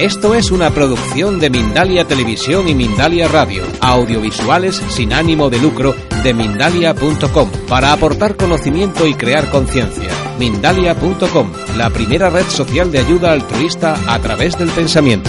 Esto 0.00 0.34
es 0.34 0.50
una 0.50 0.70
producción 0.70 1.38
de 1.40 1.50
Mindalia 1.50 2.06
Televisión 2.06 2.66
y 2.70 2.74
Mindalia 2.74 3.28
Radio, 3.28 3.64
audiovisuales 3.82 4.76
sin 4.88 5.12
ánimo 5.12 5.50
de 5.50 5.58
lucro 5.58 5.94
de 6.22 6.32
mindalia.com, 6.32 7.50
para 7.68 7.92
aportar 7.92 8.34
conocimiento 8.34 9.06
y 9.06 9.12
crear 9.12 9.50
conciencia. 9.50 10.08
Mindalia.com, 10.38 11.52
la 11.76 11.90
primera 11.90 12.30
red 12.30 12.46
social 12.46 12.90
de 12.90 13.00
ayuda 13.00 13.32
altruista 13.32 13.94
a 14.08 14.18
través 14.20 14.56
del 14.56 14.70
pensamiento. 14.70 15.28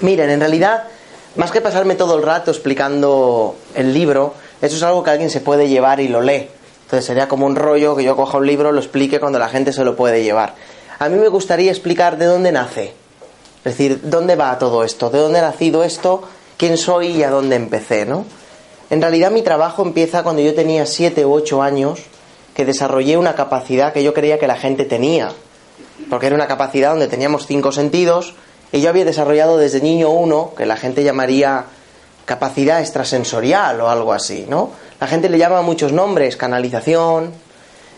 Miren, 0.00 0.30
en 0.30 0.40
realidad, 0.40 0.84
más 1.36 1.50
que 1.50 1.60
pasarme 1.60 1.96
todo 1.96 2.16
el 2.16 2.22
rato 2.22 2.50
explicando 2.50 3.56
el 3.74 3.92
libro, 3.92 4.32
eso 4.62 4.74
es 4.74 4.82
algo 4.82 5.02
que 5.04 5.10
alguien 5.10 5.28
se 5.28 5.40
puede 5.42 5.68
llevar 5.68 6.00
y 6.00 6.08
lo 6.08 6.22
lee. 6.22 6.48
Entonces 6.86 7.04
sería 7.04 7.26
como 7.26 7.46
un 7.46 7.56
rollo 7.56 7.96
que 7.96 8.04
yo 8.04 8.14
coja 8.14 8.38
un 8.38 8.46
libro, 8.46 8.70
lo 8.70 8.78
explique 8.78 9.18
cuando 9.18 9.40
la 9.40 9.48
gente 9.48 9.72
se 9.72 9.82
lo 9.82 9.96
puede 9.96 10.22
llevar. 10.22 10.54
A 11.00 11.08
mí 11.08 11.18
me 11.18 11.26
gustaría 11.26 11.72
explicar 11.72 12.16
de 12.16 12.26
dónde 12.26 12.52
nace. 12.52 12.94
Es 13.64 13.76
decir, 13.76 14.02
dónde 14.04 14.36
va 14.36 14.56
todo 14.56 14.84
esto, 14.84 15.10
de 15.10 15.18
dónde 15.18 15.40
ha 15.40 15.42
nacido 15.42 15.82
esto, 15.82 16.22
quién 16.56 16.78
soy 16.78 17.08
y 17.08 17.22
a 17.24 17.30
dónde 17.30 17.56
empecé, 17.56 18.06
¿no? 18.06 18.24
En 18.88 19.02
realidad 19.02 19.32
mi 19.32 19.42
trabajo 19.42 19.82
empieza 19.82 20.22
cuando 20.22 20.42
yo 20.42 20.54
tenía 20.54 20.86
7 20.86 21.26
u 21.26 21.32
8 21.32 21.60
años, 21.60 22.04
que 22.54 22.64
desarrollé 22.64 23.16
una 23.16 23.34
capacidad 23.34 23.92
que 23.92 24.04
yo 24.04 24.14
creía 24.14 24.38
que 24.38 24.46
la 24.46 24.54
gente 24.54 24.84
tenía. 24.84 25.32
Porque 26.08 26.26
era 26.26 26.36
una 26.36 26.46
capacidad 26.46 26.90
donde 26.90 27.08
teníamos 27.08 27.48
cinco 27.48 27.72
sentidos 27.72 28.34
y 28.70 28.80
yo 28.80 28.90
había 28.90 29.04
desarrollado 29.04 29.58
desde 29.58 29.80
niño 29.80 30.10
uno, 30.10 30.52
que 30.56 30.66
la 30.66 30.76
gente 30.76 31.02
llamaría 31.02 31.64
capacidad 32.26 32.80
extrasensorial 32.80 33.80
o 33.80 33.88
algo 33.88 34.12
así, 34.12 34.44
¿no? 34.48 34.70
La 35.00 35.06
gente 35.06 35.30
le 35.30 35.38
llama 35.38 35.62
muchos 35.62 35.92
nombres, 35.92 36.36
canalización, 36.36 37.32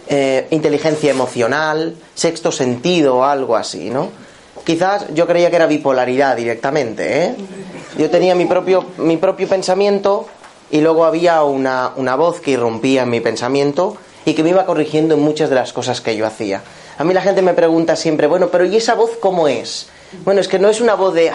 eh, 0.06 0.46
inteligencia 0.50 1.10
emocional, 1.10 1.96
sexto 2.14 2.52
sentido 2.52 3.16
o 3.16 3.24
algo 3.24 3.56
así, 3.56 3.90
¿no? 3.90 4.10
Quizás 4.64 5.06
yo 5.14 5.26
creía 5.26 5.50
que 5.50 5.56
era 5.56 5.66
bipolaridad 5.66 6.36
directamente, 6.36 7.24
¿eh? 7.24 7.34
Yo 7.96 8.10
tenía 8.10 8.34
mi 8.34 8.44
propio, 8.44 8.84
mi 8.98 9.16
propio 9.16 9.48
pensamiento 9.48 10.26
y 10.70 10.82
luego 10.82 11.04
había 11.04 11.42
una, 11.42 11.92
una 11.96 12.14
voz 12.14 12.40
que 12.40 12.52
irrumpía 12.52 13.02
en 13.02 13.10
mi 13.10 13.20
pensamiento 13.20 13.96
y 14.26 14.34
que 14.34 14.42
me 14.42 14.50
iba 14.50 14.66
corrigiendo 14.66 15.14
en 15.14 15.20
muchas 15.22 15.48
de 15.48 15.56
las 15.56 15.72
cosas 15.72 16.02
que 16.02 16.14
yo 16.16 16.26
hacía. 16.26 16.62
A 16.98 17.04
mí 17.04 17.14
la 17.14 17.22
gente 17.22 17.40
me 17.40 17.54
pregunta 17.54 17.96
siempre, 17.96 18.26
bueno, 18.26 18.48
pero 18.48 18.66
¿y 18.66 18.76
esa 18.76 18.94
voz 18.94 19.12
cómo 19.20 19.48
es? 19.48 19.88
Bueno, 20.24 20.40
es 20.40 20.48
que 20.48 20.58
no 20.58 20.68
es 20.68 20.80
una 20.80 20.94
voz 20.94 21.14
de... 21.14 21.32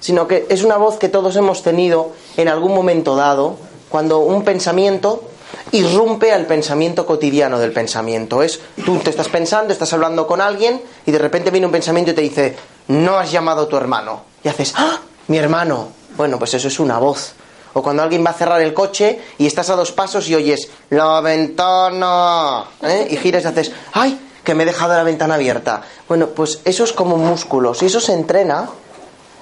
sino 0.00 0.26
que 0.26 0.46
es 0.48 0.62
una 0.64 0.76
voz 0.76 0.98
que 0.98 1.08
todos 1.08 1.36
hemos 1.36 1.62
tenido 1.62 2.12
en 2.36 2.48
algún 2.48 2.74
momento 2.74 3.16
dado 3.16 3.56
cuando 3.88 4.18
un 4.18 4.44
pensamiento 4.44 5.22
irrumpe 5.72 6.32
al 6.32 6.46
pensamiento 6.46 7.06
cotidiano 7.06 7.58
del 7.58 7.72
pensamiento. 7.72 8.42
Es, 8.42 8.60
tú 8.84 8.98
te 8.98 9.10
estás 9.10 9.28
pensando, 9.28 9.72
estás 9.72 9.92
hablando 9.92 10.26
con 10.26 10.40
alguien 10.40 10.80
y 11.04 11.10
de 11.10 11.18
repente 11.18 11.50
viene 11.50 11.66
un 11.66 11.72
pensamiento 11.72 12.10
y 12.10 12.14
te 12.14 12.22
dice, 12.22 12.56
no 12.88 13.16
has 13.16 13.30
llamado 13.30 13.62
a 13.62 13.68
tu 13.68 13.76
hermano. 13.76 14.22
Y 14.42 14.48
haces, 14.48 14.74
¡ah! 14.76 15.00
Mi 15.28 15.38
hermano. 15.38 15.88
Bueno, 16.16 16.38
pues 16.38 16.54
eso 16.54 16.68
es 16.68 16.78
una 16.78 16.98
voz. 16.98 17.34
O 17.74 17.82
cuando 17.82 18.02
alguien 18.02 18.24
va 18.24 18.30
a 18.30 18.34
cerrar 18.34 18.60
el 18.62 18.72
coche 18.72 19.20
y 19.38 19.46
estás 19.46 19.68
a 19.68 19.76
dos 19.76 19.92
pasos 19.92 20.28
y 20.28 20.34
oyes, 20.34 20.68
la 20.90 21.20
ventana. 21.20 22.64
¿eh? 22.82 23.08
Y 23.10 23.16
giras 23.16 23.44
y 23.44 23.48
haces, 23.48 23.72
¡ay! 23.92 24.18
Que 24.42 24.54
me 24.54 24.62
he 24.62 24.66
dejado 24.66 24.94
la 24.94 25.02
ventana 25.02 25.34
abierta. 25.34 25.82
Bueno, 26.08 26.28
pues 26.28 26.60
eso 26.64 26.84
es 26.84 26.92
como 26.92 27.16
músculos. 27.16 27.82
Y 27.82 27.86
eso 27.86 28.00
se 28.00 28.12
entrena 28.14 28.70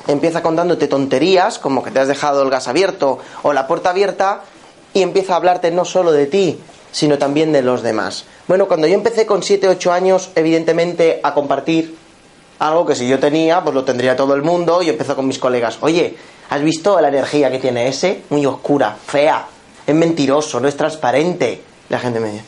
empieza 0.07 0.43
contándote 0.43 0.89
tonterías, 0.89 1.59
como 1.59 1.83
que 1.83 1.91
te 1.91 2.01
has 2.01 2.09
dejado 2.09 2.43
el 2.43 2.51
gas 2.51 2.69
abierto 2.69 3.19
o 3.43 3.53
la 3.53 3.67
puerta 3.67 3.91
abierta, 3.91 4.43
y 4.93 5.03
empieza 5.03 5.35
a 5.35 5.37
hablarte 5.37 5.71
no 5.71 5.85
solo 5.85 6.13
de 6.13 6.27
ti, 6.27 6.59
sino 6.93 7.19
también 7.19 7.53
de 7.53 7.63
los 7.63 7.83
demás. 7.83 8.25
Bueno, 8.47 8.69
cuando 8.69 8.87
yo 8.87 8.95
empecé 8.95 9.27
con 9.27 9.43
7, 9.43 9.69
8 9.69 9.93
años, 9.93 10.31
evidentemente, 10.35 11.21
a 11.23 11.35
compartir 11.35 11.97
algo 12.61 12.87
que 12.87 12.95
si 12.95 13.09
yo 13.09 13.19
tenía, 13.19 13.63
pues 13.63 13.75
lo 13.75 13.85
tendría 13.85 14.15
todo 14.15 14.35
el 14.35 14.43
mundo, 14.43 14.83
y 14.83 14.91
empezó 14.91 15.17
con 15.17 15.27
mis 15.27 15.39
colegas, 15.39 15.79
oye, 15.81 16.17
¿has 16.51 16.63
visto 16.63 17.01
la 17.01 17.09
energía 17.09 17.51
que 17.51 17.59
tiene 17.59 17.89
ese? 17.89 18.23
Muy 18.31 18.47
oscura, 18.47 18.97
fea, 19.05 19.47
es 19.87 19.95
mentiroso, 19.95 20.61
no 20.61 20.69
es 20.69 20.77
transparente. 20.77 21.63
La 21.89 21.99
gente 21.99 22.21
me 22.21 22.31
dice, 22.31 22.45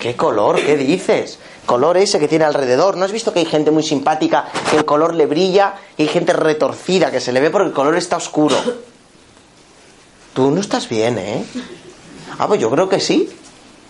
¿qué 0.00 0.16
color? 0.16 0.60
¿Qué 0.60 0.76
dices? 0.76 1.38
Color 1.68 1.98
ese 1.98 2.18
que 2.18 2.26
tiene 2.26 2.46
alrededor. 2.46 2.96
¿No 2.96 3.04
has 3.04 3.12
visto 3.12 3.30
que 3.30 3.40
hay 3.40 3.44
gente 3.44 3.70
muy 3.70 3.82
simpática 3.82 4.46
que 4.70 4.78
el 4.78 4.86
color 4.86 5.14
le 5.14 5.26
brilla 5.26 5.74
y 5.98 6.02
hay 6.02 6.08
gente 6.08 6.32
retorcida 6.32 7.10
que 7.10 7.20
se 7.20 7.30
le 7.30 7.40
ve 7.40 7.50
porque 7.50 7.68
el 7.68 7.74
color 7.74 7.94
está 7.94 8.16
oscuro? 8.16 8.56
Tú 10.32 10.50
no 10.50 10.62
estás 10.62 10.88
bien, 10.88 11.18
¿eh? 11.18 11.44
Ah, 12.38 12.48
pues 12.48 12.58
yo 12.58 12.70
creo 12.70 12.88
que 12.88 13.00
sí. 13.00 13.28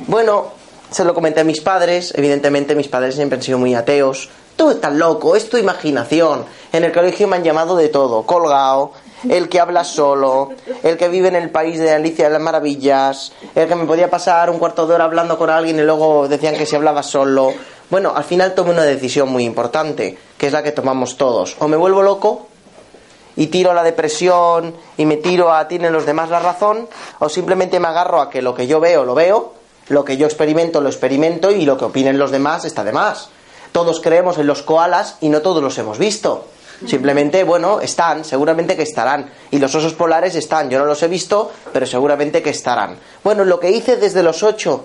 Bueno, 0.09 0.49
se 0.91 1.05
lo 1.05 1.15
comenté 1.15 1.41
a 1.41 1.45
mis 1.45 1.61
padres. 1.61 2.13
Evidentemente 2.17 2.75
mis 2.75 2.89
padres 2.89 3.15
siempre 3.15 3.39
han 3.39 3.45
sido 3.45 3.59
muy 3.59 3.75
ateos. 3.77 4.29
Tú 4.57 4.71
estás 4.71 4.93
loco, 4.95 5.37
es 5.37 5.49
tu 5.49 5.57
imaginación. 5.57 6.47
En 6.73 6.83
el 6.83 6.93
colegio 6.93 7.29
me 7.29 7.37
han 7.37 7.45
llamado 7.45 7.77
de 7.77 7.89
todo. 7.91 8.25
Colgado, 8.25 8.91
el 9.29 9.49
que 9.49 9.61
habla 9.61 9.85
solo, 9.85 10.51
el 10.83 10.97
que 10.97 11.09
vive 11.09 11.29
en 11.29 11.37
el 11.37 11.51
país 11.51 11.79
de 11.79 11.93
Alicia 11.93 12.27
de 12.27 12.31
las 12.31 12.43
Maravillas, 12.43 13.33
el 13.55 13.69
que 13.69 13.75
me 13.75 13.87
podía 13.87 14.11
pasar 14.11 14.51
un 14.51 14.59
cuarto 14.59 14.87
de 14.87 14.95
hora 14.95 15.05
hablando 15.05 15.39
con 15.39 15.51
alguien 15.51 15.79
y 15.79 15.83
luego 15.83 16.29
decían 16.29 16.57
que 16.57 16.67
si 16.67 16.77
hablaba 16.77 17.03
solo. 17.03 17.53
Bueno, 17.91 18.13
al 18.15 18.25
final 18.25 18.55
tomé 18.55 18.71
una 18.71 18.83
decisión 18.83 19.31
muy 19.31 19.45
importante, 19.45 20.19
que 20.37 20.47
es 20.47 20.53
la 20.53 20.63
que 20.63 20.73
tomamos 20.73 21.17
todos. 21.17 21.57
O 21.59 21.69
me 21.69 21.77
vuelvo 21.77 22.03
loco 22.03 22.49
y 23.37 23.47
tiro 23.47 23.71
a 23.71 23.75
la 23.75 23.83
depresión 23.83 24.75
y 24.97 25.07
me 25.07 25.17
tiro 25.17 25.53
a 25.53 25.69
tienen 25.69 25.93
los 25.93 26.05
demás 26.05 26.29
la 26.29 26.41
razón, 26.41 26.89
o 27.19 27.29
simplemente 27.29 27.81
me 27.81 27.89
agarro 27.89 28.21
a 28.21 28.31
que 28.31 28.43
lo 28.43 28.55
que 28.55 28.67
yo 28.67 28.81
veo 28.81 29.05
lo 29.05 29.15
veo, 29.15 29.55
lo 29.89 30.05
que 30.05 30.17
yo 30.17 30.27
experimento 30.27 30.81
lo 30.81 30.89
experimento 30.89 31.51
y 31.51 31.65
lo 31.65 31.79
que 31.79 31.87
opinen 31.87 32.19
los 32.19 32.31
demás 32.31 32.65
está 32.65 32.85
de 32.85 32.93
más. 32.93 33.31
Todos 33.73 34.01
creemos 34.01 34.39
en 34.39 34.47
los 34.47 34.63
koalas 34.63 35.17
y 35.21 35.29
no 35.29 35.41
todos 35.41 35.63
los 35.63 35.79
hemos 35.79 35.99
visto. 35.99 36.47
Simplemente, 36.87 37.43
bueno, 37.43 37.81
están, 37.81 38.25
seguramente 38.25 38.77
que 38.77 38.85
estarán. 38.85 39.31
Y 39.51 39.59
los 39.59 39.75
osos 39.75 39.95
polares 39.95 40.37
están, 40.37 40.71
yo 40.71 40.79
no 40.79 40.85
los 40.85 41.03
he 41.03 41.09
visto, 41.09 41.51
pero 41.73 41.87
seguramente 41.87 42.43
que 42.43 42.51
estarán. 42.51 42.97
Bueno, 43.25 43.45
lo 43.45 43.59
que 43.59 43.71
hice 43.71 43.97
desde 43.97 44.23
los 44.23 44.43
8 44.43 44.85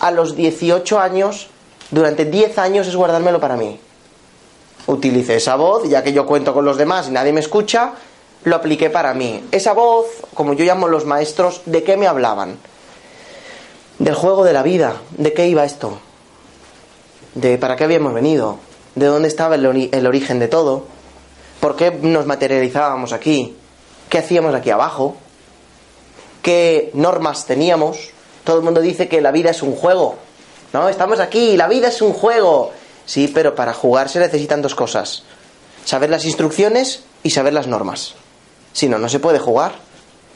a 0.00 0.10
los 0.10 0.36
18 0.36 1.00
años, 1.00 1.48
durante 1.90 2.26
10 2.26 2.58
años, 2.58 2.86
es 2.86 2.96
guardármelo 2.96 3.40
para 3.40 3.56
mí. 3.56 3.80
Utilicé 4.86 5.36
esa 5.36 5.56
voz, 5.56 5.88
ya 5.88 6.02
que 6.02 6.12
yo 6.12 6.26
cuento 6.26 6.52
con 6.52 6.64
los 6.64 6.76
demás 6.76 7.08
y 7.08 7.12
nadie 7.12 7.32
me 7.32 7.40
escucha, 7.40 7.92
lo 8.44 8.56
apliqué 8.56 8.90
para 8.90 9.14
mí. 9.14 9.44
Esa 9.50 9.72
voz, 9.72 10.06
como 10.34 10.52
yo 10.52 10.64
llamo 10.64 10.88
los 10.88 11.06
maestros, 11.06 11.62
¿de 11.64 11.82
qué 11.82 11.96
me 11.96 12.06
hablaban? 12.06 12.58
Del 13.98 14.14
juego 14.14 14.44
de 14.44 14.52
la 14.52 14.62
vida. 14.62 14.94
¿De 15.16 15.32
qué 15.32 15.46
iba 15.46 15.64
esto? 15.64 15.98
¿De 17.34 17.56
para 17.56 17.76
qué 17.76 17.84
habíamos 17.84 18.12
venido? 18.12 18.58
¿De 18.94 19.06
dónde 19.06 19.28
estaba 19.28 19.54
el, 19.54 19.88
el 19.92 20.06
origen 20.06 20.38
de 20.38 20.48
todo? 20.48 20.84
¿Por 21.60 21.76
qué 21.76 21.90
nos 21.90 22.26
materializábamos 22.26 23.12
aquí? 23.12 23.56
¿Qué 24.08 24.18
hacíamos 24.18 24.54
aquí 24.54 24.70
abajo? 24.70 25.16
¿Qué 26.42 26.90
normas 26.94 27.44
teníamos? 27.44 28.10
Todo 28.44 28.56
el 28.56 28.64
mundo 28.64 28.80
dice 28.80 29.08
que 29.08 29.20
la 29.20 29.30
vida 29.30 29.50
es 29.50 29.62
un 29.62 29.76
juego. 29.76 30.16
No, 30.72 30.88
estamos 30.88 31.20
aquí, 31.20 31.56
la 31.56 31.68
vida 31.68 31.88
es 31.88 32.00
un 32.00 32.14
juego. 32.14 32.72
Sí, 33.04 33.28
pero 33.28 33.54
para 33.54 33.74
jugar 33.74 34.08
se 34.08 34.20
necesitan 34.20 34.62
dos 34.62 34.74
cosas. 34.74 35.24
Saber 35.84 36.08
las 36.08 36.24
instrucciones 36.24 37.02
y 37.22 37.30
saber 37.30 37.52
las 37.52 37.66
normas. 37.66 38.14
Si 38.72 38.88
no, 38.88 38.98
no 38.98 39.08
se 39.08 39.18
puede 39.18 39.38
jugar. 39.38 39.72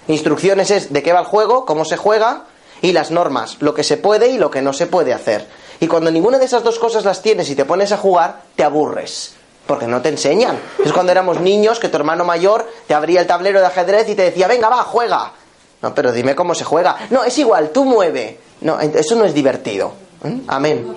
Instrucciones 0.08 0.70
es 0.70 0.92
de 0.92 1.02
qué 1.02 1.12
va 1.12 1.20
el 1.20 1.26
juego, 1.26 1.64
cómo 1.64 1.84
se 1.86 1.96
juega, 1.96 2.44
y 2.82 2.92
las 2.92 3.10
normas, 3.10 3.56
lo 3.60 3.72
que 3.72 3.84
se 3.84 3.96
puede 3.96 4.28
y 4.28 4.36
lo 4.36 4.50
que 4.50 4.60
no 4.60 4.74
se 4.74 4.86
puede 4.86 5.14
hacer. 5.14 5.48
Y 5.80 5.86
cuando 5.86 6.10
ninguna 6.10 6.38
de 6.38 6.44
esas 6.44 6.62
dos 6.62 6.78
cosas 6.78 7.04
las 7.04 7.22
tienes 7.22 7.48
y 7.48 7.54
te 7.54 7.64
pones 7.64 7.92
a 7.92 7.96
jugar, 7.96 8.42
te 8.56 8.64
aburres. 8.64 9.36
Porque 9.66 9.86
no 9.86 10.02
te 10.02 10.10
enseñan. 10.10 10.58
Es 10.84 10.92
cuando 10.92 11.12
éramos 11.12 11.40
niños 11.40 11.78
que 11.78 11.88
tu 11.88 11.96
hermano 11.96 12.24
mayor 12.24 12.70
te 12.86 12.94
abría 12.94 13.20
el 13.20 13.26
tablero 13.26 13.60
de 13.60 13.66
ajedrez 13.66 14.08
y 14.08 14.14
te 14.14 14.22
decía, 14.22 14.46
venga, 14.46 14.68
va, 14.68 14.82
juega. 14.82 15.32
No, 15.80 15.94
pero 15.94 16.12
dime 16.12 16.34
cómo 16.34 16.54
se 16.54 16.64
juega. 16.64 16.96
No, 17.10 17.24
es 17.24 17.36
igual, 17.38 17.70
tú 17.70 17.84
mueve. 17.84 18.38
No, 18.60 18.80
eso 18.80 19.14
no 19.16 19.24
es 19.24 19.34
divertido. 19.34 19.92
¿Mm? 20.22 20.40
Amén. 20.48 20.96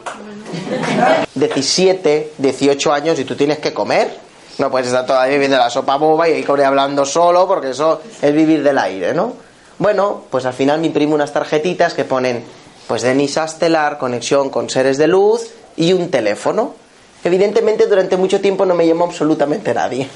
17, 1.36 2.34
18 2.38 2.94
años 2.94 3.20
y 3.20 3.26
tú 3.26 3.36
tienes 3.36 3.60
que 3.60 3.74
comer. 3.74 4.18
No 4.58 4.72
puedes 4.72 4.88
estar 4.88 5.06
todavía 5.06 5.34
viviendo 5.34 5.58
la 5.58 5.70
sopa 5.70 5.98
boba 5.98 6.28
y 6.28 6.34
ahí 6.34 6.46
hablando 6.64 7.06
solo 7.06 7.48
porque 7.48 7.72
eso 7.72 8.02
es 8.22 8.34
vivir 8.34 8.64
del 8.64 8.78
aire, 8.78 9.14
¿no? 9.14 9.34
Bueno, 9.78 10.24
pues 10.32 10.46
al 10.46 10.54
final 10.54 10.80
me 10.80 10.88
imprimo 10.88 11.14
unas 11.14 11.32
tarjetitas 11.32 11.94
que 11.94 12.04
ponen, 12.04 12.44
pues 12.88 13.04
Denis 13.04 13.38
Astelar, 13.38 14.00
conexión 14.00 14.50
con 14.50 14.70
seres 14.70 14.98
de 14.98 15.08
luz 15.08 15.52
y 15.76 15.94
un 15.94 16.10
teléfono. 16.10 16.74
Evidentemente 17.24 17.88
durante 17.88 18.18
mucho 18.18 18.40
tiempo 18.42 18.66
no 18.66 18.76
me 18.76 18.88
llamó 18.88 19.06
absolutamente 19.06 19.74
nadie. 19.74 20.08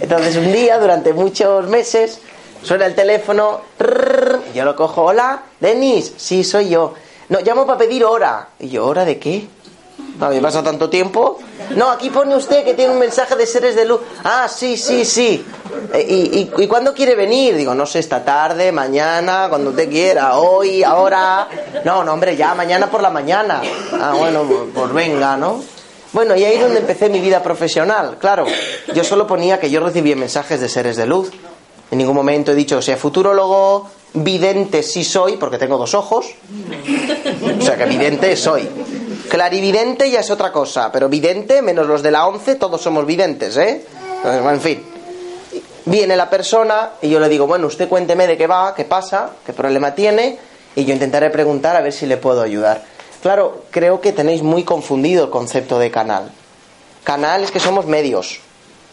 Entonces 0.00 0.36
un 0.36 0.52
día, 0.52 0.78
durante 0.78 1.12
muchos 1.12 1.68
meses, 1.68 2.20
suena 2.62 2.86
el 2.86 2.94
teléfono, 2.94 3.60
yo 4.54 4.64
lo 4.64 4.74
cojo, 4.74 5.04
hola, 5.04 5.42
Denis, 5.60 6.12
sí, 6.16 6.42
soy 6.42 6.70
yo. 6.70 6.94
No, 7.28 7.40
llamo 7.40 7.64
para 7.64 7.78
pedir 7.78 8.04
hora. 8.04 8.48
Y 8.58 8.70
yo, 8.70 8.86
¿hora 8.86 9.04
de 9.04 9.18
qué? 9.18 9.46
Había 10.20 10.40
pasado 10.40 10.64
tanto 10.64 10.90
tiempo. 10.90 11.38
No, 11.76 11.90
aquí 11.90 12.10
pone 12.10 12.34
usted 12.36 12.64
que 12.64 12.74
tiene 12.74 12.92
un 12.92 12.98
mensaje 12.98 13.36
de 13.36 13.46
seres 13.46 13.76
de 13.76 13.84
luz. 13.84 14.00
Ah, 14.24 14.48
sí, 14.48 14.76
sí, 14.76 15.04
sí. 15.04 15.44
Eh, 15.94 16.50
¿Y, 16.56 16.62
y, 16.62 16.66
cuándo 16.66 16.92
quiere 16.92 17.14
venir? 17.14 17.56
Digo, 17.56 17.74
no 17.74 17.86
sé, 17.86 18.00
esta 18.00 18.24
tarde, 18.24 18.72
mañana, 18.72 19.46
cuando 19.48 19.70
usted 19.70 19.88
quiera, 19.88 20.36
hoy, 20.36 20.82
ahora. 20.82 21.48
No, 21.84 22.04
no, 22.04 22.12
hombre, 22.12 22.36
ya 22.36 22.54
mañana 22.54 22.90
por 22.90 23.02
la 23.02 23.10
mañana. 23.10 23.62
Ah, 23.92 24.14
bueno, 24.16 24.44
pues, 24.44 24.60
pues 24.74 24.92
venga, 24.92 25.36
¿no? 25.36 25.62
Bueno, 26.12 26.34
y 26.36 26.44
ahí 26.44 26.54
es 26.54 26.60
donde 26.60 26.80
empecé 26.80 27.08
mi 27.08 27.20
vida 27.20 27.42
profesional. 27.42 28.16
Claro, 28.18 28.44
yo 28.92 29.04
solo 29.04 29.26
ponía 29.26 29.60
que 29.60 29.70
yo 29.70 29.80
recibía 29.80 30.16
mensajes 30.16 30.60
de 30.60 30.68
seres 30.68 30.96
de 30.96 31.06
luz. 31.06 31.30
En 31.90 31.98
ningún 31.98 32.14
momento 32.14 32.52
he 32.52 32.54
dicho 32.54 32.76
que 32.76 32.82
sea 32.82 32.96
futurólogo, 32.96 33.88
vidente 34.14 34.82
sí 34.82 35.04
soy, 35.04 35.36
porque 35.36 35.58
tengo 35.58 35.78
dos 35.78 35.94
ojos. 35.94 36.26
O 37.58 37.62
sea 37.62 37.76
que 37.76 37.84
vidente 37.86 38.36
soy. 38.36 38.68
Clarividente 39.30 40.10
ya 40.10 40.20
es 40.20 40.30
otra 40.32 40.50
cosa, 40.50 40.90
pero 40.90 41.08
vidente, 41.08 41.62
menos 41.62 41.86
los 41.86 42.02
de 42.02 42.10
la 42.10 42.26
once, 42.26 42.56
todos 42.56 42.82
somos 42.82 43.06
videntes, 43.06 43.56
¿eh? 43.56 43.86
En 44.24 44.60
fin. 44.60 44.84
Viene 45.84 46.16
la 46.16 46.28
persona 46.28 46.90
y 47.00 47.10
yo 47.10 47.20
le 47.20 47.28
digo, 47.28 47.46
bueno, 47.46 47.68
usted 47.68 47.88
cuénteme 47.88 48.26
de 48.26 48.36
qué 48.36 48.48
va, 48.48 48.74
qué 48.74 48.84
pasa, 48.84 49.30
qué 49.46 49.52
problema 49.52 49.94
tiene, 49.94 50.36
y 50.74 50.84
yo 50.84 50.92
intentaré 50.92 51.30
preguntar 51.30 51.76
a 51.76 51.80
ver 51.80 51.92
si 51.92 52.06
le 52.06 52.16
puedo 52.16 52.42
ayudar. 52.42 52.84
Claro, 53.22 53.66
creo 53.70 54.00
que 54.00 54.10
tenéis 54.10 54.42
muy 54.42 54.64
confundido 54.64 55.26
el 55.26 55.30
concepto 55.30 55.78
de 55.78 55.92
canal. 55.92 56.32
Canal 57.04 57.44
es 57.44 57.52
que 57.52 57.60
somos 57.60 57.86
medios. 57.86 58.40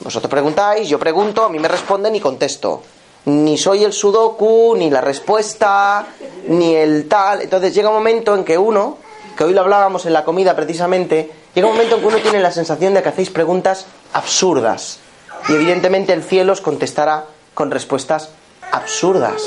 Vosotros 0.02 0.30
preguntáis, 0.30 0.88
yo 0.88 1.00
pregunto, 1.00 1.46
a 1.46 1.50
mí 1.50 1.58
me 1.58 1.68
responden 1.68 2.16
y 2.16 2.20
contesto. 2.20 2.84
Ni 3.26 3.58
soy 3.58 3.86
el 3.86 3.92
sudoku, 3.92 4.76
ni 4.78 4.92
la 4.92 5.02
respuesta, 5.02 6.06
ni 6.48 6.76
el 6.76 7.08
tal. 7.08 7.42
Entonces 7.42 7.74
llega 7.74 7.90
un 7.90 7.96
momento 7.96 8.36
en 8.36 8.44
que 8.44 8.56
uno, 8.56 9.00
que 9.38 9.44
hoy 9.44 9.54
lo 9.54 9.62
hablábamos 9.62 10.06
en 10.06 10.14
la 10.14 10.26
comida 10.26 10.56
precisamente, 10.56 11.32
llega 11.54 11.68
un 11.68 11.74
momento 11.74 11.96
en 11.96 12.02
que 12.02 12.08
uno 12.08 12.18
tiene 12.18 12.40
la 12.40 12.52
sensación 12.52 12.94
de 12.94 13.04
que 13.04 13.10
hacéis 13.10 13.30
preguntas 13.30 13.86
absurdas. 14.12 15.00
Y 15.48 15.54
evidentemente 15.54 16.12
el 16.12 16.24
cielo 16.24 16.54
os 16.54 16.62
contestará 16.62 17.26
con 17.54 17.72
respuestas 17.72 18.30
absurdas. 18.72 19.42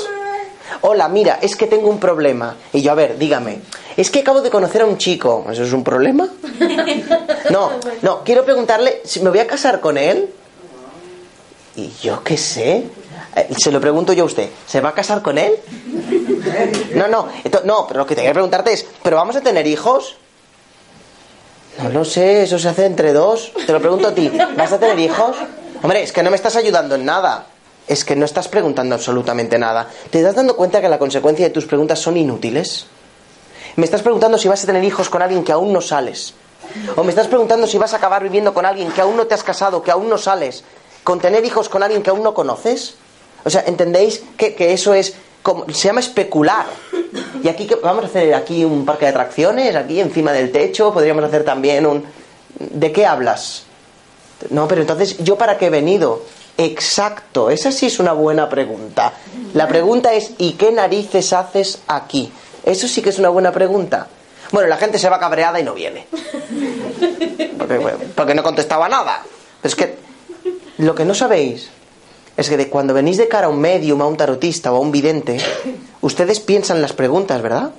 Hola, 0.79 1.09
mira, 1.09 1.39
es 1.41 1.55
que 1.55 1.67
tengo 1.67 1.89
un 1.89 1.99
problema. 1.99 2.55
Y 2.71 2.81
yo, 2.81 2.93
a 2.93 2.95
ver, 2.95 3.17
dígame, 3.17 3.59
es 3.97 4.09
que 4.09 4.21
acabo 4.21 4.41
de 4.41 4.49
conocer 4.49 4.81
a 4.81 4.85
un 4.85 4.97
chico. 4.97 5.45
¿Eso 5.51 5.63
es 5.63 5.73
un 5.73 5.83
problema? 5.83 6.27
No, 7.49 7.71
no, 8.01 8.23
quiero 8.23 8.45
preguntarle 8.45 9.01
si 9.03 9.19
me 9.19 9.29
voy 9.29 9.39
a 9.39 9.47
casar 9.47 9.81
con 9.81 9.97
él. 9.97 10.29
Y 11.75 11.91
yo 12.01 12.23
qué 12.23 12.37
sé. 12.37 12.85
Eh, 13.35 13.47
Se 13.57 13.71
lo 13.71 13.79
pregunto 13.81 14.13
yo 14.13 14.23
a 14.23 14.27
usted. 14.27 14.49
¿Se 14.67 14.81
va 14.81 14.89
a 14.89 14.93
casar 14.93 15.21
con 15.21 15.37
él? 15.37 15.53
No, 16.95 17.07
no, 17.07 17.27
no, 17.65 17.87
pero 17.87 17.99
lo 18.01 18.05
que 18.05 18.15
te 18.15 18.21
quiero 18.21 18.33
preguntarte 18.33 18.73
es, 18.73 18.85
¿pero 19.03 19.17
vamos 19.17 19.35
a 19.35 19.41
tener 19.41 19.65
hijos? 19.67 20.17
No 21.81 21.89
lo 21.89 22.05
sé, 22.05 22.43
eso 22.43 22.59
se 22.59 22.69
hace 22.69 22.85
entre 22.85 23.13
dos. 23.13 23.51
Te 23.65 23.71
lo 23.71 23.79
pregunto 23.79 24.09
a 24.09 24.13
ti, 24.13 24.31
¿vas 24.57 24.71
a 24.71 24.79
tener 24.79 24.99
hijos? 24.99 25.35
Hombre, 25.81 26.03
es 26.03 26.11
que 26.11 26.21
no 26.23 26.29
me 26.29 26.35
estás 26.35 26.55
ayudando 26.55 26.95
en 26.95 27.05
nada. 27.05 27.45
Es 27.87 28.05
que 28.05 28.15
no 28.15 28.25
estás 28.25 28.47
preguntando 28.47 28.95
absolutamente 28.95 29.57
nada. 29.57 29.87
¿Te 30.09 30.19
estás 30.19 30.35
dando 30.35 30.55
cuenta 30.55 30.79
que 30.81 30.89
la 30.89 30.99
consecuencia 30.99 31.45
de 31.45 31.51
tus 31.51 31.65
preguntas 31.65 31.99
son 31.99 32.15
inútiles? 32.17 32.85
Me 33.75 33.85
estás 33.85 34.01
preguntando 34.01 34.37
si 34.37 34.47
vas 34.47 34.63
a 34.63 34.67
tener 34.67 34.83
hijos 34.83 35.09
con 35.09 35.21
alguien 35.21 35.43
que 35.43 35.51
aún 35.51 35.73
no 35.73 35.81
sales. 35.81 36.33
O 36.95 37.03
me 37.03 37.09
estás 37.09 37.27
preguntando 37.27 37.65
si 37.67 37.77
vas 37.77 37.93
a 37.93 37.97
acabar 37.97 38.21
viviendo 38.23 38.53
con 38.53 38.65
alguien 38.65 38.91
que 38.91 39.01
aún 39.01 39.17
no 39.17 39.25
te 39.27 39.33
has 39.33 39.43
casado, 39.43 39.81
que 39.81 39.91
aún 39.91 40.09
no 40.09 40.17
sales. 40.17 40.63
Con 41.03 41.19
tener 41.19 41.43
hijos 41.43 41.69
con 41.69 41.81
alguien 41.81 42.03
que 42.03 42.09
aún 42.11 42.21
no 42.23 42.33
conoces. 42.33 42.95
O 43.43 43.49
sea, 43.49 43.63
¿entendéis 43.65 44.23
que, 44.37 44.53
que 44.55 44.73
eso 44.73 44.93
es 44.93 45.15
como, 45.41 45.65
se 45.69 45.87
llama 45.87 45.99
especular? 45.99 46.65
Y 47.43 47.47
aquí 47.47 47.67
vamos 47.81 48.03
a 48.03 48.07
hacer 48.07 48.33
aquí 48.33 48.63
un 48.63 48.85
parque 48.85 49.05
de 49.05 49.11
atracciones, 49.11 49.75
aquí 49.75 49.99
encima 49.99 50.31
del 50.31 50.51
techo, 50.51 50.93
podríamos 50.93 51.23
hacer 51.23 51.43
también 51.43 51.85
un 51.85 52.05
¿De 52.69 52.91
qué 52.91 53.05
hablas? 53.05 53.63
No, 54.49 54.67
pero 54.67 54.81
entonces, 54.81 55.17
¿yo 55.19 55.37
para 55.37 55.57
qué 55.57 55.67
he 55.67 55.69
venido? 55.69 56.23
Exacto, 56.57 57.49
esa 57.49 57.71
sí 57.71 57.87
es 57.87 57.99
una 57.99 58.13
buena 58.13 58.49
pregunta. 58.49 59.13
La 59.53 59.67
pregunta 59.67 60.13
es, 60.13 60.31
¿y 60.37 60.53
qué 60.53 60.71
narices 60.71 61.33
haces 61.33 61.79
aquí? 61.87 62.31
Eso 62.63 62.87
sí 62.87 63.01
que 63.01 63.09
es 63.09 63.19
una 63.19 63.29
buena 63.29 63.51
pregunta. 63.51 64.07
Bueno, 64.51 64.67
la 64.67 64.77
gente 64.77 64.99
se 64.99 65.09
va 65.09 65.19
cabreada 65.19 65.59
y 65.59 65.63
no 65.63 65.73
viene. 65.73 66.07
Porque, 67.57 67.79
porque 68.15 68.35
no 68.35 68.43
contestaba 68.43 68.89
nada. 68.89 69.23
Pero 69.61 69.69
es 69.69 69.75
que 69.75 69.95
lo 70.77 70.93
que 70.93 71.05
no 71.05 71.13
sabéis 71.13 71.69
es 72.37 72.49
que 72.49 72.57
de 72.57 72.69
cuando 72.69 72.93
venís 72.93 73.17
de 73.17 73.27
cara 73.27 73.47
a 73.47 73.49
un 73.49 73.59
medium, 73.59 74.01
a 74.01 74.07
un 74.07 74.17
tarotista 74.17 74.71
o 74.71 74.77
a 74.77 74.79
un 74.79 74.91
vidente, 74.91 75.37
ustedes 76.01 76.39
piensan 76.39 76.81
las 76.81 76.93
preguntas, 76.93 77.41
¿verdad? 77.41 77.71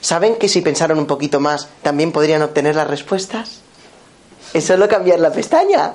¿Saben 0.00 0.36
que 0.36 0.48
si 0.48 0.60
pensaron 0.60 0.98
un 0.98 1.06
poquito 1.06 1.40
más 1.40 1.68
también 1.82 2.12
podrían 2.12 2.42
obtener 2.42 2.76
las 2.76 2.88
respuestas? 2.88 3.60
Es 4.54 4.64
solo 4.64 4.88
cambiar 4.88 5.20
la 5.20 5.32
pestaña. 5.32 5.94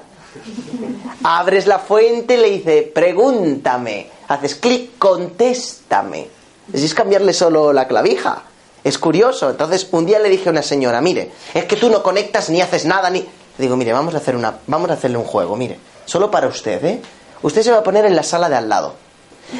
Abres 1.23 1.67
la 1.67 1.79
fuente 1.79 2.33
y 2.35 2.37
le 2.37 2.49
dice, 2.49 2.91
pregúntame. 2.93 4.09
Haces 4.27 4.55
clic, 4.55 4.97
contéstame. 4.97 6.27
Es 6.73 6.93
cambiarle 6.93 7.33
solo 7.33 7.73
la 7.73 7.87
clavija. 7.87 8.43
Es 8.83 8.97
curioso. 8.97 9.49
Entonces, 9.49 9.87
un 9.91 10.05
día 10.05 10.19
le 10.19 10.29
dije 10.29 10.49
a 10.49 10.51
una 10.51 10.63
señora, 10.63 11.01
mire, 11.01 11.31
es 11.53 11.65
que 11.65 11.75
tú 11.75 11.89
no 11.89 12.01
conectas 12.01 12.49
ni 12.49 12.61
haces 12.61 12.85
nada 12.85 13.09
ni. 13.09 13.25
Digo, 13.57 13.75
mire, 13.75 13.93
vamos 13.93 14.15
a 14.15 14.17
hacer 14.17 14.35
una, 14.35 14.57
vamos 14.67 14.89
a 14.89 14.93
hacerle 14.93 15.17
un 15.17 15.23
juego, 15.23 15.55
mire, 15.55 15.77
solo 16.05 16.31
para 16.31 16.47
usted, 16.47 16.83
¿eh? 16.83 17.01
Usted 17.41 17.63
se 17.63 17.71
va 17.71 17.79
a 17.79 17.83
poner 17.83 18.05
en 18.05 18.15
la 18.15 18.23
sala 18.23 18.49
de 18.49 18.55
al 18.55 18.69
lado. 18.69 18.95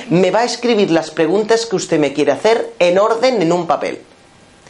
Me 0.09 0.31
va 0.31 0.39
a 0.39 0.43
escribir 0.45 0.91
las 0.91 1.11
preguntas 1.11 1.65
que 1.65 1.75
usted 1.75 1.99
me 1.99 2.13
quiere 2.13 2.31
hacer 2.31 2.73
en 2.79 2.97
orden 2.97 3.41
en 3.41 3.51
un 3.51 3.67
papel. 3.67 4.01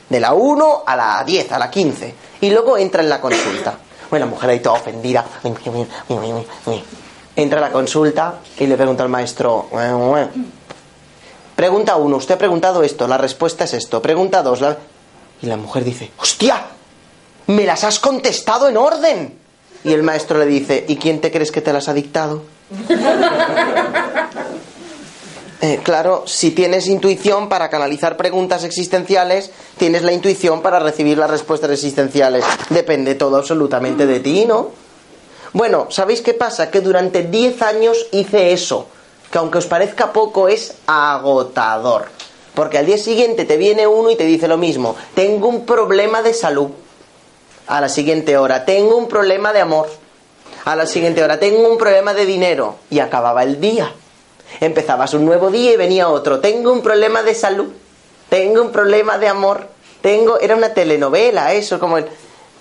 De 0.10 0.20
la 0.20 0.34
1 0.34 0.84
a 0.86 0.96
la 0.96 1.24
10, 1.24 1.52
a 1.52 1.60
la 1.60 1.70
15. 1.70 2.16
Y 2.42 2.50
luego 2.50 2.78
entra 2.78 3.02
en 3.02 3.10
la 3.10 3.22
consulta. 3.22 3.78
Bueno, 4.10 4.26
la 4.26 4.32
mujer 4.32 4.50
ahí 4.50 4.60
toda 4.60 4.76
ofendida. 4.80 5.26
Entra 7.36 7.60
a 7.60 7.62
la 7.62 7.72
consulta 7.72 8.40
y 8.58 8.68
le 8.68 8.76
pregunta 8.76 9.04
al 9.04 9.10
maestro. 9.10 9.68
Pregunta 11.56 11.96
1, 11.96 12.18
usted 12.18 12.36
ha 12.36 12.38
preguntado 12.38 12.82
esto, 12.84 13.08
la 13.08 13.18
respuesta 13.18 13.66
es 13.66 13.74
esto. 13.74 14.02
Pregunta 14.02 14.42
2, 14.42 14.62
la... 14.62 14.78
y 15.42 15.46
la 15.46 15.58
mujer 15.58 15.84
dice, 15.84 16.12
¡hostia! 16.18 16.60
¡Me 17.48 17.66
las 17.66 17.84
has 17.84 18.00
contestado 18.00 18.68
en 18.68 18.78
orden! 18.78 19.38
Y 19.84 19.94
el 19.94 20.02
maestro 20.04 20.40
le 20.40 20.46
dice, 20.46 20.86
¿y 20.88 20.96
quién 20.96 21.22
te 21.22 21.32
crees 21.32 21.52
que 21.52 21.62
te 21.62 21.72
las 21.72 21.88
ha 21.88 21.94
dictado? 21.94 22.42
Eh, 25.64 25.80
claro, 25.84 26.24
si 26.26 26.50
tienes 26.50 26.88
intuición 26.88 27.48
para 27.48 27.70
canalizar 27.70 28.18
preguntas 28.18 28.64
existenciales, 28.64 29.52
tienes 29.78 30.02
la 30.02 30.12
intuición 30.12 30.64
para 30.64 30.80
recibir 30.80 31.20
las 31.20 31.30
respuestas 31.30 31.70
existenciales. 31.70 32.44
Depende 32.72 33.14
todo 33.14 33.38
absolutamente 33.38 34.08
de 34.08 34.20
ti, 34.22 34.46
¿no? 34.48 34.72
Bueno, 35.54 35.86
¿sabéis 35.92 36.22
qué 36.22 36.34
pasa? 36.34 36.72
Que 36.72 36.82
durante 36.82 37.22
10 37.22 37.62
años 37.62 38.08
hice 38.12 38.54
eso, 38.54 38.88
que 39.32 39.38
aunque 39.38 39.60
os 39.60 39.68
parezca 39.68 40.12
poco 40.12 40.48
es 40.48 40.74
agotador. 40.88 42.06
Porque 42.56 42.80
al 42.80 42.88
día 42.88 42.98
siguiente 42.98 43.46
te 43.46 43.58
viene 43.58 43.86
uno 43.86 44.10
y 44.10 44.16
te 44.16 44.26
dice 44.26 44.48
lo 44.48 44.58
mismo, 44.58 44.96
tengo 45.14 45.48
un 45.48 45.68
problema 45.68 46.24
de 46.24 46.34
salud. 46.34 46.72
A 47.68 47.80
la 47.80 47.88
siguiente 47.88 48.36
hora, 48.36 48.66
tengo 48.66 48.98
un 48.98 49.08
problema 49.08 49.54
de 49.54 49.62
amor. 49.62 50.01
A 50.66 50.76
la 50.76 50.86
siguiente 50.86 51.24
hora, 51.24 51.40
tengo 51.40 51.68
un 51.70 51.78
problema 51.78 52.14
de 52.14 52.26
dinero. 52.26 52.76
Y 52.90 53.00
acababa 53.00 53.44
el 53.44 53.60
día. 53.60 53.94
Empezabas 54.60 55.14
un 55.14 55.26
nuevo 55.26 55.50
día 55.50 55.74
y 55.74 55.78
venía 55.78 56.10
otro. 56.10 56.40
Tengo 56.40 56.72
un 56.72 56.82
problema 56.82 57.24
de 57.24 57.34
salud. 57.34 57.72
Tengo 58.30 58.62
un 58.62 58.72
problema 58.72 59.18
de 59.18 59.28
amor. 59.28 59.68
Tengo. 60.02 60.40
Era 60.40 60.56
una 60.56 60.74
telenovela, 60.74 61.54
eso, 61.54 61.80
como 61.80 61.98
el. 61.98 62.06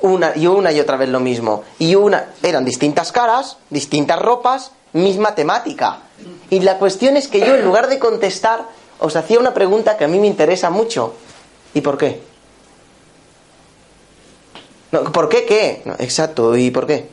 Una 0.02 0.32
y 0.34 0.46
una 0.46 0.72
y 0.72 0.80
otra 0.80 0.96
vez 0.96 1.10
lo 1.10 1.20
mismo. 1.20 1.62
Y 1.78 1.94
una. 1.94 2.30
Eran 2.42 2.64
distintas 2.64 3.12
caras, 3.12 3.58
distintas 3.68 4.18
ropas, 4.18 4.72
misma 4.94 5.34
temática. 5.34 5.98
Y 6.48 6.60
la 6.60 6.78
cuestión 6.78 7.18
es 7.18 7.28
que 7.28 7.40
yo, 7.40 7.54
en 7.54 7.64
lugar 7.64 7.88
de 7.88 7.98
contestar, 7.98 8.64
os 8.98 9.16
hacía 9.16 9.38
una 9.38 9.52
pregunta 9.52 9.98
que 9.98 10.04
a 10.04 10.08
mí 10.08 10.18
me 10.18 10.26
interesa 10.26 10.70
mucho. 10.70 11.14
¿Y 11.74 11.82
por 11.82 11.98
qué? 11.98 12.22
No, 14.92 15.04
¿Por 15.04 15.28
qué 15.28 15.44
qué? 15.44 15.82
No, 15.84 15.94
exacto, 15.98 16.56
¿y 16.56 16.70
por 16.70 16.86
qué? 16.86 17.08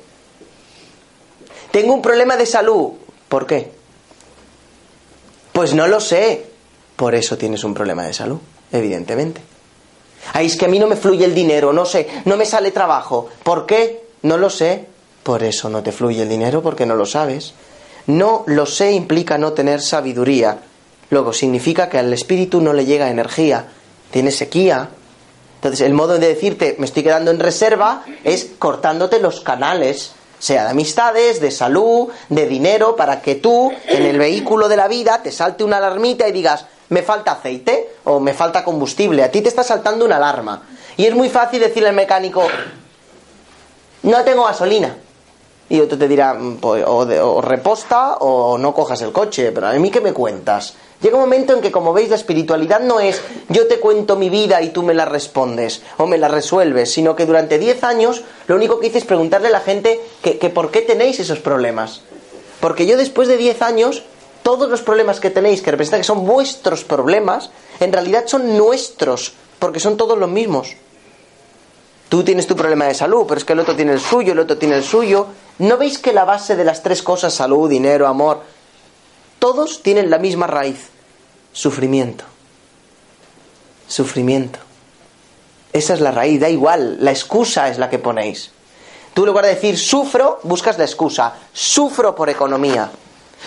Tengo 1.78 1.94
un 1.94 2.02
problema 2.02 2.36
de 2.36 2.48
salud. 2.48 2.94
¿Por 3.30 3.46
qué? 3.46 3.70
Pues 5.54 5.76
no 5.76 5.86
lo 5.86 6.00
sé. 6.00 6.48
Por 6.96 7.14
eso 7.14 7.38
tienes 7.38 7.64
un 7.64 7.76
problema 7.76 8.04
de 8.04 8.16
salud, 8.16 8.40
evidentemente. 8.72 9.42
Ay, 10.34 10.48
es 10.48 10.56
que 10.56 10.66
a 10.66 10.70
mí 10.70 10.80
no 10.80 10.88
me 10.88 10.96
fluye 10.96 11.24
el 11.24 11.36
dinero, 11.36 11.72
no 11.74 11.86
sé, 11.86 12.08
no 12.26 12.36
me 12.36 12.48
sale 12.48 12.72
trabajo. 12.72 13.30
¿Por 13.44 13.68
qué? 13.68 14.08
No 14.24 14.40
lo 14.40 14.50
sé. 14.50 14.88
Por 15.22 15.44
eso 15.44 15.70
no 15.70 15.84
te 15.84 15.92
fluye 15.92 16.24
el 16.24 16.30
dinero, 16.30 16.64
porque 16.64 16.88
no 16.88 16.96
lo 16.96 17.06
sabes. 17.06 17.54
No 18.08 18.44
lo 18.48 18.66
sé 18.66 18.94
implica 18.94 19.38
no 19.38 19.54
tener 19.54 19.80
sabiduría. 19.80 20.58
Luego 21.12 21.32
significa 21.32 21.90
que 21.90 22.00
al 22.00 22.12
espíritu 22.12 22.60
no 22.60 22.74
le 22.74 22.86
llega 22.86 23.12
energía, 23.12 23.68
tiene 24.10 24.32
sequía. 24.32 24.90
Entonces 25.58 25.82
el 25.82 25.94
modo 25.94 26.18
de 26.18 26.28
decirte 26.28 26.76
me 26.80 26.88
estoy 26.88 27.04
quedando 27.04 27.30
en 27.30 27.38
reserva 27.38 28.04
es 28.24 28.50
cortándote 28.58 29.20
los 29.20 29.42
canales, 29.42 30.14
sea 30.40 30.64
de 30.64 30.70
amistades, 30.70 31.40
de 31.40 31.52
salud, 31.52 32.10
de 32.30 32.48
dinero, 32.48 32.96
para 32.96 33.22
que 33.22 33.36
tú 33.36 33.72
en 33.88 34.06
el 34.06 34.18
vehículo 34.18 34.68
de 34.68 34.78
la 34.78 34.88
vida 34.88 35.22
te 35.24 35.32
salte 35.32 35.64
una 35.64 35.78
alarmita 35.78 36.28
y 36.28 36.32
digas 36.32 36.66
me 36.90 37.02
falta 37.02 37.34
aceite 37.34 37.96
o 38.06 38.20
me 38.20 38.34
falta 38.34 38.64
combustible. 38.64 39.24
A 39.24 39.32
ti 39.32 39.42
te 39.42 39.50
está 39.50 39.64
saltando 39.64 40.06
una 40.06 40.18
alarma. 40.18 40.64
Y 40.96 41.06
es 41.06 41.14
muy 41.14 41.30
fácil 41.30 41.60
decirle 41.60 41.90
al 41.90 41.96
mecánico 41.96 42.48
no 44.04 44.24
tengo 44.24 44.46
gasolina. 44.46 44.96
Y 45.70 45.80
otro 45.82 45.98
te 45.98 46.08
dirá, 46.08 46.34
"Mm, 46.34 46.58
pues, 46.58 46.84
o, 46.88 47.06
de- 47.06 47.20
o 47.20 47.42
reposta 47.42 48.16
o 48.20 48.58
no 48.58 48.74
cojas 48.74 49.02
el 49.02 49.12
coche, 49.12 49.52
pero 49.52 49.68
a 49.68 49.74
mí 49.74 49.92
qué 49.92 50.00
me 50.02 50.14
cuentas. 50.14 50.76
Llega 51.02 51.16
un 51.16 51.22
momento 51.22 51.54
en 51.54 51.62
que, 51.62 51.72
como 51.72 51.94
veis, 51.94 52.10
la 52.10 52.16
espiritualidad 52.16 52.80
no 52.80 53.00
es 53.00 53.22
yo 53.50 53.68
te 53.68 53.80
cuento 53.80 54.16
mi 54.16 54.30
vida 54.30 54.62
y 54.64 54.70
tú 54.70 54.82
me 54.82 54.94
la 54.96 55.06
respondes 55.06 55.84
o 55.98 56.08
me 56.08 56.18
la 56.18 56.28
resuelves, 56.28 56.92
sino 56.92 57.16
que 57.16 57.26
durante 57.28 57.60
10 57.60 57.84
años 57.84 58.24
lo 58.48 58.56
único 58.56 58.80
que 58.80 58.88
hice 58.88 58.98
es 59.00 59.06
preguntarle 59.06 59.50
a 59.50 59.52
la 59.52 59.60
gente 59.60 60.00
que, 60.24 60.40
que 60.40 60.50
por 60.50 60.72
qué 60.72 60.82
tenéis 60.82 61.20
esos 61.20 61.40
problemas. 61.40 62.02
Porque 62.62 62.88
yo 62.88 62.98
después 62.98 63.28
de 63.28 63.38
10 63.38 63.62
años, 63.62 64.04
todos 64.42 64.70
los 64.70 64.82
problemas 64.82 65.20
que 65.20 65.30
tenéis, 65.30 65.62
que 65.62 65.70
representan 65.70 66.00
que 66.00 66.06
son 66.08 66.26
vuestros 66.26 66.84
problemas, 66.84 67.52
en 67.80 67.94
realidad 67.94 68.24
son 68.26 68.58
nuestros, 68.58 69.34
porque 69.60 69.80
son 69.80 69.98
todos 69.98 70.18
los 70.18 70.30
mismos. 70.30 70.70
Tú 72.10 72.24
tienes 72.24 72.48
tu 72.48 72.56
problema 72.56 72.86
de 72.86 72.94
salud, 72.94 73.26
pero 73.28 73.38
es 73.38 73.44
que 73.46 73.54
el 73.54 73.60
otro 73.60 73.76
tiene 73.76 73.92
el 73.92 74.00
suyo, 74.00 74.32
el 74.32 74.40
otro 74.40 74.58
tiene 74.58 74.78
el 74.78 74.84
suyo. 74.84 75.28
¿No 75.60 75.78
veis 75.78 75.98
que 75.98 76.14
la 76.14 76.26
base 76.26 76.56
de 76.56 76.64
las 76.64 76.84
tres 76.84 77.02
cosas, 77.02 77.34
salud, 77.34 77.70
dinero, 77.70 78.08
amor, 78.08 78.42
todos 79.40 79.82
tienen 79.82 80.10
la 80.10 80.20
misma 80.20 80.48
raíz? 80.48 80.90
Sufrimiento. 81.52 82.26
Sufrimiento. 83.88 84.60
Esa 85.74 85.94
es 85.94 86.02
la 86.02 86.12
raíz, 86.12 86.40
da 86.40 86.50
igual, 86.50 86.98
la 87.02 87.12
excusa 87.12 87.70
es 87.70 87.78
la 87.78 87.90
que 87.90 88.00
ponéis. 88.00 88.52
Tú 89.14 89.24
en 89.24 89.28
lugar 89.28 89.46
de 89.46 89.56
decir 89.56 89.80
sufro, 89.80 90.40
buscas 90.44 90.78
la 90.78 90.84
excusa. 90.84 91.34
Sufro 91.52 92.14
por 92.14 92.30
economía. 92.30 92.92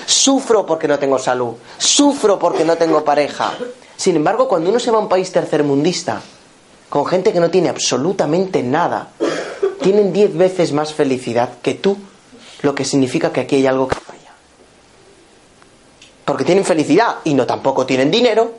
Sufro 0.05 0.67
porque 0.67 0.89
no 0.89 0.99
tengo 0.99 1.19
salud. 1.19 1.55
Sufro 1.79 2.39
porque 2.41 2.65
no 2.65 2.77
tengo 2.77 3.05
pareja. 3.05 3.53
Sin 3.97 4.17
embargo, 4.17 4.49
cuando 4.49 4.71
uno 4.71 4.81
se 4.81 4.91
va 4.91 4.99
a 4.99 5.01
un 5.03 5.09
país 5.09 5.31
tercermundista, 5.31 6.21
con 6.89 7.07
gente 7.07 7.33
que 7.33 7.39
no 7.39 7.51
tiene 7.51 7.69
absolutamente 7.69 8.63
nada, 8.65 9.11
tienen 9.83 10.13
diez 10.13 10.37
veces 10.37 10.73
más 10.73 10.95
felicidad 10.95 11.51
que 11.63 11.75
tú, 11.75 11.97
lo 12.63 12.75
que 12.75 12.85
significa 12.85 13.33
que 13.33 13.41
aquí 13.41 13.57
hay 13.57 13.67
algo 13.67 13.89
que 13.89 13.97
falla. 13.97 14.33
Porque 16.25 16.45
tienen 16.45 16.65
felicidad 16.65 17.17
y 17.25 17.35
no 17.35 17.47
tampoco 17.47 17.87
tienen 17.87 18.11
dinero, 18.11 18.53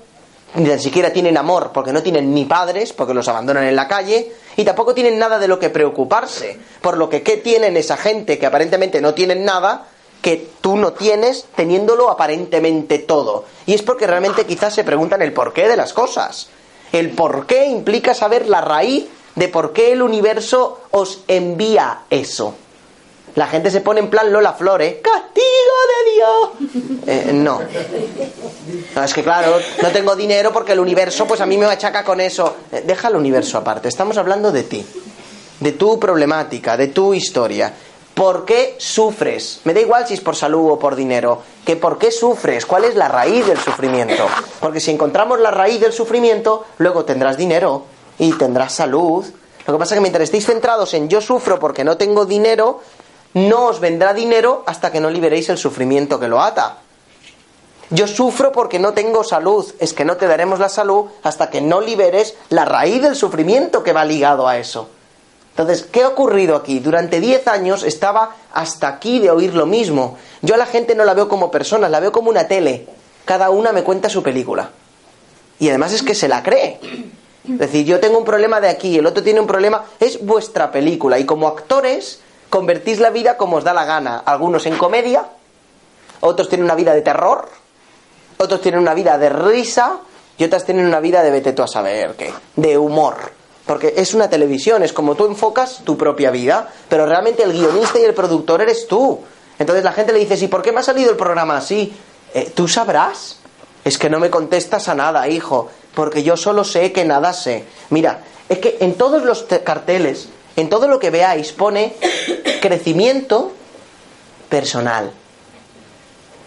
ni 0.56 0.68
tan 0.68 0.80
siquiera 0.80 1.14
tienen 1.14 1.38
amor 1.38 1.72
porque 1.74 1.94
no 1.94 2.04
tienen 2.04 2.34
ni 2.34 2.46
padres, 2.46 2.94
porque 2.94 3.14
los 3.14 3.28
abandonan 3.28 3.66
en 3.66 3.76
la 3.76 3.88
calle, 3.88 4.34
y 4.58 4.64
tampoco 4.64 4.94
tienen 4.94 5.18
nada 5.18 5.40
de 5.40 5.48
lo 5.48 5.60
que 5.60 5.70
preocuparse. 5.70 6.60
Por 6.82 6.98
lo 6.98 7.10
que, 7.10 7.22
¿qué 7.22 7.38
tienen 7.38 7.78
esa 7.78 7.98
gente 7.98 8.38
que 8.38 8.46
aparentemente 8.46 9.02
no 9.02 9.14
tienen 9.14 9.46
nada? 9.46 9.88
que 10.22 10.50
tú 10.62 10.78
no 10.78 10.94
tienes 10.94 11.48
teniéndolo 11.56 12.10
aparentemente 12.10 13.00
todo. 13.00 13.46
Y 13.66 13.74
es 13.74 13.82
porque 13.82 14.08
realmente 14.08 14.46
quizás 14.46 14.74
se 14.74 14.84
preguntan 14.84 15.22
el 15.22 15.34
porqué 15.34 15.68
de 15.68 15.76
las 15.76 15.94
cosas. 15.94 16.50
El 16.92 17.10
porqué 17.12 17.66
implica 17.66 18.14
saber 18.14 18.48
la 18.48 18.62
raíz 18.62 19.08
de 19.36 19.48
por 19.48 19.74
qué 19.74 19.92
el 19.92 20.02
universo 20.02 20.82
os 20.92 21.24
envía 21.28 22.02
eso. 22.10 22.56
La 23.36 23.48
gente 23.48 23.72
se 23.72 23.80
pone 23.80 24.02
en 24.02 24.10
plan 24.10 24.32
Lola 24.32 24.54
Flores, 24.54 24.98
castigo 25.02 25.46
de 25.92 26.12
Dios. 26.14 27.02
Eh, 27.08 27.32
no. 27.34 27.62
No, 28.96 29.04
es 29.04 29.14
que 29.14 29.24
claro, 29.24 29.56
no 29.82 29.90
tengo 29.90 30.16
dinero 30.16 30.52
porque 30.52 30.74
el 30.74 30.80
universo, 30.80 31.26
pues 31.26 31.40
a 31.40 31.46
mí 31.46 31.58
me 31.58 31.66
achaca 31.66 32.04
con 32.04 32.20
eso. 32.20 32.58
Eh, 32.72 32.84
deja 32.86 33.08
el 33.08 33.16
universo 33.16 33.58
aparte, 33.58 33.88
estamos 33.88 34.18
hablando 34.18 34.52
de 34.52 34.64
ti, 34.64 34.86
de 35.62 35.72
tu 35.72 35.98
problemática, 35.98 36.76
de 36.76 36.88
tu 36.88 37.14
historia. 37.14 37.74
¿Por 38.14 38.44
qué 38.44 38.76
sufres? 38.78 39.62
Me 39.64 39.74
da 39.74 39.80
igual 39.80 40.06
si 40.06 40.16
es 40.16 40.22
por 40.22 40.36
salud 40.36 40.72
o 40.72 40.78
por 40.78 40.96
dinero. 40.96 41.42
Que 41.66 41.78
por 41.78 41.98
qué 41.98 42.12
sufres? 42.12 42.66
¿Cuál 42.66 42.84
es 42.84 42.96
la 42.96 43.08
raíz 43.08 43.48
del 43.48 43.58
sufrimiento? 43.58 44.28
Porque 44.60 44.82
si 44.82 44.92
encontramos 44.92 45.40
la 45.40 45.50
raíz 45.52 45.80
del 45.80 45.94
sufrimiento, 45.94 46.66
luego 46.78 47.06
tendrás 47.06 47.38
dinero 47.38 47.86
y 48.22 48.34
tendrás 48.34 48.74
salud. 48.74 49.26
Lo 49.66 49.74
que 49.74 49.80
pasa 49.80 49.96
es 49.96 49.98
que 49.98 50.02
mientras 50.02 50.26
estéis 50.26 50.46
centrados 50.46 50.94
en 50.94 51.10
yo 51.10 51.22
sufro 51.22 51.60
porque 51.60 51.84
no 51.84 51.98
tengo 51.98 52.26
dinero, 52.26 52.80
no 53.34 53.66
os 53.66 53.80
vendrá 53.80 54.14
dinero 54.14 54.64
hasta 54.68 54.92
que 54.92 55.00
no 55.00 55.10
liberéis 55.10 55.50
el 55.50 55.58
sufrimiento 55.58 56.20
que 56.20 56.28
lo 56.28 56.40
ata. 56.40 56.78
Yo 57.90 58.08
sufro 58.08 58.52
porque 58.52 58.78
no 58.78 58.94
tengo 58.94 59.24
salud. 59.24 59.74
Es 59.80 59.94
que 59.94 60.06
no 60.06 60.18
te 60.18 60.28
daremos 60.28 60.60
la 60.60 60.70
salud 60.70 61.08
hasta 61.24 61.50
que 61.50 61.62
no 61.62 61.82
liberes 61.82 62.36
la 62.50 62.64
raíz 62.64 63.02
del 63.02 63.16
sufrimiento 63.16 63.82
que 63.82 63.92
va 63.92 64.06
ligado 64.06 64.48
a 64.48 64.60
eso. 64.60 64.88
Entonces, 65.50 65.82
¿qué 65.92 66.04
ha 66.04 66.10
ocurrido 66.10 66.56
aquí? 66.56 66.80
Durante 66.80 67.20
10 67.20 67.48
años 67.48 67.82
estaba 67.82 68.36
hasta 68.54 68.88
aquí 68.88 69.18
de 69.18 69.32
oír 69.32 69.56
lo 69.56 69.66
mismo. 69.66 70.20
Yo 70.44 70.54
a 70.54 70.58
la 70.60 70.68
gente 70.68 70.94
no 70.94 71.06
la 71.06 71.16
veo 71.16 71.28
como 71.28 71.50
personas, 71.50 71.90
la 71.90 72.00
veo 72.00 72.12
como 72.12 72.30
una 72.30 72.48
tele. 72.48 72.88
Cada 73.26 73.50
una 73.50 73.72
me 73.72 73.84
cuenta 73.84 74.10
su 74.10 74.22
película. 74.22 74.70
Y 75.58 75.70
además 75.70 75.92
es 75.92 76.04
que 76.04 76.14
se 76.14 76.28
la 76.28 76.44
cree. 76.44 76.80
Es 77.44 77.58
decir, 77.58 77.86
yo 77.86 78.00
tengo 78.00 78.20
un 78.20 78.26
problema 78.26 78.62
de 78.62 78.70
aquí, 78.70 78.98
el 78.98 79.06
otro 79.06 79.24
tiene 79.24 79.40
un 79.40 79.48
problema. 79.48 79.84
Es 80.00 80.24
vuestra 80.24 80.72
película. 80.72 81.18
Y 81.18 81.26
como 81.26 81.48
actores, 81.48 82.20
convertís 82.50 83.00
la 83.00 83.10
vida 83.10 83.38
como 83.38 83.58
os 83.58 83.64
da 83.64 83.74
la 83.74 83.86
gana. 83.86 84.22
Algunos 84.26 84.66
en 84.68 84.78
comedia, 84.78 85.26
otros 86.20 86.50
tienen 86.50 86.66
una 86.66 86.76
vida 86.76 86.94
de 86.94 87.02
terror, 87.02 87.50
otros 88.38 88.62
tienen 88.62 88.80
una 88.82 88.94
vida 88.94 89.18
de 89.18 89.30
risa 89.30 90.00
y 90.38 90.44
otras 90.44 90.66
tienen 90.66 90.86
una 90.86 91.00
vida 91.00 91.24
de 91.24 91.32
vete 91.32 91.54
tú 91.54 91.64
a 91.64 91.68
saber 91.68 92.16
qué, 92.16 92.32
de 92.56 92.78
humor. 92.78 93.16
Porque 93.66 93.94
es 93.98 94.14
una 94.14 94.30
televisión, 94.30 94.84
es 94.84 94.94
como 94.94 95.16
tú 95.16 95.26
enfocas 95.26 95.82
tu 95.84 95.98
propia 95.98 96.30
vida, 96.30 96.70
pero 96.90 97.06
realmente 97.06 97.44
el 97.44 97.54
guionista 97.54 98.00
y 98.00 98.04
el 98.04 98.14
productor 98.14 98.62
eres 98.62 98.88
tú. 98.88 99.20
Entonces 99.58 99.84
la 99.84 99.94
gente 99.94 100.14
le 100.14 100.20
dice, 100.20 100.36
¿y 100.44 100.48
por 100.48 100.62
qué 100.62 100.72
me 100.72 100.80
ha 100.80 100.84
salido 100.84 101.12
el 101.12 101.18
programa 101.18 101.58
así? 101.58 101.94
Eh, 102.34 102.52
tú 102.54 102.68
sabrás. 102.68 103.38
Es 103.84 103.98
que 103.98 104.10
no 104.10 104.20
me 104.20 104.30
contestas 104.30 104.90
a 104.90 104.96
nada, 104.96 105.28
hijo, 105.28 105.70
porque 105.96 106.24
yo 106.24 106.38
solo 106.38 106.64
sé 106.64 106.92
que 106.92 107.06
nada 107.06 107.34
sé. 107.34 107.66
Mira, 107.90 108.22
es 108.50 108.60
que 108.60 108.78
en 108.82 108.96
todos 108.96 109.24
los 109.24 109.48
te- 109.48 109.62
carteles, 109.64 110.30
en 110.56 110.70
todo 110.70 110.88
lo 110.88 111.00
que 111.00 111.10
veáis, 111.10 111.52
pone 111.52 111.96
crecimiento 112.62 113.52
personal. 114.50 115.12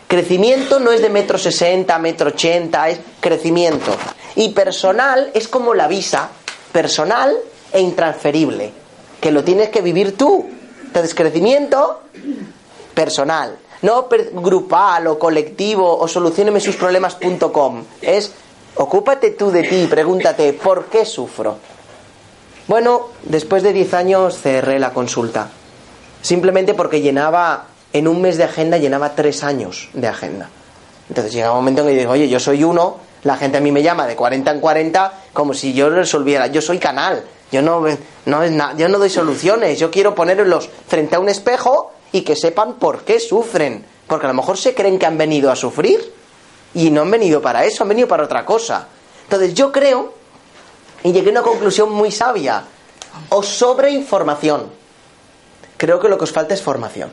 Crecimiento 0.08 0.78
no 0.80 0.92
es 0.92 1.00
de 1.02 1.08
metro 1.08 1.38
sesenta, 1.38 1.98
metro 1.98 2.28
ochenta, 2.28 2.88
es 2.88 3.00
crecimiento. 3.20 3.90
Y 4.36 4.50
personal 4.50 5.30
es 5.34 5.48
como 5.48 5.74
la 5.74 5.88
visa, 5.88 6.28
personal 6.72 7.34
e 7.72 7.80
intransferible, 7.80 8.72
que 9.20 9.30
lo 9.32 9.42
tienes 9.42 9.70
que 9.70 9.80
vivir 9.80 10.16
tú. 10.16 10.46
Entonces, 10.84 11.14
crecimiento 11.14 12.02
personal, 12.92 13.58
no 13.82 14.08
per- 14.08 14.30
grupal 14.32 15.06
o 15.08 15.18
colectivo 15.18 15.98
o 15.98 16.06
solucioneme 16.06 16.60
sus 16.60 16.76
problemas.com. 16.76 17.82
Es 18.02 18.30
ocúpate 18.76 19.30
tú 19.30 19.50
de 19.50 19.62
ti 19.62 19.82
y 19.82 19.86
pregúntate, 19.86 20.52
¿por 20.52 20.86
qué 20.86 21.04
sufro? 21.04 21.58
Bueno, 22.66 23.08
después 23.22 23.62
de 23.62 23.72
10 23.72 23.94
años 23.94 24.38
cerré 24.40 24.78
la 24.78 24.92
consulta. 24.92 25.50
Simplemente 26.22 26.74
porque 26.74 27.02
llenaba, 27.02 27.66
en 27.92 28.08
un 28.08 28.22
mes 28.22 28.38
de 28.38 28.44
agenda, 28.44 28.78
llenaba 28.78 29.14
3 29.14 29.44
años 29.44 29.90
de 29.92 30.08
agenda. 30.08 30.48
Entonces 31.08 31.32
llega 31.32 31.50
un 31.50 31.58
momento 31.58 31.82
en 31.82 31.88
que 31.88 31.98
digo, 31.98 32.12
oye, 32.12 32.28
yo 32.28 32.40
soy 32.40 32.64
uno, 32.64 32.96
la 33.24 33.36
gente 33.36 33.58
a 33.58 33.60
mí 33.60 33.70
me 33.70 33.82
llama 33.82 34.06
de 34.06 34.16
40 34.16 34.50
en 34.50 34.60
40 34.60 35.12
como 35.32 35.52
si 35.52 35.74
yo 35.74 35.90
resolviera. 35.90 36.46
Yo 36.46 36.62
soy 36.62 36.78
canal, 36.78 37.24
yo 37.52 37.60
no, 37.60 37.84
no, 38.24 38.76
yo 38.76 38.88
no 38.88 38.98
doy 38.98 39.10
soluciones, 39.10 39.78
yo 39.78 39.90
quiero 39.90 40.14
ponerlos 40.14 40.70
frente 40.86 41.16
a 41.16 41.20
un 41.20 41.28
espejo 41.28 41.92
y 42.12 42.22
que 42.22 42.36
sepan 42.36 42.74
por 42.74 43.04
qué 43.04 43.20
sufren. 43.20 43.84
Porque 44.06 44.26
a 44.26 44.28
lo 44.28 44.34
mejor 44.34 44.56
se 44.56 44.74
creen 44.74 44.98
que 44.98 45.06
han 45.06 45.18
venido 45.18 45.50
a 45.50 45.56
sufrir 45.56 46.12
y 46.74 46.90
no 46.90 47.02
han 47.02 47.10
venido 47.10 47.40
para 47.40 47.64
eso, 47.64 47.84
han 47.84 47.88
venido 47.88 48.08
para 48.08 48.24
otra 48.24 48.44
cosa. 48.44 48.88
Entonces 49.24 49.54
yo 49.54 49.72
creo, 49.72 50.14
y 51.02 51.12
llegué 51.12 51.28
a 51.28 51.32
una 51.32 51.42
conclusión 51.42 51.92
muy 51.92 52.10
sabia, 52.10 52.64
os 53.28 53.46
sobra 53.46 53.88
información. 53.88 54.66
Creo 55.76 56.00
que 56.00 56.08
lo 56.08 56.18
que 56.18 56.24
os 56.24 56.32
falta 56.32 56.54
es 56.54 56.62
formación 56.62 57.10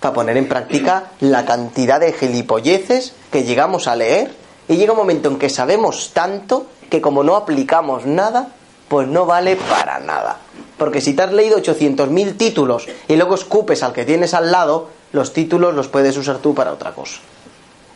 para 0.00 0.14
poner 0.14 0.36
en 0.36 0.48
práctica 0.48 1.12
la 1.20 1.44
cantidad 1.44 2.00
de 2.00 2.12
gilipolleces 2.12 3.12
que 3.30 3.44
llegamos 3.44 3.86
a 3.86 3.96
leer 3.96 4.34
y 4.66 4.76
llega 4.76 4.92
un 4.92 4.98
momento 4.98 5.28
en 5.28 5.38
que 5.38 5.50
sabemos 5.50 6.12
tanto 6.14 6.66
que 6.88 7.00
como 7.00 7.22
no 7.22 7.36
aplicamos 7.36 8.06
nada, 8.06 8.48
pues 8.88 9.06
no 9.06 9.26
vale 9.26 9.56
para 9.56 9.98
nada. 10.00 10.38
Porque 10.78 11.00
si 11.00 11.12
te 11.14 11.22
has 11.22 11.32
leído 11.32 11.58
800.000 11.58 12.36
títulos 12.36 12.88
y 13.06 13.16
luego 13.16 13.34
escupes 13.34 13.82
al 13.82 13.92
que 13.92 14.04
tienes 14.04 14.32
al 14.32 14.50
lado, 14.50 14.88
los 15.12 15.32
títulos 15.32 15.74
los 15.74 15.88
puedes 15.88 16.16
usar 16.16 16.38
tú 16.38 16.54
para 16.54 16.72
otra 16.72 16.92
cosa. 16.92 17.20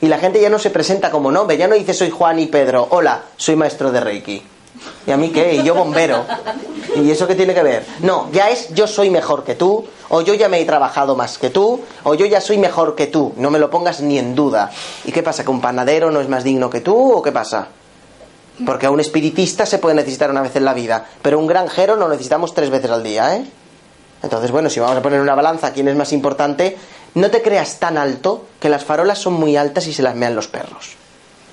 Y 0.01 0.09
la 0.09 0.19
gente 0.19 0.41
ya 0.41 0.51
no 0.51 0.59
se 0.59 0.71
presenta 0.71 1.11
como 1.11 1.31
nombre, 1.31 1.57
ya 1.57 1.69
no 1.69 1.75
dice 1.75 1.95
soy 1.95 2.11
Juan 2.11 2.39
y 2.39 2.47
Pedro, 2.47 2.87
hola, 2.91 3.23
soy 3.37 3.57
maestro 3.57 3.91
de 3.91 4.01
Reiki. 4.01 4.43
¿Y 5.07 5.11
a 5.11 5.17
mí 5.17 5.31
qué? 5.31 5.55
Y 5.55 5.63
yo 5.63 5.75
bombero. 5.75 6.25
¿Y 6.97 7.11
eso 7.11 7.27
qué 7.27 7.35
tiene 7.35 7.55
que 7.55 7.63
ver? 7.63 7.87
No, 8.01 8.29
ya 8.33 8.51
es 8.51 8.75
yo 8.75 8.87
soy 8.87 9.11
mejor 9.11 9.45
que 9.45 9.55
tú, 9.55 9.85
o 10.09 10.21
yo 10.21 10.35
ya 10.35 10.49
me 10.49 10.61
he 10.61 10.65
trabajado 10.65 11.17
más 11.17 11.39
que 11.39 11.51
tú, 11.51 11.81
o 12.03 12.15
yo 12.15 12.27
ya 12.27 12.41
soy 12.41 12.59
mejor 12.59 12.95
que 12.95 13.07
tú. 13.07 13.33
No 13.37 13.51
me 13.51 13.59
lo 13.59 13.71
pongas 13.71 14.01
ni 14.01 14.19
en 14.19 14.35
duda. 14.35 14.71
¿Y 15.05 15.13
qué 15.13 15.23
pasa? 15.23 15.45
¿Que 15.45 15.51
un 15.51 15.61
panadero 15.61 16.11
no 16.11 16.21
es 16.21 16.29
más 16.29 16.45
digno 16.45 16.71
que 16.71 16.81
tú 16.81 17.13
o 17.13 17.23
qué 17.23 17.33
pasa? 17.33 17.69
Porque 18.65 18.87
a 18.87 18.91
un 18.91 19.01
espiritista 19.01 19.67
se 19.67 19.79
puede 19.79 19.97
necesitar 19.97 20.31
una 20.31 20.43
vez 20.43 20.55
en 20.57 20.65
la 20.65 20.75
vida, 20.75 21.07
pero 21.23 21.39
un 21.39 21.47
granjero 21.47 21.97
lo 21.97 22.09
necesitamos 22.09 22.55
tres 22.55 22.71
veces 22.71 22.91
al 22.91 23.03
día, 23.03 23.37
¿eh? 23.37 23.45
Entonces, 24.23 24.51
bueno, 24.51 24.71
si 24.71 24.81
vamos 24.81 24.97
a 24.97 25.03
poner 25.03 25.21
una 25.21 25.35
balanza, 25.35 25.73
¿quién 25.73 25.89
es 25.89 25.97
más 25.97 26.13
importante? 26.13 26.79
No 27.15 27.31
te 27.31 27.43
creas 27.43 27.79
tan 27.79 27.97
alto 27.97 28.47
que 28.61 28.69
las 28.69 28.85
farolas 28.85 29.19
son 29.19 29.35
muy 29.35 29.57
altas 29.57 29.87
y 29.87 29.95
se 29.95 30.03
las 30.03 30.17
mean 30.17 30.35
los 30.35 30.49
perros. 30.49 30.97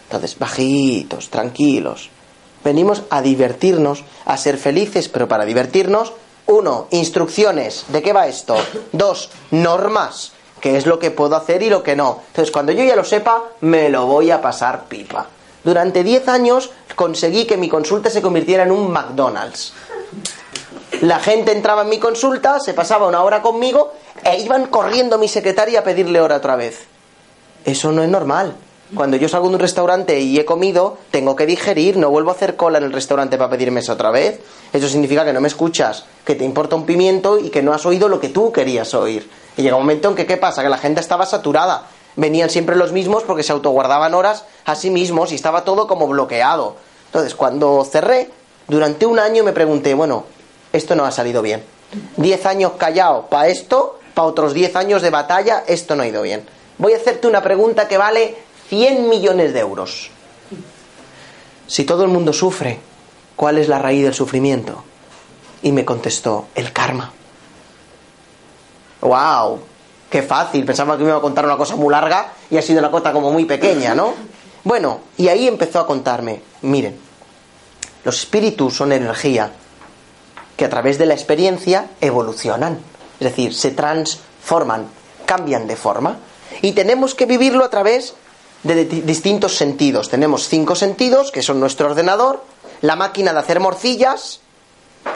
Entonces, 0.06 0.38
bajitos, 0.38 1.30
tranquilos. 1.30 2.10
Venimos 2.64 3.04
a 3.10 3.22
divertirnos, 3.22 4.04
a 4.26 4.38
ser 4.38 4.58
felices, 4.58 5.08
pero 5.08 5.28
para 5.28 5.46
divertirnos, 5.46 6.14
uno, 6.48 6.88
instrucciones. 6.92 7.86
¿De 7.90 8.02
qué 8.02 8.12
va 8.12 8.28
esto? 8.28 8.56
Dos, 8.92 9.30
normas. 9.52 10.34
¿Qué 10.60 10.78
es 10.78 10.86
lo 10.86 11.00
que 11.00 11.12
puedo 11.12 11.36
hacer 11.36 11.64
y 11.64 11.70
lo 11.70 11.82
que 11.82 11.96
no? 11.96 12.22
Entonces, 12.28 12.52
cuando 12.52 12.72
yo 12.72 12.84
ya 12.84 12.96
lo 12.96 13.04
sepa, 13.04 13.44
me 13.62 13.90
lo 13.90 14.06
voy 14.06 14.32
a 14.32 14.42
pasar 14.42 14.86
pipa. 14.86 15.28
Durante 15.64 16.04
10 16.04 16.28
años 16.28 16.72
conseguí 16.96 17.46
que 17.46 17.58
mi 17.58 17.70
consulta 17.70 18.10
se 18.10 18.22
convirtiera 18.22 18.64
en 18.64 18.72
un 18.72 18.92
McDonald's. 18.92 19.74
La 21.02 21.20
gente 21.20 21.52
entraba 21.52 21.84
en 21.84 21.90
mi 21.90 22.00
consulta, 22.00 22.60
se 22.60 22.74
pasaba 22.74 23.08
una 23.08 23.24
hora 23.24 23.42
conmigo 23.42 23.94
e 24.24 24.40
iban 24.40 24.68
corriendo 24.68 25.18
mi 25.18 25.28
secretaria 25.28 25.80
a 25.80 25.84
pedirle 25.84 26.22
hora 26.22 26.38
otra 26.38 26.56
vez. 26.56 26.86
Eso 27.66 27.92
no 27.92 28.04
es 28.04 28.10
normal. 28.10 28.56
Cuando 28.96 29.16
yo 29.16 29.30
salgo 29.30 29.48
de 29.48 29.56
un 29.56 29.62
restaurante 29.62 30.20
y 30.20 30.38
he 30.38 30.44
comido, 30.44 30.98
tengo 31.12 31.36
que 31.38 31.46
digerir, 31.46 31.96
no 31.96 32.10
vuelvo 32.10 32.32
a 32.32 32.34
hacer 32.34 32.58
cola 32.58 32.78
en 32.78 32.84
el 32.84 32.92
restaurante 32.92 33.38
para 33.38 33.50
pedirme 33.50 33.80
eso 33.80 33.94
otra 33.94 34.12
vez. 34.12 34.42
Eso 34.74 34.90
significa 34.90 35.24
que 35.24 35.32
no 35.32 35.40
me 35.40 35.48
escuchas, 35.48 36.04
que 36.26 36.36
te 36.36 36.44
importa 36.44 36.76
un 36.76 36.86
pimiento 36.86 37.40
y 37.40 37.50
que 37.50 37.62
no 37.62 37.74
has 37.74 37.86
oído 37.86 38.10
lo 38.10 38.20
que 38.20 38.28
tú 38.28 38.52
querías 38.52 38.94
oír. 38.94 39.30
Y 39.56 39.62
llega 39.62 39.78
un 39.78 39.84
momento 39.84 40.10
en 40.10 40.16
que, 40.16 40.26
¿qué 40.26 40.36
pasa? 40.36 40.62
Que 40.62 40.68
la 40.68 40.78
gente 40.78 41.00
estaba 41.00 41.26
saturada. 41.26 41.88
Venían 42.18 42.50
siempre 42.50 42.76
los 42.76 42.92
mismos 42.92 43.24
porque 43.24 43.44
se 43.44 43.54
autoguardaban 43.54 44.14
horas 44.14 44.44
a 44.66 44.76
sí 44.76 44.90
mismos 44.90 45.32
y 45.32 45.36
estaba 45.36 45.64
todo 45.64 45.88
como 45.88 46.08
bloqueado. 46.08 46.76
Entonces, 47.06 47.34
cuando 47.34 47.86
cerré, 47.86 48.30
durante 48.68 49.06
un 49.06 49.20
año 49.20 49.46
me 49.46 49.54
pregunté, 49.54 49.94
bueno, 49.94 50.26
esto 50.74 50.96
no 50.96 51.06
ha 51.06 51.12
salido 51.12 51.42
bien. 51.42 51.64
Diez 52.18 52.46
años 52.46 52.74
callado 52.78 53.28
para 53.28 53.48
esto, 53.48 54.00
para 54.14 54.28
otros 54.28 54.54
diez 54.54 54.76
años 54.76 55.02
de 55.02 55.10
batalla, 55.10 55.64
esto 55.68 55.96
no 55.96 56.04
ha 56.04 56.08
ido 56.08 56.22
bien. 56.22 56.46
Voy 56.78 56.94
a 56.94 56.98
hacerte 56.98 57.28
una 57.28 57.42
pregunta 57.42 57.88
que 57.88 57.98
vale 57.98 58.36
100 58.70 59.10
millones 59.10 59.54
de 59.54 59.60
euros. 59.60 60.10
Si 61.68 61.84
todo 61.84 62.04
el 62.04 62.10
mundo 62.10 62.34
sufre, 62.34 62.80
¿cuál 63.36 63.58
es 63.58 63.68
la 63.68 63.80
raíz 63.80 64.04
del 64.04 64.14
sufrimiento? 64.14 64.84
Y 65.62 65.72
me 65.72 65.86
contestó, 65.86 66.48
el 66.56 66.74
karma. 66.74 67.12
¡Wow! 69.02 69.60
¡Qué 70.10 70.22
fácil! 70.22 70.66
Pensaba 70.66 70.98
que 70.98 71.04
me 71.04 71.10
iba 71.10 71.18
a 71.18 71.22
contar 71.22 71.46
una 71.46 71.58
cosa 71.58 71.76
muy 71.76 71.92
larga 71.92 72.34
y 72.50 72.58
ha 72.58 72.62
sido 72.62 72.80
una 72.80 72.92
cosa 72.92 73.12
como 73.14 73.32
muy 73.32 73.46
pequeña, 73.46 73.96
¿no? 73.96 74.14
Bueno, 74.64 75.00
y 75.18 75.28
ahí 75.28 75.48
empezó 75.48 75.80
a 75.80 75.88
contarme, 75.88 76.40
miren, 76.62 76.96
los 78.04 78.20
espíritus 78.20 78.76
son 78.76 78.92
energía 78.92 79.52
que 80.56 80.66
a 80.66 80.70
través 80.70 81.00
de 81.00 81.08
la 81.08 81.16
experiencia 81.16 81.88
evolucionan, 82.00 82.80
es 83.22 83.26
decir, 83.26 83.54
se 83.54 83.70
transforman, 83.70 84.88
cambian 85.28 85.68
de 85.68 85.76
forma. 85.76 86.18
Y 86.64 86.72
tenemos 86.72 87.14
que 87.14 87.28
vivirlo 87.28 87.64
a 87.64 87.70
través 87.70 88.16
de 88.64 88.84
distintos 88.86 89.56
sentidos. 89.56 90.10
Tenemos 90.10 90.48
cinco 90.50 90.74
sentidos, 90.74 91.32
que 91.32 91.44
son 91.44 91.60
nuestro 91.60 91.86
ordenador, 91.86 92.44
la 92.82 92.96
máquina 92.96 93.32
de 93.32 93.38
hacer 93.38 93.60
morcillas, 93.60 94.40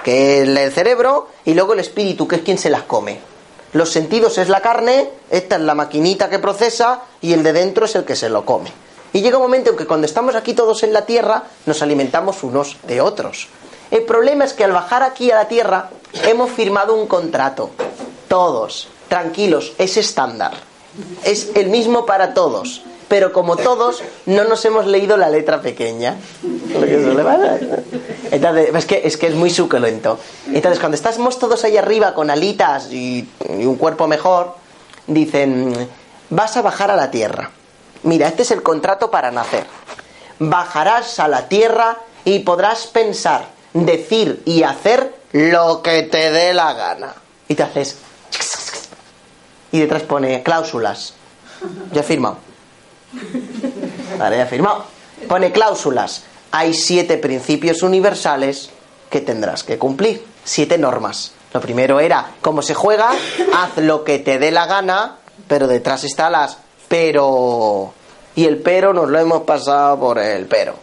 que 0.04 0.44
es 0.44 0.48
el 0.48 0.72
cerebro, 0.72 1.30
y 1.46 1.56
luego 1.56 1.74
el 1.74 1.80
espíritu, 1.80 2.28
que 2.28 2.36
es 2.36 2.42
quien 2.44 2.60
se 2.60 2.70
las 2.70 2.84
come. 2.84 3.20
Los 3.74 3.90
sentidos 3.92 4.38
es 4.38 4.50
la 4.50 4.62
carne, 4.62 5.10
esta 5.32 5.56
es 5.56 5.62
la 5.64 5.74
maquinita 5.74 6.30
que 6.30 6.38
procesa, 6.38 7.02
y 7.22 7.34
el 7.34 7.42
de 7.42 7.54
dentro 7.54 7.86
es 7.86 7.96
el 7.96 8.06
que 8.06 8.16
se 8.16 8.30
lo 8.30 8.46
come. 8.46 8.72
Y 9.14 9.22
llega 9.22 9.38
un 9.38 9.44
momento 9.44 9.72
en 9.72 9.78
que 9.78 9.88
cuando 9.88 10.06
estamos 10.06 10.36
aquí 10.36 10.54
todos 10.54 10.84
en 10.84 10.94
la 10.94 11.08
tierra, 11.08 11.46
nos 11.66 11.82
alimentamos 11.82 12.44
unos 12.44 12.78
de 12.84 13.02
otros. 13.02 13.48
El 13.90 14.04
problema 14.04 14.46
es 14.46 14.54
que 14.54 14.64
al 14.64 14.74
bajar 14.74 15.02
aquí 15.02 15.32
a 15.32 15.36
la 15.36 15.48
tierra, 15.48 15.90
hemos 16.24 16.52
firmado 16.52 16.96
un 16.96 17.08
contrato. 17.08 17.72
Todos, 18.28 18.88
tranquilos, 19.08 19.74
es 19.78 19.98
estándar. 19.98 20.54
Es 21.24 21.52
el 21.56 21.70
mismo 21.70 22.06
para 22.06 22.34
todos 22.34 22.84
pero 23.08 23.32
como 23.32 23.56
todos, 23.56 24.02
no 24.26 24.44
nos 24.46 24.66
hemos 24.66 24.88
leído 24.88 25.18
la 25.18 25.30
letra 25.30 25.62
pequeña. 25.62 26.16
Entonces, 28.32 28.76
es 28.76 28.86
que, 28.86 29.02
es 29.04 29.18
que 29.18 29.28
es 29.28 29.36
muy 29.36 29.50
suculento. 29.50 30.20
Entonces, 30.48 30.80
cuando 30.80 30.96
estamos 30.96 31.38
todos 31.38 31.64
ahí 31.64 31.78
arriba 31.78 32.14
con 32.14 32.30
alitas 32.30 32.92
y, 32.92 33.30
y 33.58 33.66
un 33.66 33.76
cuerpo 33.76 34.08
mejor, 34.08 34.56
dicen, 35.08 35.88
vas 36.30 36.58
a 36.58 36.62
bajar 36.62 36.92
a 36.92 36.96
la 36.96 37.12
tierra. 37.12 37.52
Mira, 38.04 38.28
este 38.28 38.42
es 38.42 38.52
el 38.52 38.64
contrato 38.64 39.12
para 39.12 39.32
nacer. 39.32 39.66
Bajarás 40.40 41.20
a 41.20 41.28
la 41.28 41.48
tierra 41.48 41.98
y 42.24 42.40
podrás 42.40 42.88
pensar, 42.88 43.48
decir 43.74 44.42
y 44.46 44.64
hacer 44.64 45.14
lo 45.36 45.82
que 45.82 46.04
te 46.04 46.32
dé 46.32 46.54
la 46.54 46.74
gana. 46.74 47.14
Y 47.50 47.56
te 47.56 47.64
haces... 47.64 47.98
Y 49.74 49.80
detrás 49.80 50.04
pone 50.04 50.42
cláusulas. 50.44 51.14
Ya 51.92 52.00
he 52.00 52.04
firmado. 52.04 52.38
Vale, 54.18 54.38
ya 54.38 54.46
firmado. 54.46 54.86
Pone 55.28 55.52
cláusulas. 55.52 56.24
Hay 56.52 56.74
siete 56.74 57.18
principios 57.18 57.84
universales 57.84 58.70
que 59.10 59.20
tendrás 59.20 59.66
que 59.66 59.78
cumplir. 59.78 60.26
Siete 60.46 60.78
normas. 60.78 61.34
Lo 61.54 61.60
primero 61.60 62.00
era 62.00 62.32
cómo 62.42 62.62
se 62.62 62.74
juega, 62.74 63.12
haz 63.54 63.78
lo 63.78 64.06
que 64.06 64.20
te 64.20 64.40
dé 64.40 64.52
la 64.52 64.68
gana, 64.68 65.18
pero 65.50 65.68
detrás 65.68 66.06
está 66.06 66.30
las 66.30 66.60
pero. 66.88 67.94
Y 68.36 68.46
el 68.46 68.60
pero 68.60 68.94
nos 68.94 69.10
lo 69.10 69.20
hemos 69.20 69.44
pasado 69.44 70.00
por 70.00 70.20
el 70.20 70.46
pero. 70.46 70.76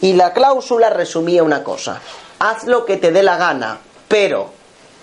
Y 0.00 0.12
la 0.12 0.32
cláusula 0.32 0.90
resumía 0.90 1.42
una 1.42 1.64
cosa. 1.64 2.00
Haz 2.40 2.64
lo 2.64 2.86
que 2.86 2.96
te 2.96 3.12
dé 3.12 3.22
la 3.22 3.36
gana, 3.36 3.80
pero 4.08 4.50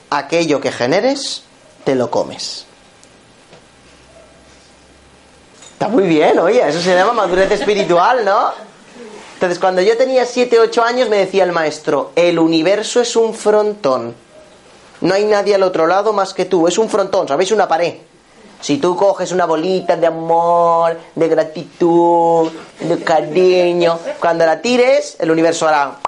aquello 0.10 0.60
que 0.60 0.72
generes, 0.72 1.44
te 1.84 1.94
lo 1.94 2.10
comes. 2.10 2.66
Está 5.74 5.88
muy 5.88 6.08
bien, 6.08 6.40
oye, 6.40 6.68
eso 6.68 6.82
se 6.82 6.96
llama 6.96 7.14
madurez 7.14 7.52
espiritual, 7.52 8.26
¿no? 8.26 8.52
Entonces, 9.36 9.60
cuando 9.60 9.84
yo 9.84 9.96
tenía 9.96 10.26
7, 10.26 10.60
8 10.60 10.84
años, 10.84 11.10
me 11.10 11.18
decía 11.18 11.44
el 11.44 11.52
maestro, 11.52 12.12
el 12.16 12.40
universo 12.40 13.02
es 13.02 13.16
un 13.16 13.36
frontón. 13.36 14.16
No 15.02 15.14
hay 15.14 15.26
nadie 15.26 15.54
al 15.54 15.62
otro 15.62 15.86
lado 15.86 16.14
más 16.14 16.34
que 16.34 16.46
tú, 16.46 16.68
es 16.68 16.80
un 16.80 16.90
frontón, 16.90 17.28
¿sabéis? 17.28 17.52
Una 17.52 17.68
pared. 17.68 17.98
Si 18.60 18.80
tú 18.80 18.96
coges 18.96 19.32
una 19.32 19.46
bolita 19.46 19.96
de 19.96 20.08
amor, 20.08 20.98
de 21.14 21.28
gratitud, 21.28 22.52
de 22.80 23.04
cariño, 23.04 24.00
cuando 24.20 24.44
la 24.44 24.60
tires, 24.60 25.18
el 25.20 25.30
universo 25.30 25.68
hará 25.68 26.00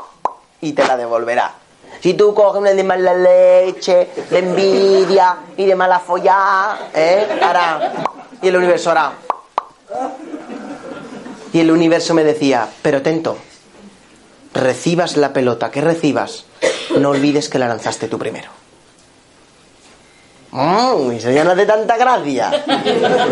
y 0.61 0.73
te 0.73 0.85
la 0.85 0.97
devolverá. 0.97 1.53
Si 2.01 2.13
tú 2.13 2.33
coges 2.33 2.61
una 2.61 2.71
de 2.71 2.83
mala 2.83 3.13
leche, 3.13 4.09
de 4.29 4.39
envidia 4.39 5.37
y 5.57 5.65
de 5.65 5.75
mala 5.75 5.99
follada, 5.99 6.89
¿eh? 6.93 7.27
hará 7.41 7.93
y 8.41 8.47
el 8.47 8.55
universo 8.55 8.91
hará 8.91 9.11
y 11.51 11.59
el 11.59 11.71
universo 11.71 12.13
me 12.13 12.23
decía, 12.23 12.67
pero 12.81 13.01
tento, 13.01 13.37
recibas 14.53 15.17
la 15.17 15.33
pelota, 15.33 15.71
que 15.71 15.81
recibas, 15.81 16.45
no 16.97 17.09
olvides 17.09 17.49
que 17.49 17.59
la 17.59 17.67
lanzaste 17.67 18.07
tú 18.07 18.19
primero. 18.19 18.49
Mm, 20.51 21.11
eso 21.11 21.31
ya 21.31 21.43
no 21.43 21.51
hace 21.51 21.65
tanta 21.65 21.97
gracia. 21.97 22.63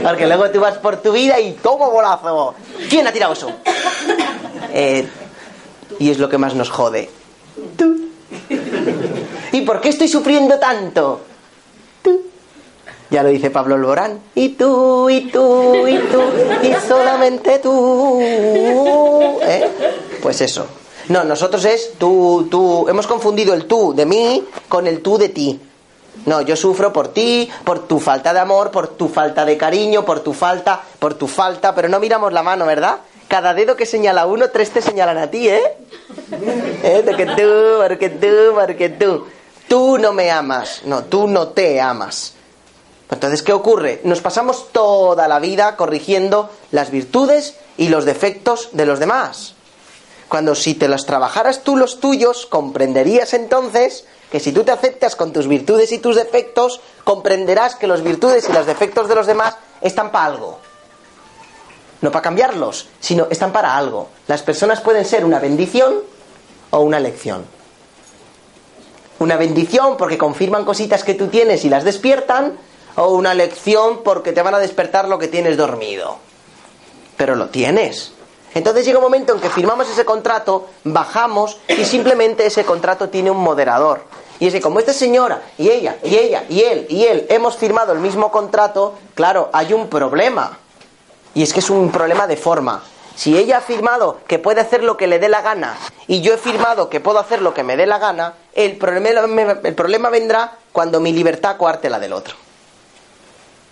Porque 0.03 0.27
luego 0.27 0.49
tú 0.51 0.59
vas 0.59 0.77
por 0.77 0.97
tu 0.97 1.11
vida 1.11 1.39
y 1.39 1.53
tomo 1.53 1.89
bolazo. 1.89 2.55
¿Quién 2.89 3.07
ha 3.07 3.11
tirado 3.11 3.33
eso? 3.33 3.51
Eh, 4.73 5.07
y 5.97 6.11
es 6.11 6.19
lo 6.19 6.29
que 6.29 6.37
más 6.37 6.53
nos 6.53 6.69
jode. 6.69 7.09
Tú. 7.77 7.95
¿Y 9.51 9.61
por 9.61 9.81
qué 9.81 9.89
estoy 9.89 10.07
sufriendo 10.07 10.59
tanto? 10.59 11.21
Ya 13.09 13.23
lo 13.23 13.29
dice 13.29 13.49
Pablo 13.49 13.75
Alborán. 13.75 14.19
Y 14.35 14.49
tú, 14.49 15.09
y 15.09 15.31
tú, 15.31 15.87
y 15.87 15.97
tú, 15.97 16.21
y 16.61 16.73
solamente 16.87 17.59
tú. 17.59 18.19
¿Eh? 18.21 19.69
Pues 20.21 20.41
eso. 20.41 20.67
No, 21.07 21.23
nosotros 21.23 21.63
es 21.63 21.93
tú, 21.97 22.47
tú. 22.51 22.85
Hemos 22.89 23.07
confundido 23.07 23.53
el 23.53 23.65
tú 23.65 23.93
de 23.95 24.05
mí 24.05 24.43
con 24.67 24.87
el 24.87 25.01
tú 25.01 25.17
de 25.17 25.29
ti. 25.29 25.59
No, 26.25 26.41
yo 26.41 26.57
sufro 26.57 26.91
por 26.91 27.09
ti, 27.09 27.49
por 27.63 27.87
tu 27.87 27.99
falta 27.99 28.33
de 28.33 28.39
amor, 28.39 28.71
por 28.71 28.89
tu 28.89 29.07
falta 29.07 29.45
de 29.45 29.55
cariño, 29.55 30.03
por 30.03 30.19
tu 30.19 30.33
falta, 30.33 30.81
por 30.99 31.13
tu 31.13 31.27
falta, 31.27 31.73
pero 31.73 31.87
no 31.87 32.01
miramos 32.01 32.33
la 32.33 32.43
mano, 32.43 32.65
¿verdad? 32.65 32.97
Cada 33.27 33.53
dedo 33.53 33.75
que 33.75 33.85
señala 33.85 34.25
uno, 34.25 34.49
tres 34.49 34.71
te 34.71 34.81
señalan 34.81 35.17
a 35.17 35.29
ti, 35.29 35.49
¿eh? 35.49 35.61
¿Eh? 36.83 37.03
Porque 37.05 37.25
tú, 37.25 37.81
porque 37.81 38.09
tú, 38.09 38.55
porque 38.55 38.89
tú. 38.89 39.25
Tú 39.67 39.97
no 39.97 40.13
me 40.13 40.31
amas, 40.31 40.81
no, 40.85 41.03
tú 41.03 41.27
no 41.27 41.49
te 41.49 41.81
amas. 41.81 42.33
Entonces, 43.11 43.43
¿qué 43.43 43.51
ocurre? 43.51 44.01
Nos 44.03 44.21
pasamos 44.21 44.71
toda 44.71 45.27
la 45.27 45.39
vida 45.39 45.75
corrigiendo 45.75 46.49
las 46.71 46.89
virtudes 46.89 47.55
y 47.77 47.89
los 47.89 48.05
defectos 48.05 48.69
de 48.71 48.85
los 48.85 48.99
demás. 48.99 49.55
Cuando 50.27 50.55
si 50.55 50.73
te 50.73 50.87
los 50.87 51.05
trabajaras 51.05 51.63
tú 51.63 51.77
los 51.77 51.99
tuyos, 51.99 52.45
comprenderías 52.45 53.33
entonces 53.33 54.05
que 54.31 54.41
si 54.41 54.51
tú 54.51 54.63
te 54.63 54.71
aceptas 54.71 55.15
con 55.15 55.31
tus 55.31 55.47
virtudes 55.47 55.91
y 55.93 55.99
tus 55.99 56.17
defectos, 56.17 56.81
comprenderás 57.05 57.75
que 57.75 57.87
los 57.87 58.03
virtudes 58.03 58.47
y 58.49 58.53
los 58.53 58.65
defectos 58.65 59.07
de 59.07 59.15
los 59.15 59.27
demás 59.27 59.55
están 59.81 60.11
para 60.11 60.25
algo. 60.25 60.59
No 62.01 62.12
para 62.12 62.21
cambiarlos, 62.21 62.89
sino 62.99 63.27
están 63.29 63.51
para 63.51 63.75
algo. 63.75 64.10
Las 64.27 64.43
personas 64.43 64.81
pueden 64.81 65.05
ser 65.05 65.25
una 65.25 65.39
bendición 65.39 65.95
o 66.69 66.79
una 66.79 66.99
lección. 66.99 67.45
Una 69.19 69.36
bendición 69.36 69.97
porque 69.97 70.17
confirman 70.17 70.63
cositas 70.63 71.03
que 71.03 71.15
tú 71.15 71.27
tienes 71.27 71.65
y 71.65 71.69
las 71.69 71.83
despiertan, 71.83 72.57
o 72.97 73.13
una 73.13 73.33
lección 73.33 74.01
porque 74.03 74.31
te 74.31 74.41
van 74.41 74.55
a 74.55 74.60
despertar 74.60 75.07
lo 75.07 75.19
que 75.19 75.27
tienes 75.27 75.57
dormido. 75.57 76.17
Pero 77.15 77.36
lo 77.36 77.49
tienes. 77.49 78.12
Entonces 78.53 78.86
llega 78.86 78.97
un 78.97 79.03
momento 79.03 79.33
en 79.33 79.39
que 79.39 79.49
firmamos 79.49 79.89
ese 79.89 80.03
contrato, 80.03 80.67
bajamos 80.83 81.60
y 81.67 81.86
simplemente 81.86 82.45
ese 82.45 82.63
contrato 82.65 83.10
tiene 83.10 83.29
un 83.29 83.38
moderador. 83.38 84.05
Y 84.39 84.47
es 84.47 84.53
que 84.53 84.62
como 84.62 84.79
esta 84.79 84.93
señora 84.93 85.41
y 85.57 85.69
ella 85.69 85.97
y 86.03 86.15
ella 86.15 86.43
y 86.49 86.62
él 86.62 86.86
y 86.89 87.05
él 87.05 87.25
hemos 87.29 87.55
firmado 87.55 87.93
el 87.93 87.99
mismo 87.99 88.31
contrato, 88.31 88.95
claro, 89.15 89.49
hay 89.53 89.73
un 89.73 89.88
problema. 89.88 90.57
Y 91.33 91.43
es 91.43 91.53
que 91.53 91.59
es 91.59 91.69
un 91.69 91.91
problema 91.91 92.27
de 92.27 92.37
forma. 92.37 92.83
Si 93.15 93.37
ella 93.37 93.57
ha 93.57 93.61
firmado 93.61 94.19
que 94.27 94.37
puede 94.39 94.61
hacer 94.61 94.83
lo 94.83 94.95
que 94.95 95.07
le 95.07 95.17
dé 95.17 95.27
la 95.27 95.41
gana 95.41 95.75
y 96.07 96.21
yo 96.21 96.35
he 96.35 96.37
firmado 96.37 96.89
que 96.89 96.99
puedo 96.99 97.17
hacer 97.19 97.41
lo 97.41 97.53
que 97.53 97.63
me 97.63 97.75
dé 97.75 97.87
la 97.87 97.97
gana, 97.97 98.33
el 98.53 98.77
problema, 98.77 99.53
el 99.63 99.73
problema 99.73 100.09
vendrá 100.09 100.53
cuando 100.71 100.99
mi 100.99 101.11
libertad 101.11 101.57
coarte 101.57 101.89
la 101.89 101.99
del 101.99 102.13
otro. 102.13 102.35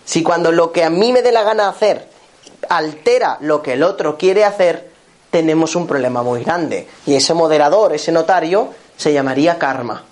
Si 0.03 0.23
cuando 0.23 0.51
lo 0.51 0.71
que 0.71 0.83
a 0.83 0.89
mí 0.89 1.11
me 1.11 1.21
dé 1.21 1.31
la 1.31 1.43
gana 1.43 1.69
hacer 1.69 2.09
altera 2.69 3.37
lo 3.41 3.61
que 3.61 3.73
el 3.73 3.83
otro 3.83 4.17
quiere 4.17 4.43
hacer, 4.43 4.89
tenemos 5.29 5.75
un 5.75 5.87
problema 5.87 6.23
muy 6.23 6.43
grande. 6.43 6.87
Y 7.05 7.15
ese 7.15 7.33
moderador, 7.33 7.93
ese 7.93 8.11
notario, 8.11 8.69
se 8.97 9.13
llamaría 9.13 9.59
karma. 9.59 10.03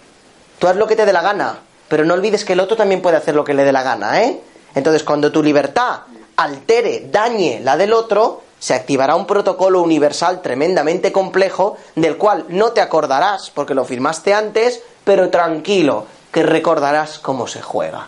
Tú 0.60 0.68
haz 0.68 0.76
lo 0.76 0.88
que 0.88 0.96
te 0.96 1.06
dé 1.06 1.14
la 1.14 1.22
gana, 1.22 1.60
pero 1.88 2.06
no 2.06 2.14
olvides 2.14 2.46
que 2.46 2.54
el 2.54 2.60
otro 2.60 2.76
también 2.76 3.02
puede 3.02 3.18
hacer 3.18 3.36
lo 3.36 3.44
que 3.44 3.54
le 3.54 3.64
dé 3.64 3.72
la 3.72 3.84
gana, 3.84 4.22
¿eh? 4.22 4.40
Entonces, 4.76 5.04
cuando 5.04 5.32
tu 5.32 5.44
libertad 5.44 6.02
altere, 6.36 7.08
dañe 7.12 7.60
la 7.62 7.78
del 7.78 7.94
otro, 7.94 8.42
se 8.60 8.74
activará 8.74 9.16
un 9.16 9.28
protocolo 9.28 9.82
universal 9.82 10.42
tremendamente 10.42 11.12
complejo 11.12 11.76
del 11.96 12.18
cual 12.18 12.46
no 12.48 12.72
te 12.72 12.80
acordarás 12.80 13.50
porque 13.50 13.74
lo 13.74 13.84
firmaste 13.84 14.34
antes, 14.34 14.82
pero 15.04 15.30
tranquilo, 15.30 16.06
que 16.32 16.44
recordarás 16.44 17.20
cómo 17.20 17.46
se 17.46 17.62
juega. 17.62 18.08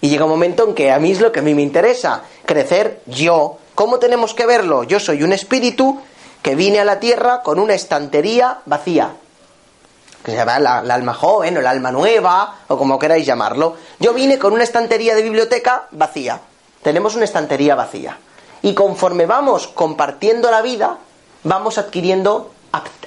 Y 0.00 0.10
llega 0.10 0.26
un 0.26 0.30
momento 0.30 0.68
en 0.68 0.74
que 0.74 0.92
a 0.92 0.98
mí 0.98 1.12
es 1.12 1.20
lo 1.20 1.32
que 1.32 1.40
a 1.40 1.42
mí 1.42 1.54
me 1.54 1.62
interesa, 1.62 2.22
crecer 2.46 3.00
yo. 3.06 3.58
¿Cómo 3.74 3.98
tenemos 3.98 4.34
que 4.34 4.46
verlo? 4.46 4.84
Yo 4.84 5.00
soy 5.00 5.22
un 5.22 5.32
espíritu 5.32 5.98
que 6.40 6.54
vine 6.54 6.78
a 6.78 6.84
la 6.84 7.00
tierra 7.00 7.42
con 7.42 7.58
una 7.58 7.74
estantería 7.74 8.58
vacía. 8.66 9.12
Que 10.22 10.32
se 10.32 10.36
llama 10.36 10.58
la, 10.58 10.78
alma 10.78 11.14
joven 11.14 11.56
o 11.56 11.60
la 11.60 11.70
alma 11.70 11.90
nueva 11.90 12.60
o 12.68 12.78
como 12.78 12.98
queráis 12.98 13.26
llamarlo. 13.26 13.76
Yo 13.98 14.12
vine 14.14 14.38
con 14.38 14.52
una 14.52 14.62
estantería 14.62 15.14
de 15.14 15.22
biblioteca 15.22 15.88
vacía. 15.90 16.38
Tenemos 16.84 17.16
una 17.16 17.24
estantería 17.24 17.74
vacía. 17.74 18.18
Y 18.60 18.74
conforme 18.74 19.24
vamos 19.24 19.66
compartiendo 19.68 20.50
la 20.50 20.60
vida, 20.60 20.98
vamos 21.42 21.78
adquiriendo 21.78 22.52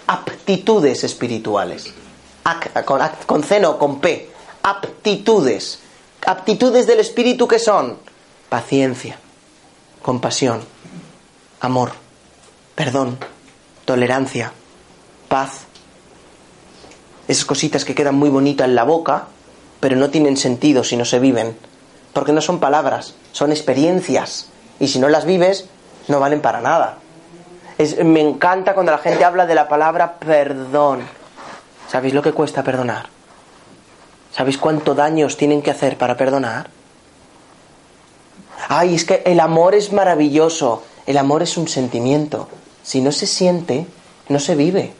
aptitudes 0.07 1.03
espirituales. 1.03 1.93
con, 3.27 3.43
C 3.43 3.59
no, 3.59 3.77
con 3.77 3.99
P. 3.99 4.31
Aptitudes. 4.63 5.79
Aptitudes 6.25 6.87
del 6.87 6.99
espíritu 6.99 7.47
que 7.47 7.59
son 7.59 7.99
paciencia, 8.49 9.19
compasión, 10.01 10.61
amor, 11.59 11.91
perdón, 12.73 13.19
tolerancia, 13.85 14.51
paz. 15.27 15.65
Esas 17.27 17.45
cositas 17.45 17.85
que 17.85 17.93
quedan 17.93 18.15
muy 18.15 18.29
bonitas 18.29 18.67
en 18.67 18.73
la 18.73 18.83
boca, 18.85 19.27
pero 19.79 19.95
no 19.95 20.09
tienen 20.09 20.35
sentido 20.35 20.83
si 20.83 20.97
no 20.97 21.05
se 21.05 21.19
viven. 21.19 21.66
Porque 22.17 22.34
no 22.34 22.41
son 22.41 22.60
palabras, 22.60 23.13
son 23.32 23.51
experiencias 23.51 24.47
y 24.80 24.88
si 24.88 24.97
no 24.97 25.08
las 25.08 25.25
vives, 25.25 25.65
no 26.08 26.19
valen 26.19 26.41
para 26.41 26.62
nada. 26.62 26.97
me 28.03 28.21
encanta 28.21 28.73
cuando 28.73 28.91
la 28.91 28.97
gente 28.97 29.23
habla 29.23 29.45
de 29.45 29.53
la 29.53 29.67
palabra 29.67 30.15
perdón. 30.17 31.01
¿Sabéis 31.88 32.15
lo 32.15 32.23
que 32.23 32.32
cuesta 32.32 32.63
perdonar? 32.63 33.06
¿Sabéis 34.36 34.58
cuánto 34.58 34.95
daños 34.95 35.38
tienen 35.38 35.62
que 35.62 35.69
hacer 35.69 35.95
para 35.95 36.17
perdonar? 36.17 36.71
Ay, 38.67 38.95
es 38.95 39.06
que 39.06 39.21
el 39.23 39.39
amor 39.39 39.75
es 39.75 39.93
maravilloso. 39.93 40.82
El 41.06 41.19
amor 41.19 41.43
es 41.43 41.56
un 41.56 41.67
sentimiento. 41.67 42.47
Si 42.82 42.99
no 42.99 43.12
se 43.12 43.27
siente, 43.27 43.86
no 44.27 44.39
se 44.39 44.56
vive. 44.56 44.91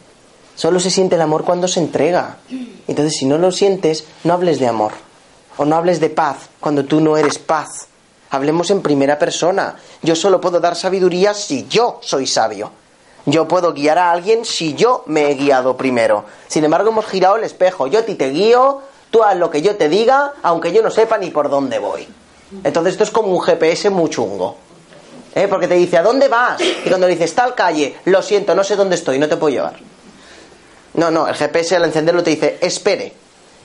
Solo 0.54 0.80
se 0.80 0.92
siente 0.92 1.16
el 1.16 1.22
amor 1.22 1.46
cuando 1.46 1.68
se 1.68 1.80
entrega. 1.80 2.38
Entonces, 2.88 3.16
si 3.18 3.26
no 3.26 3.40
lo 3.40 3.52
sientes, 3.52 4.06
no 4.24 4.34
hables 4.34 4.60
de 4.60 4.68
amor. 4.68 5.07
O 5.58 5.66
no 5.66 5.76
hables 5.76 6.00
de 6.00 6.10
paz 6.10 6.50
cuando 6.60 6.86
tú 6.86 7.02
no 7.02 7.18
eres 7.18 7.40
paz. 7.40 7.88
Hablemos 8.30 8.70
en 8.72 8.82
primera 8.82 9.18
persona. 9.18 9.76
Yo 10.02 10.16
solo 10.16 10.42
puedo 10.42 10.60
dar 10.60 10.76
sabiduría 10.76 11.34
si 11.34 11.68
yo 11.68 12.00
soy 12.02 12.28
sabio. 12.28 12.72
Yo 13.26 13.48
puedo 13.48 13.74
guiar 13.74 13.98
a 13.98 14.12
alguien 14.12 14.46
si 14.46 14.74
yo 14.74 15.04
me 15.08 15.30
he 15.30 15.36
guiado 15.36 15.76
primero. 15.76 16.26
Sin 16.48 16.64
embargo, 16.64 16.92
hemos 16.92 17.06
girado 17.06 17.36
el 17.36 17.44
espejo. 17.44 17.88
Yo 17.88 18.00
a 18.00 18.04
ti 18.04 18.16
te 18.16 18.30
guío, 18.30 18.82
tú 19.10 19.24
haz 19.24 19.36
lo 19.36 19.50
que 19.50 19.62
yo 19.62 19.76
te 19.76 19.90
diga, 19.90 20.34
aunque 20.44 20.72
yo 20.72 20.82
no 20.82 20.90
sepa 20.90 21.18
ni 21.18 21.30
por 21.30 21.50
dónde 21.50 21.80
voy. 21.80 22.08
Entonces 22.64 22.94
esto 22.94 23.04
es 23.04 23.12
como 23.12 23.30
un 23.30 23.42
GPS 23.42 23.90
muy 23.90 24.10
chungo. 24.10 24.56
¿Eh? 25.36 25.48
Porque 25.48 25.68
te 25.68 25.76
dice, 25.76 25.98
¿a 25.98 26.04
dónde 26.04 26.30
vas? 26.30 26.60
Y 26.62 26.88
cuando 26.88 27.08
le 27.08 27.14
dices, 27.14 27.36
tal 27.36 27.54
calle, 27.54 27.98
lo 28.06 28.22
siento, 28.22 28.56
no 28.56 28.64
sé 28.64 28.76
dónde 28.76 28.96
estoy, 28.96 29.20
no 29.20 29.28
te 29.28 29.38
puedo 29.38 29.54
llevar. 29.54 29.76
No, 30.94 31.12
no, 31.12 31.28
el 31.28 31.36
GPS 31.36 31.76
al 31.76 31.84
encenderlo 31.84 32.24
te 32.24 32.32
dice, 32.32 32.58
espere, 32.62 33.14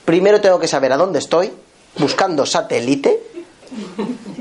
primero 0.05 0.39
tengo 0.39 0.59
que 0.59 0.67
saber 0.67 0.91
a 0.91 0.97
dónde 0.97 1.19
estoy, 1.19 1.51
buscando 1.97 2.45
satélite, 2.45 3.21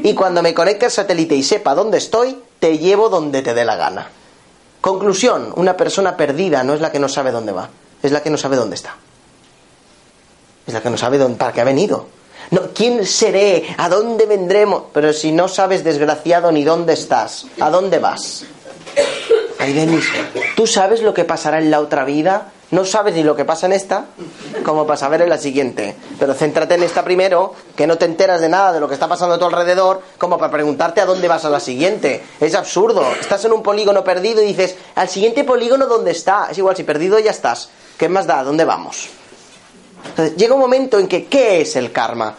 y 0.03 0.15
cuando 0.15 0.43
me 0.43 0.55
conecte 0.55 0.87
al 0.87 0.91
satélite 0.91 1.35
y 1.35 1.43
sepa 1.43 1.75
dónde 1.75 1.99
estoy, 1.99 2.37
te 2.59 2.79
llevo 2.79 3.09
donde 3.09 3.43
te 3.43 3.55
dé 3.55 3.65
la 3.65 3.77
gana. 3.77 4.09
Conclusión, 4.81 5.53
una 5.57 5.77
persona 5.77 6.17
perdida 6.17 6.65
no 6.65 6.75
es 6.75 6.81
la 6.81 6.91
que 6.91 6.99
no 6.99 7.09
sabe 7.09 7.31
dónde 7.31 7.53
va, 7.53 7.71
es 8.03 8.13
la 8.13 8.23
que 8.23 8.31
no 8.31 8.37
sabe 8.37 8.57
dónde 8.57 8.77
está. 8.77 8.97
Es 10.67 10.75
la 10.75 10.81
que 10.81 10.91
no 10.91 10.99
sabe 10.99 11.19
dónde, 11.19 11.39
para 11.39 11.53
qué 11.53 11.61
ha 11.61 11.65
venido. 11.65 12.07
No, 12.51 12.63
¿Quién 12.75 13.07
seré? 13.07 13.75
¿A 13.79 13.89
dónde 13.89 14.27
vendremos? 14.27 14.85
Pero 14.93 15.13
si 15.13 15.33
no 15.33 15.49
sabes, 15.49 15.85
desgraciado, 15.85 16.53
ni 16.53 16.65
dónde 16.65 16.93
estás, 16.93 17.47
¿a 17.61 17.71
dónde 17.71 17.99
vas? 17.99 18.45
Ay, 19.59 19.73
Denis, 19.73 20.05
¿tú 20.57 20.67
sabes 20.67 21.03
lo 21.03 21.15
que 21.15 21.25
pasará 21.25 21.59
en 21.59 21.71
la 21.71 21.81
otra 21.81 22.05
vida? 22.05 22.53
No 22.73 22.87
sabes 22.87 23.15
ni 23.15 23.23
lo 23.23 23.37
que 23.37 23.45
pasa 23.45 23.67
en 23.67 23.75
esta, 23.75 24.07
como 24.65 24.87
para 24.87 24.97
saber 24.97 25.21
en 25.21 25.29
la 25.29 25.37
siguiente. 25.37 25.95
Pero 26.19 26.33
céntrate 26.33 26.75
en 26.75 26.83
esta 26.83 27.05
primero, 27.05 27.53
que 27.77 27.87
no 27.87 27.99
te 27.99 28.07
enteras 28.07 28.41
de 28.41 28.49
nada 28.49 28.73
de 28.73 28.81
lo 28.81 28.89
que 28.89 28.95
está 28.95 29.07
pasando 29.09 29.35
a 29.35 29.39
tu 29.39 29.45
alrededor, 29.45 30.01
como 30.17 30.39
para 30.39 30.51
preguntarte 30.51 31.03
a 31.03 31.05
dónde 31.05 31.29
vas 31.29 31.45
a 31.45 31.51
la 31.51 31.61
siguiente. 31.61 32.23
Es 32.41 32.55
absurdo. 32.55 33.05
Estás 33.21 33.45
en 33.45 33.53
un 33.53 33.63
polígono 33.63 34.03
perdido 34.03 34.43
y 34.43 34.47
dices, 34.47 34.75
al 34.95 35.11
siguiente 35.11 35.45
polígono, 35.45 35.85
¿dónde 35.85 36.13
está? 36.13 36.49
Es 36.51 36.57
igual, 36.57 36.75
si 36.75 36.83
perdido 36.83 37.19
ya 37.19 37.31
estás. 37.31 37.69
¿Qué 37.99 38.09
más 38.09 38.27
da? 38.27 38.43
¿Dónde 38.43 38.65
vamos? 38.65 39.11
Entonces, 40.07 40.35
llega 40.37 40.55
un 40.55 40.61
momento 40.61 40.99
en 40.99 41.09
que, 41.09 41.27
¿qué 41.27 41.61
es 41.61 41.77
el 41.77 41.93
karma? 41.93 42.37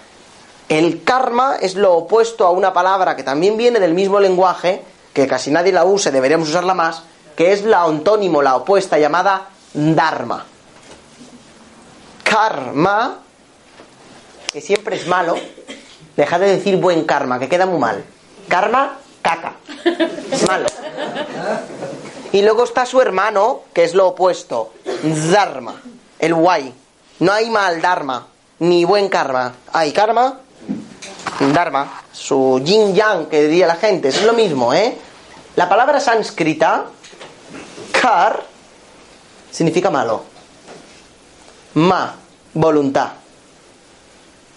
El 0.67 1.03
karma 1.03 1.57
es 1.61 1.75
lo 1.75 1.93
opuesto 1.93 2.47
a 2.47 2.49
una 2.49 2.73
palabra 2.73 3.15
que 3.15 3.21
también 3.21 3.55
viene 3.55 3.79
del 3.79 3.93
mismo 3.93 4.19
lenguaje, 4.19 4.81
que 5.13 5.27
casi 5.27 5.51
nadie 5.51 5.71
la 5.71 5.85
usa, 5.85 6.09
deberíamos 6.09 6.49
usarla 6.49 6.73
más, 6.73 7.03
que 7.35 7.53
es 7.53 7.63
la 7.63 7.83
antónimo, 7.83 8.41
la 8.41 8.55
opuesta, 8.55 8.97
llamada 8.97 9.49
Dharma. 9.73 10.45
Karma, 12.23 13.19
que 14.51 14.61
siempre 14.61 14.95
es 14.95 15.07
malo, 15.07 15.35
deja 16.15 16.39
de 16.39 16.57
decir 16.57 16.77
buen 16.77 17.05
karma, 17.05 17.39
que 17.39 17.49
queda 17.49 17.65
muy 17.65 17.79
mal. 17.79 18.03
Karma, 18.47 18.97
caca. 19.21 19.53
Es 20.31 20.47
malo. 20.47 20.67
Y 22.31 22.41
luego 22.41 22.63
está 22.63 22.85
su 22.85 22.99
hermano, 23.01 23.61
que 23.73 23.83
es 23.83 23.93
lo 23.93 24.07
opuesto, 24.07 24.73
Dharma, 25.31 25.81
el 26.19 26.33
guay. 26.33 26.73
No 27.19 27.31
hay 27.31 27.49
mal 27.49 27.81
Dharma, 27.81 28.27
ni 28.59 28.85
buen 28.85 29.09
karma. 29.09 29.53
Hay 29.71 29.91
karma, 29.91 30.39
Dharma, 31.53 32.01
su 32.11 32.59
yin 32.63 32.95
yang, 32.95 33.27
que 33.27 33.43
diría 33.43 33.67
la 33.67 33.75
gente, 33.75 34.09
es 34.09 34.23
lo 34.23 34.33
mismo, 34.33 34.73
¿eh? 34.73 34.97
La 35.55 35.69
palabra 35.69 35.99
sánscrita, 35.99 36.85
kar, 37.91 38.52
significa 39.53 39.89
malo. 39.89 40.23
Ma, 41.75 42.15
voluntad. 42.53 43.11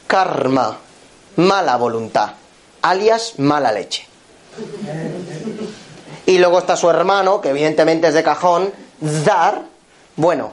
Karma, 0.07 0.77
mala 1.37 1.77
voluntad. 1.77 2.31
Alias, 2.83 3.39
mala 3.39 3.73
leche. 3.73 4.07
Y 6.25 6.39
luego 6.39 6.59
está 6.59 6.77
su 6.77 6.89
hermano, 6.89 7.41
que 7.41 7.51
evidentemente 7.51 8.09
es 8.09 8.15
de 8.15 8.23
cajón, 8.23 8.73
dar, 9.25 9.63
bueno. 10.17 10.53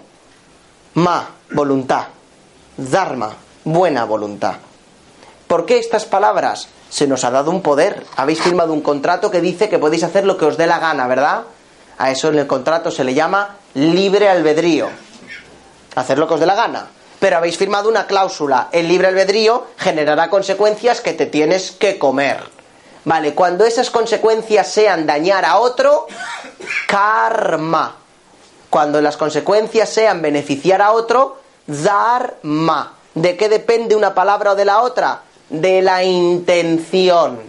Ma, 0.95 1.29
voluntad. 1.51 2.07
Dharma, 2.75 3.33
buena 3.63 4.03
voluntad. 4.05 4.55
¿Por 5.47 5.65
qué 5.65 5.77
estas 5.77 6.05
palabras? 6.05 6.67
Se 6.89 7.07
nos 7.07 7.23
ha 7.23 7.31
dado 7.31 7.49
un 7.49 7.61
poder. 7.61 8.05
Habéis 8.15 8.41
firmado 8.41 8.73
un 8.73 8.81
contrato 8.81 9.31
que 9.31 9.41
dice 9.41 9.69
que 9.69 9.79
podéis 9.79 10.03
hacer 10.03 10.25
lo 10.25 10.37
que 10.37 10.45
os 10.45 10.57
dé 10.57 10.67
la 10.67 10.79
gana, 10.79 11.07
¿verdad? 11.07 11.43
A 11.97 12.11
eso 12.11 12.29
en 12.29 12.39
el 12.39 12.47
contrato 12.47 12.91
se 12.91 13.03
le 13.03 13.13
llama 13.13 13.57
libre 13.75 14.29
albedrío. 14.29 14.89
Hacer 15.95 16.17
lo 16.17 16.27
que 16.27 16.35
os 16.35 16.39
dé 16.39 16.45
la 16.45 16.55
gana. 16.55 16.87
Pero 17.19 17.37
habéis 17.37 17.57
firmado 17.57 17.89
una 17.89 18.05
cláusula. 18.05 18.69
El 18.71 18.87
libre 18.87 19.07
albedrío 19.07 19.67
generará 19.77 20.29
consecuencias 20.29 21.01
que 21.01 21.13
te 21.13 21.25
tienes 21.25 21.71
que 21.71 21.97
comer. 21.97 22.43
Vale, 23.05 23.33
cuando 23.33 23.65
esas 23.65 23.89
consecuencias 23.89 24.71
sean 24.71 25.05
dañar 25.05 25.45
a 25.45 25.57
otro, 25.59 26.07
karma. 26.87 27.95
Cuando 28.69 29.01
las 29.01 29.17
consecuencias 29.17 29.89
sean 29.89 30.21
beneficiar 30.21 30.81
a 30.81 30.91
otro, 30.91 31.37
dharma. 31.67 32.93
¿De 33.13 33.37
qué 33.37 33.49
depende 33.49 33.95
una 33.95 34.13
palabra 34.13 34.53
o 34.53 34.55
de 34.55 34.65
la 34.65 34.81
otra? 34.81 35.21
De 35.49 35.81
la 35.81 36.03
intención, 36.03 37.39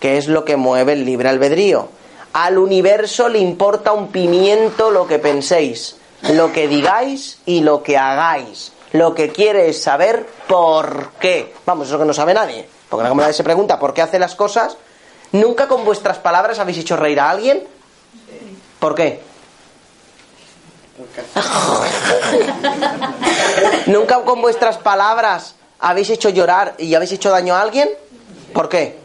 que 0.00 0.18
es 0.18 0.26
lo 0.26 0.44
que 0.44 0.56
mueve 0.56 0.94
el 0.94 1.04
libre 1.04 1.28
albedrío. 1.28 1.88
Al 2.32 2.58
universo 2.58 3.28
le 3.28 3.38
importa 3.38 3.92
un 3.92 4.08
pimiento 4.08 4.90
lo 4.90 5.06
que 5.06 5.18
penséis. 5.18 5.96
lo 6.30 6.52
que 6.52 6.68
digáis 6.68 7.38
y 7.46 7.60
lo 7.60 7.82
que 7.82 7.98
hagáis. 7.98 8.72
Lo 8.92 9.14
que 9.14 9.30
quiere 9.30 9.68
es 9.68 9.82
saber 9.82 10.26
por 10.46 11.10
qué. 11.18 11.52
Vamos, 11.66 11.88
eso 11.88 11.98
que 11.98 12.04
no 12.04 12.14
sabe 12.14 12.32
nadie. 12.34 12.68
Porque 12.88 13.08
como 13.08 13.20
nadie 13.20 13.34
se 13.34 13.42
pregunta 13.42 13.78
por 13.78 13.92
qué 13.92 14.02
hace 14.02 14.18
las 14.18 14.34
cosas, 14.34 14.76
¿nunca 15.32 15.66
con 15.66 15.84
vuestras 15.84 16.18
palabras 16.18 16.58
habéis 16.58 16.78
hecho 16.78 16.96
reír 16.96 17.18
a 17.18 17.30
alguien? 17.30 17.64
¿Por 18.78 18.94
qué? 18.94 19.20
¿Nunca 23.86 24.22
con 24.22 24.40
vuestras 24.42 24.78
palabras 24.78 25.54
habéis 25.80 26.10
hecho 26.10 26.28
llorar 26.28 26.74
y 26.78 26.94
habéis 26.94 27.12
hecho 27.12 27.30
daño 27.30 27.54
a 27.54 27.62
alguien? 27.62 27.88
¿Por 28.52 28.68
qué? 28.68 29.01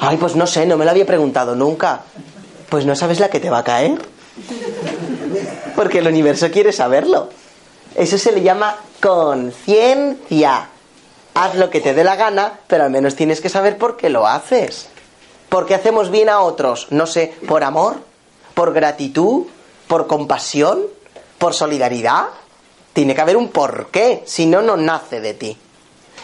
Ay, 0.00 0.16
pues 0.16 0.36
no 0.36 0.46
sé, 0.46 0.66
no 0.66 0.76
me 0.76 0.84
lo 0.84 0.90
había 0.90 1.06
preguntado 1.06 1.54
nunca. 1.54 2.02
Pues 2.68 2.86
no 2.86 2.94
sabes 2.94 3.20
la 3.20 3.28
que 3.30 3.40
te 3.40 3.50
va 3.50 3.58
a 3.58 3.64
caer. 3.64 3.98
Porque 5.74 5.98
el 5.98 6.06
universo 6.06 6.50
quiere 6.50 6.72
saberlo. 6.72 7.30
Eso 7.94 8.18
se 8.18 8.32
le 8.32 8.42
llama 8.42 8.76
conciencia. 9.00 10.68
Haz 11.34 11.54
lo 11.54 11.70
que 11.70 11.80
te 11.80 11.94
dé 11.94 12.04
la 12.04 12.16
gana, 12.16 12.60
pero 12.66 12.84
al 12.84 12.90
menos 12.90 13.16
tienes 13.16 13.40
que 13.40 13.48
saber 13.48 13.76
por 13.78 13.96
qué 13.96 14.08
lo 14.10 14.26
haces. 14.26 14.88
¿Por 15.48 15.66
qué 15.66 15.74
hacemos 15.74 16.10
bien 16.10 16.28
a 16.28 16.40
otros? 16.40 16.88
No 16.90 17.06
sé, 17.06 17.34
por 17.46 17.64
amor, 17.64 17.96
por 18.54 18.72
gratitud, 18.72 19.46
por 19.86 20.06
compasión, 20.06 20.82
por 21.38 21.54
solidaridad. 21.54 22.26
Tiene 22.92 23.14
que 23.14 23.20
haber 23.20 23.36
un 23.36 23.48
porqué, 23.48 24.22
si 24.26 24.46
no, 24.46 24.62
no 24.62 24.76
nace 24.76 25.20
de 25.20 25.34
ti. 25.34 25.56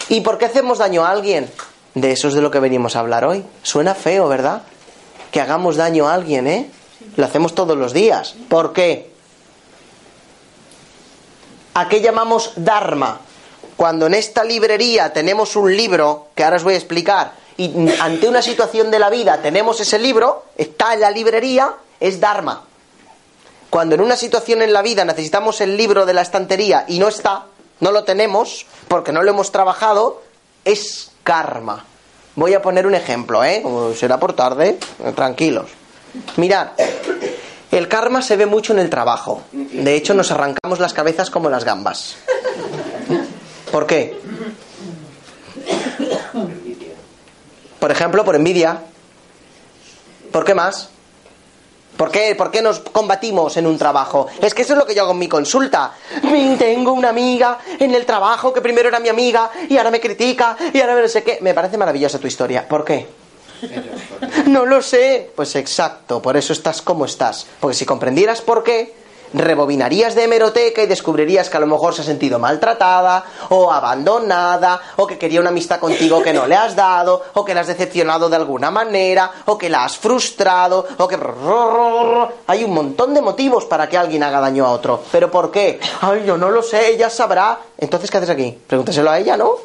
¿Y 0.08 0.20
por 0.20 0.36
qué 0.36 0.46
hacemos 0.46 0.78
daño 0.78 1.04
a 1.04 1.10
alguien? 1.10 1.50
De 1.94 2.12
eso 2.12 2.28
es 2.28 2.34
de 2.34 2.42
lo 2.42 2.50
que 2.50 2.60
venimos 2.60 2.96
a 2.96 3.00
hablar 3.00 3.24
hoy. 3.24 3.44
Suena 3.62 3.94
feo, 3.94 4.28
¿verdad? 4.28 4.62
Que 5.30 5.40
hagamos 5.40 5.76
daño 5.76 6.08
a 6.08 6.14
alguien, 6.14 6.46
¿eh? 6.46 6.70
Lo 7.16 7.24
hacemos 7.24 7.54
todos 7.54 7.76
los 7.76 7.92
días. 7.92 8.34
¿Por 8.48 8.72
qué? 8.72 9.12
¿A 11.74 11.88
qué 11.88 12.00
llamamos 12.00 12.52
Dharma? 12.56 13.20
Cuando 13.76 14.06
en 14.06 14.14
esta 14.14 14.44
librería 14.44 15.12
tenemos 15.12 15.56
un 15.56 15.76
libro, 15.76 16.28
que 16.34 16.44
ahora 16.44 16.56
os 16.56 16.64
voy 16.64 16.74
a 16.74 16.78
explicar, 16.78 17.32
y 17.56 17.72
ante 18.00 18.28
una 18.28 18.42
situación 18.42 18.90
de 18.90 18.98
la 18.98 19.10
vida 19.10 19.40
tenemos 19.42 19.80
ese 19.80 19.98
libro, 19.98 20.44
está 20.56 20.94
en 20.94 21.00
la 21.00 21.10
librería, 21.10 21.74
es 22.00 22.20
Dharma. 22.20 22.64
Cuando 23.70 23.94
en 23.96 24.00
una 24.00 24.16
situación 24.16 24.62
en 24.62 24.72
la 24.72 24.82
vida 24.82 25.04
necesitamos 25.04 25.60
el 25.60 25.76
libro 25.76 26.06
de 26.06 26.14
la 26.14 26.22
estantería 26.22 26.84
y 26.86 26.98
no 26.98 27.08
está, 27.08 27.46
no 27.80 27.90
lo 27.90 28.04
tenemos, 28.04 28.66
porque 28.86 29.12
no 29.12 29.22
lo 29.22 29.30
hemos 29.30 29.50
trabajado, 29.50 30.22
es 30.64 31.10
karma. 31.24 31.84
Voy 32.36 32.54
a 32.54 32.62
poner 32.62 32.86
un 32.86 32.94
ejemplo, 32.94 33.42
¿eh? 33.42 33.62
Será 33.96 34.20
por 34.20 34.34
tarde, 34.34 34.78
tranquilos. 35.16 35.70
Mirad, 36.36 36.68
el 37.72 37.88
karma 37.88 38.22
se 38.22 38.36
ve 38.36 38.46
mucho 38.46 38.72
en 38.72 38.78
el 38.78 38.90
trabajo. 38.90 39.42
De 39.50 39.96
hecho, 39.96 40.14
nos 40.14 40.30
arrancamos 40.30 40.78
las 40.78 40.94
cabezas 40.94 41.30
como 41.30 41.50
las 41.50 41.64
gambas. 41.64 42.16
¿Por 43.72 43.86
qué? 43.86 44.16
Por 47.80 47.90
ejemplo, 47.90 48.24
por 48.24 48.36
envidia. 48.36 48.82
¿Por 50.30 50.44
qué 50.44 50.54
más? 50.54 50.90
¿Por 51.96 52.10
qué? 52.10 52.34
¿Por 52.34 52.50
qué 52.50 52.60
nos 52.60 52.80
combatimos 52.80 53.56
en 53.56 53.66
un 53.66 53.78
trabajo? 53.78 54.26
Es 54.40 54.52
que 54.54 54.62
eso 54.62 54.72
es 54.72 54.78
lo 54.78 54.86
que 54.86 54.94
yo 54.94 55.02
hago 55.02 55.12
en 55.12 55.18
mi 55.18 55.28
consulta. 55.28 55.92
Tengo 56.58 56.92
una 56.92 57.10
amiga 57.10 57.58
en 57.78 57.94
el 57.94 58.04
trabajo 58.04 58.52
que 58.52 58.60
primero 58.60 58.88
era 58.88 58.98
mi 59.00 59.08
amiga 59.08 59.50
y 59.68 59.76
ahora 59.76 59.90
me 59.90 60.00
critica 60.00 60.56
y 60.72 60.80
ahora 60.80 61.00
no 61.00 61.08
sé 61.08 61.22
qué. 61.22 61.38
Me 61.40 61.54
parece 61.54 61.78
maravillosa 61.78 62.18
tu 62.18 62.26
historia. 62.26 62.66
¿Por 62.66 62.84
qué? 62.84 63.06
No 64.46 64.66
lo 64.66 64.82
sé. 64.82 65.30
Pues 65.34 65.54
exacto, 65.56 66.20
por 66.20 66.36
eso 66.36 66.52
estás 66.52 66.82
como 66.82 67.04
estás. 67.04 67.46
Porque 67.60 67.76
si 67.76 67.86
comprendieras 67.86 68.40
por 68.42 68.62
qué, 68.64 69.03
rebobinarías 69.34 70.14
de 70.14 70.24
hemeroteca 70.24 70.82
y 70.82 70.86
descubrirías 70.86 71.50
que 71.50 71.56
a 71.56 71.60
lo 71.60 71.66
mejor 71.66 71.94
se 71.94 72.02
ha 72.02 72.04
sentido 72.04 72.38
maltratada 72.38 73.24
o 73.50 73.70
abandonada 73.70 74.80
o 74.96 75.06
que 75.06 75.18
quería 75.18 75.40
una 75.40 75.50
amistad 75.50 75.80
contigo 75.80 76.22
que 76.22 76.32
no 76.32 76.46
le 76.46 76.54
has 76.54 76.74
dado 76.74 77.22
o 77.34 77.44
que 77.44 77.52
la 77.54 77.60
has 77.60 77.66
decepcionado 77.66 78.30
de 78.30 78.36
alguna 78.36 78.70
manera 78.70 79.30
o 79.46 79.58
que 79.58 79.68
la 79.68 79.84
has 79.84 79.96
frustrado 79.96 80.86
o 80.96 81.08
que... 81.08 81.18
Hay 82.46 82.64
un 82.64 82.72
montón 82.72 83.12
de 83.12 83.20
motivos 83.20 83.64
para 83.64 83.88
que 83.88 83.98
alguien 83.98 84.22
haga 84.22 84.40
daño 84.40 84.64
a 84.64 84.70
otro. 84.70 85.02
¿Pero 85.10 85.30
por 85.30 85.50
qué? 85.50 85.80
Ay, 86.00 86.24
yo 86.24 86.36
no 86.36 86.50
lo 86.50 86.62
sé, 86.62 86.90
ella 86.90 87.10
sabrá. 87.10 87.58
Entonces, 87.76 88.10
¿qué 88.10 88.18
haces 88.18 88.30
aquí? 88.30 88.56
Pregúntaselo 88.66 89.10
a 89.10 89.18
ella, 89.18 89.36
¿no? 89.36 89.56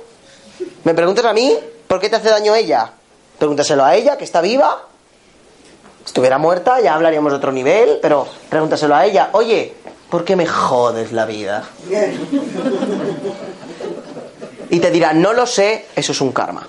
¿Me 0.83 0.93
preguntas 0.93 1.25
a 1.25 1.33
mí? 1.33 1.57
¿Por 1.87 1.99
qué 1.99 2.09
te 2.09 2.15
hace 2.15 2.29
daño 2.29 2.55
ella? 2.55 2.91
Pregúntaselo 3.37 3.83
a 3.83 3.95
ella, 3.95 4.17
que 4.17 4.23
está 4.23 4.41
viva 4.41 4.88
estuviera 6.09 6.39
muerta 6.39 6.81
ya 6.81 6.95
hablaríamos 6.95 7.31
de 7.31 7.37
otro 7.37 7.51
nivel, 7.51 7.99
pero 8.01 8.27
pregúntaselo 8.49 8.95
a 8.95 9.05
ella, 9.05 9.29
oye, 9.33 9.75
¿por 10.09 10.25
qué 10.25 10.35
me 10.35 10.47
jodes 10.47 11.11
la 11.11 11.27
vida? 11.27 11.69
Y 14.71 14.79
te 14.79 14.89
dirá, 14.89 15.13
no 15.13 15.33
lo 15.33 15.45
sé, 15.45 15.85
eso 15.95 16.11
es 16.11 16.21
un 16.21 16.31
karma. 16.31 16.67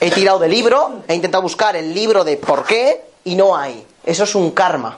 He 0.00 0.12
tirado 0.12 0.38
de 0.38 0.48
libro, 0.48 1.02
he 1.08 1.14
intentado 1.16 1.42
buscar 1.42 1.74
el 1.74 1.92
libro 1.92 2.22
de 2.22 2.36
por 2.36 2.64
qué 2.64 3.04
y 3.24 3.34
no 3.34 3.56
hay. 3.56 3.84
Eso 4.04 4.22
es 4.22 4.34
un 4.36 4.52
karma. 4.52 4.96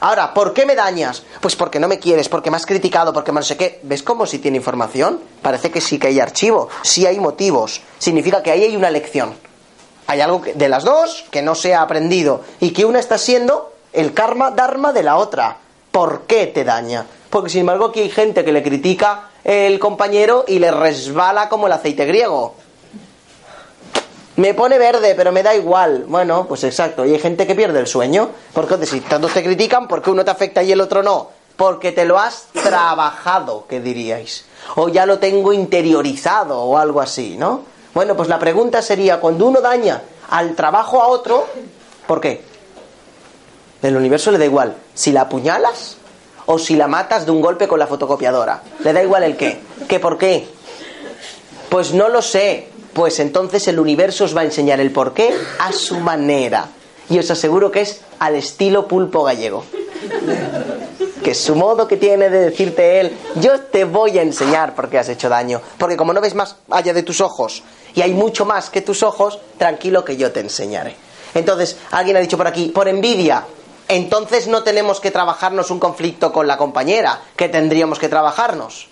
Ahora, 0.00 0.32
¿por 0.32 0.54
qué 0.54 0.64
me 0.64 0.74
dañas? 0.74 1.24
Pues 1.42 1.54
porque 1.54 1.78
no 1.78 1.88
me 1.88 1.98
quieres, 1.98 2.30
porque 2.30 2.50
me 2.50 2.56
has 2.56 2.64
criticado, 2.64 3.12
porque 3.12 3.32
no 3.32 3.42
sé 3.42 3.58
qué. 3.58 3.80
¿Ves 3.82 4.02
cómo 4.02 4.24
si 4.24 4.38
tiene 4.38 4.56
información? 4.56 5.20
Parece 5.42 5.70
que 5.70 5.82
sí 5.82 5.98
que 5.98 6.06
hay 6.06 6.20
archivo, 6.20 6.70
sí 6.82 7.04
hay 7.04 7.20
motivos. 7.20 7.82
Significa 7.98 8.42
que 8.42 8.50
ahí 8.50 8.64
hay 8.64 8.76
una 8.76 8.90
lección. 8.90 9.34
Hay 10.06 10.20
algo 10.20 10.42
de 10.54 10.68
las 10.68 10.84
dos 10.84 11.24
que 11.30 11.42
no 11.42 11.54
se 11.54 11.74
ha 11.74 11.82
aprendido 11.82 12.42
y 12.60 12.72
que 12.72 12.84
una 12.84 12.98
está 12.98 13.18
siendo 13.18 13.72
el 13.92 14.14
karma 14.14 14.50
dharma 14.50 14.92
de 14.92 15.02
la 15.02 15.16
otra. 15.16 15.58
¿Por 15.90 16.22
qué 16.22 16.46
te 16.46 16.64
daña? 16.64 17.06
Porque 17.30 17.50
sin 17.50 17.60
embargo 17.60 17.86
aquí 17.86 18.00
hay 18.00 18.10
gente 18.10 18.44
que 18.44 18.52
le 18.52 18.62
critica 18.62 19.30
el 19.44 19.78
compañero 19.78 20.44
y 20.46 20.58
le 20.58 20.70
resbala 20.70 21.48
como 21.48 21.66
el 21.66 21.72
aceite 21.72 22.04
griego. 22.04 22.54
Me 24.36 24.54
pone 24.54 24.78
verde, 24.78 25.14
pero 25.14 25.30
me 25.30 25.42
da 25.42 25.54
igual. 25.54 26.04
Bueno, 26.08 26.46
pues 26.48 26.64
exacto. 26.64 27.04
Y 27.04 27.12
hay 27.12 27.20
gente 27.20 27.46
que 27.46 27.54
pierde 27.54 27.78
el 27.80 27.86
sueño. 27.86 28.30
Porque 28.54 28.86
si 28.86 29.00
todos 29.00 29.32
te 29.32 29.42
critican, 29.42 29.88
¿por 29.88 30.02
qué 30.02 30.10
uno 30.10 30.24
te 30.24 30.30
afecta 30.30 30.62
y 30.62 30.72
el 30.72 30.80
otro 30.80 31.02
no? 31.02 31.28
Porque 31.56 31.92
te 31.92 32.06
lo 32.06 32.18
has 32.18 32.46
trabajado, 32.52 33.66
que 33.68 33.80
diríais. 33.80 34.46
O 34.76 34.88
ya 34.88 35.04
lo 35.04 35.18
tengo 35.18 35.52
interiorizado 35.52 36.62
o 36.62 36.78
algo 36.78 37.00
así, 37.00 37.36
¿no? 37.36 37.71
Bueno, 37.94 38.16
pues 38.16 38.28
la 38.28 38.38
pregunta 38.38 38.80
sería, 38.80 39.20
cuando 39.20 39.46
uno 39.46 39.60
daña 39.60 40.02
al 40.30 40.54
trabajo 40.54 41.02
a 41.02 41.08
otro, 41.08 41.46
¿por 42.06 42.20
qué? 42.20 42.42
El 43.82 43.96
universo 43.96 44.30
le 44.30 44.38
da 44.38 44.44
igual 44.44 44.76
si 44.94 45.12
la 45.12 45.22
apuñalas 45.22 45.96
o 46.46 46.58
si 46.58 46.76
la 46.76 46.88
matas 46.88 47.26
de 47.26 47.32
un 47.32 47.40
golpe 47.40 47.68
con 47.68 47.78
la 47.78 47.86
fotocopiadora. 47.86 48.62
Le 48.82 48.92
da 48.92 49.02
igual 49.02 49.24
el 49.24 49.36
qué. 49.36 49.60
¿Qué 49.88 50.00
por 50.00 50.18
qué? 50.18 50.48
Pues 51.68 51.92
no 51.92 52.08
lo 52.08 52.22
sé. 52.22 52.68
Pues 52.92 53.20
entonces 53.20 53.66
el 53.68 53.78
universo 53.78 54.24
os 54.24 54.36
va 54.36 54.42
a 54.42 54.44
enseñar 54.44 54.78
el 54.78 54.90
por 54.90 55.14
qué 55.14 55.34
a 55.58 55.72
su 55.72 55.98
manera. 55.98 56.66
Y 57.08 57.18
os 57.18 57.30
aseguro 57.30 57.70
que 57.70 57.80
es 57.80 58.02
al 58.18 58.36
estilo 58.36 58.86
pulpo 58.86 59.24
gallego 59.24 59.64
que 61.22 61.34
su 61.34 61.54
modo 61.54 61.88
que 61.88 61.96
tiene 61.96 62.28
de 62.28 62.40
decirte 62.40 63.00
él, 63.00 63.16
yo 63.36 63.60
te 63.60 63.84
voy 63.84 64.18
a 64.18 64.22
enseñar 64.22 64.74
por 64.74 64.90
qué 64.90 64.98
has 64.98 65.08
hecho 65.08 65.28
daño, 65.28 65.60
porque 65.78 65.96
como 65.96 66.12
no 66.12 66.20
ves 66.20 66.34
más 66.34 66.56
allá 66.70 66.92
de 66.92 67.02
tus 67.02 67.20
ojos 67.20 67.62
y 67.94 68.02
hay 68.02 68.12
mucho 68.12 68.44
más 68.44 68.70
que 68.70 68.82
tus 68.82 69.02
ojos, 69.02 69.38
tranquilo 69.58 70.04
que 70.04 70.16
yo 70.16 70.32
te 70.32 70.40
enseñaré. 70.40 70.96
Entonces, 71.34 71.76
alguien 71.90 72.16
ha 72.16 72.20
dicho 72.20 72.36
por 72.36 72.46
aquí, 72.46 72.68
por 72.68 72.88
envidia, 72.88 73.44
entonces 73.88 74.48
no 74.48 74.62
tenemos 74.62 75.00
que 75.00 75.10
trabajarnos 75.10 75.70
un 75.70 75.78
conflicto 75.78 76.32
con 76.32 76.46
la 76.46 76.56
compañera, 76.56 77.20
que 77.36 77.48
tendríamos 77.48 77.98
que 77.98 78.08
trabajarnos. 78.08 78.88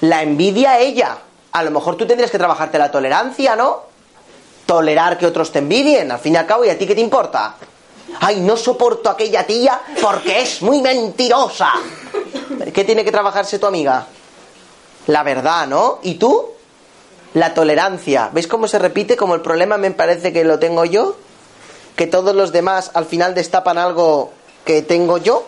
La 0.00 0.22
envidia 0.22 0.78
ella. 0.78 1.18
A 1.52 1.62
lo 1.62 1.70
mejor 1.70 1.96
tú 1.96 2.06
tendrías 2.06 2.30
que 2.30 2.38
trabajarte 2.38 2.78
la 2.78 2.90
tolerancia, 2.90 3.54
¿no? 3.54 3.82
Tolerar 4.66 5.18
que 5.18 5.26
otros 5.26 5.52
te 5.52 5.58
envidien, 5.58 6.10
al 6.10 6.18
fin 6.18 6.34
y 6.34 6.36
al 6.36 6.46
cabo, 6.46 6.64
¿y 6.64 6.70
a 6.70 6.78
ti 6.78 6.86
qué 6.86 6.94
te 6.94 7.00
importa? 7.00 7.56
Ay, 8.20 8.40
no 8.40 8.56
soporto 8.56 9.10
aquella 9.10 9.46
tía 9.46 9.80
porque 10.00 10.42
es 10.42 10.62
muy 10.62 10.80
mentirosa. 10.80 11.72
¿Qué 12.72 12.84
tiene 12.84 13.04
que 13.04 13.12
trabajarse 13.12 13.58
tu 13.58 13.66
amiga? 13.66 14.06
La 15.06 15.22
verdad, 15.22 15.66
¿no? 15.66 15.98
¿Y 16.02 16.14
tú? 16.14 16.50
La 17.34 17.54
tolerancia. 17.54 18.30
¿Veis 18.32 18.46
cómo 18.46 18.68
se 18.68 18.78
repite? 18.78 19.16
Como 19.16 19.34
el 19.34 19.40
problema 19.40 19.78
me 19.78 19.90
parece 19.90 20.32
que 20.32 20.44
lo 20.44 20.58
tengo 20.58 20.84
yo. 20.84 21.16
Que 21.96 22.06
todos 22.06 22.34
los 22.34 22.52
demás 22.52 22.90
al 22.94 23.06
final 23.06 23.34
destapan 23.34 23.78
algo 23.78 24.32
que 24.64 24.82
tengo 24.82 25.18
yo. 25.18 25.44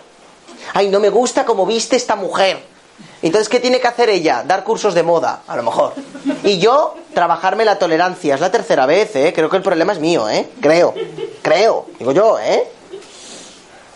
Ay, 0.72 0.88
no 0.88 1.00
me 1.00 1.11
gusta 1.11 1.44
como 1.44 1.66
viste 1.66 1.96
esta 1.96 2.16
mujer. 2.16 2.74
Entonces, 3.23 3.49
¿qué 3.49 3.59
tiene 3.59 3.81
que 3.81 3.89
hacer 3.89 4.11
ella? 4.11 4.45
Dar 4.47 4.65
cursos 4.65 4.95
de 4.95 5.03
moda, 5.03 5.43
a 5.47 5.57
lo 5.57 5.63
mejor. 5.63 5.95
Y 6.43 6.59
yo, 6.59 6.95
trabajarme 7.15 7.65
la 7.65 7.79
tolerancia. 7.79 8.35
Es 8.35 8.41
la 8.41 8.51
tercera 8.51 8.85
vez, 8.87 9.17
¿eh? 9.17 9.33
Creo 9.35 9.49
que 9.49 9.57
el 9.57 9.63
problema 9.63 9.93
es 9.93 9.99
mío, 9.99 10.29
¿eh? 10.29 10.51
Creo. 10.61 10.95
Creo. 11.43 11.87
Digo 11.99 12.13
yo, 12.13 12.39
¿eh? 12.39 12.69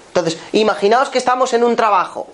Entonces, 0.09 0.39
imaginaos 0.53 1.11
que 1.11 1.19
estamos 1.19 1.53
en 1.53 1.63
un 1.63 1.77
trabajo 1.77 2.27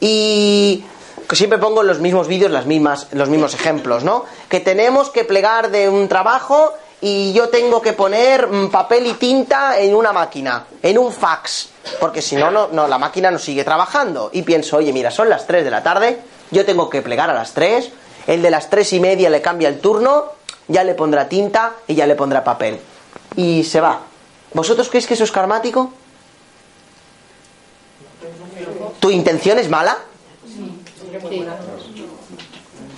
y 0.00 0.84
que 1.28 1.36
siempre 1.36 1.58
pongo 1.58 1.82
en 1.82 1.88
los 1.88 1.98
mismos 1.98 2.26
vídeos 2.26 2.50
las 2.50 2.66
mismas, 2.66 3.08
los 3.12 3.28
mismos 3.28 3.54
ejemplos, 3.54 4.04
¿no? 4.04 4.24
Que 4.48 4.60
tenemos 4.60 5.10
que 5.10 5.24
plegar 5.24 5.70
de 5.70 5.88
un 5.88 6.08
trabajo 6.08 6.72
y 7.00 7.32
yo 7.32 7.48
tengo 7.48 7.82
que 7.82 7.92
poner 7.92 8.48
mm, 8.48 8.70
papel 8.70 9.06
y 9.06 9.12
tinta 9.14 9.78
en 9.78 9.94
una 9.94 10.12
máquina, 10.12 10.64
en 10.82 10.98
un 10.98 11.12
fax. 11.12 11.68
Porque 12.00 12.22
si 12.22 12.36
no, 12.36 12.50
no, 12.50 12.88
la 12.88 12.98
máquina 12.98 13.30
no 13.30 13.38
sigue 13.38 13.64
trabajando. 13.64 14.30
Y 14.32 14.42
pienso, 14.42 14.76
oye, 14.76 14.92
mira, 14.92 15.10
son 15.10 15.28
las 15.28 15.46
3 15.46 15.64
de 15.64 15.70
la 15.70 15.82
tarde, 15.82 16.20
yo 16.50 16.64
tengo 16.64 16.88
que 16.88 17.02
plegar 17.02 17.30
a 17.30 17.34
las 17.34 17.52
3, 17.52 17.90
el 18.26 18.42
de 18.42 18.50
las 18.50 18.70
3 18.70 18.92
y 18.94 19.00
media 19.00 19.30
le 19.30 19.40
cambia 19.40 19.68
el 19.68 19.80
turno, 19.80 20.32
ya 20.68 20.84
le 20.84 20.94
pondrá 20.94 21.28
tinta 21.28 21.74
y 21.86 21.94
ya 21.94 22.06
le 22.06 22.14
pondrá 22.14 22.44
papel. 22.44 22.78
Y 23.36 23.64
se 23.64 23.80
va. 23.80 24.00
¿Vosotros 24.52 24.88
creéis 24.88 25.06
que 25.06 25.14
eso 25.14 25.24
es 25.24 25.32
karmático? 25.32 25.92
¿Tu 29.00 29.10
intención 29.10 29.58
es 29.58 29.68
mala? 29.68 29.98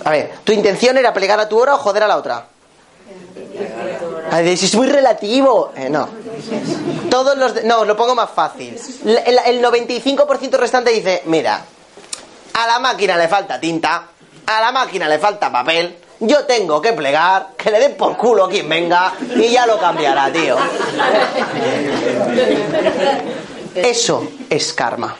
A 0.05 0.11
ver, 0.11 0.33
¿tu 0.44 0.53
intención 0.53 0.96
era 0.96 1.12
plegar 1.12 1.38
a 1.40 1.48
tu 1.48 1.59
hora 1.59 1.74
o 1.74 1.79
joder 1.79 2.05
a 2.05 2.09
la 2.09 2.16
otra? 2.16 2.46
Es 4.38 4.74
muy 4.74 4.86
relativo. 4.86 5.72
Eh, 5.76 5.88
no. 5.88 6.08
Todos 7.10 7.36
los. 7.36 7.64
no, 7.64 7.80
os 7.80 7.86
lo 7.86 7.96
pongo 7.96 8.14
más 8.14 8.30
fácil. 8.30 8.78
El, 9.04 9.38
el 9.38 9.64
95% 9.64 10.52
restante 10.52 10.90
dice: 10.90 11.22
Mira, 11.26 11.64
a 12.54 12.66
la 12.66 12.78
máquina 12.78 13.16
le 13.16 13.28
falta 13.28 13.58
tinta, 13.58 14.08
a 14.46 14.60
la 14.60 14.72
máquina 14.72 15.08
le 15.08 15.18
falta 15.18 15.50
papel, 15.50 15.96
yo 16.20 16.44
tengo 16.44 16.80
que 16.80 16.92
plegar, 16.92 17.50
que 17.56 17.70
le 17.70 17.80
den 17.80 17.96
por 17.96 18.16
culo 18.16 18.44
a 18.44 18.48
quien 18.48 18.68
venga 18.68 19.14
y 19.36 19.48
ya 19.48 19.66
lo 19.66 19.78
cambiará, 19.78 20.30
tío. 20.30 20.56
Eso 23.74 24.28
es 24.48 24.72
karma. 24.72 25.16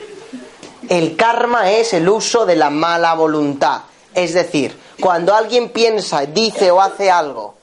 El 0.89 1.17
karma 1.17 1.71
es 1.71 1.95
el 1.95 2.09
uso 2.09 2.45
de 2.45 2.57
la 2.57 2.69
mala 2.69 3.15
voluntad. 3.15 3.83
Es 4.13 4.35
decir, 4.35 4.77
cuando 5.01 5.35
alguien 5.35 5.71
piensa, 5.71 6.27
dice 6.27 6.71
o 6.71 6.81
hace 6.81 7.11
algo 7.11 7.55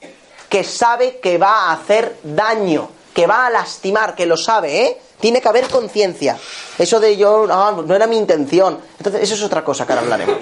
que 0.48 0.64
sabe 0.64 1.18
que 1.20 1.38
va 1.38 1.66
a 1.66 1.72
hacer 1.72 2.18
daño, 2.22 2.88
que 3.14 3.26
va 3.26 3.46
a 3.46 3.50
lastimar, 3.50 4.14
que 4.14 4.26
lo 4.26 4.36
sabe, 4.36 4.82
¿eh? 4.82 5.00
Tiene 5.20 5.40
que 5.40 5.48
haber 5.48 5.68
conciencia. 5.68 6.38
Eso 6.78 7.00
de 7.00 7.16
yo, 7.16 7.46
no, 7.46 7.82
no 7.82 7.94
era 7.94 8.06
mi 8.06 8.16
intención. 8.16 8.78
Entonces, 8.98 9.22
eso 9.22 9.34
es 9.34 9.42
otra 9.42 9.64
cosa 9.64 9.84
que 9.84 9.92
ahora 9.92 10.02
hablaremos. 10.02 10.36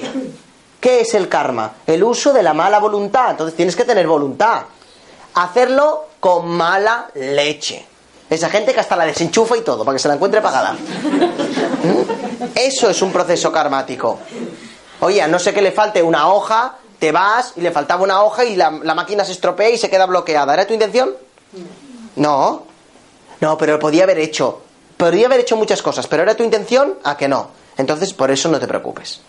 ¿Qué 0.80 1.00
es 1.00 1.14
el 1.14 1.28
karma? 1.28 1.72
El 1.86 2.04
uso 2.04 2.32
de 2.32 2.42
la 2.42 2.52
mala 2.52 2.78
voluntad. 2.78 3.30
Entonces 3.30 3.56
tienes 3.56 3.74
que 3.74 3.84
tener 3.84 4.06
voluntad. 4.06 4.62
Hacerlo 5.34 6.08
con 6.20 6.48
mala 6.48 7.10
leche. 7.14 7.86
Esa 8.28 8.50
gente 8.50 8.74
que 8.74 8.80
hasta 8.80 8.96
la 8.96 9.06
desenchufa 9.06 9.56
y 9.56 9.62
todo, 9.62 9.84
para 9.84 9.96
que 9.96 10.02
se 10.02 10.08
la 10.08 10.14
encuentre 10.14 10.42
pagada. 10.42 10.72
¿Mm? 10.74 12.42
Eso 12.54 12.90
es 12.90 13.00
un 13.00 13.12
proceso 13.12 13.50
karmático. 13.50 14.18
Oye, 15.00 15.26
no 15.28 15.38
sé 15.38 15.54
que 15.54 15.62
le 15.62 15.72
falte 15.72 16.02
una 16.02 16.28
hoja, 16.28 16.76
te 16.98 17.12
vas 17.12 17.52
y 17.56 17.60
le 17.60 17.70
faltaba 17.70 18.02
una 18.02 18.22
hoja 18.22 18.44
y 18.44 18.56
la, 18.56 18.70
máquina 18.70 19.24
se 19.24 19.32
estropea 19.32 19.70
y 19.70 19.78
se 19.78 19.90
queda 19.90 20.06
bloqueada. 20.06 20.52
¿Era 20.54 20.66
tu 20.66 20.74
intención? 20.74 21.14
No. 22.16 22.64
No, 23.40 23.58
pero 23.58 23.78
podía 23.78 24.04
haber 24.04 24.18
hecho. 24.18 24.62
Podría 24.96 25.26
haber 25.26 25.40
hecho 25.40 25.56
muchas 25.56 25.82
cosas, 25.82 26.06
pero 26.06 26.22
¿era 26.22 26.34
tu 26.34 26.42
intención? 26.42 26.98
A 27.04 27.16
que 27.16 27.28
no. 27.28 27.50
Entonces, 27.76 28.14
por 28.14 28.30
eso 28.30 28.48
no 28.48 28.58
te 28.58 28.66
preocupes. 28.66 29.20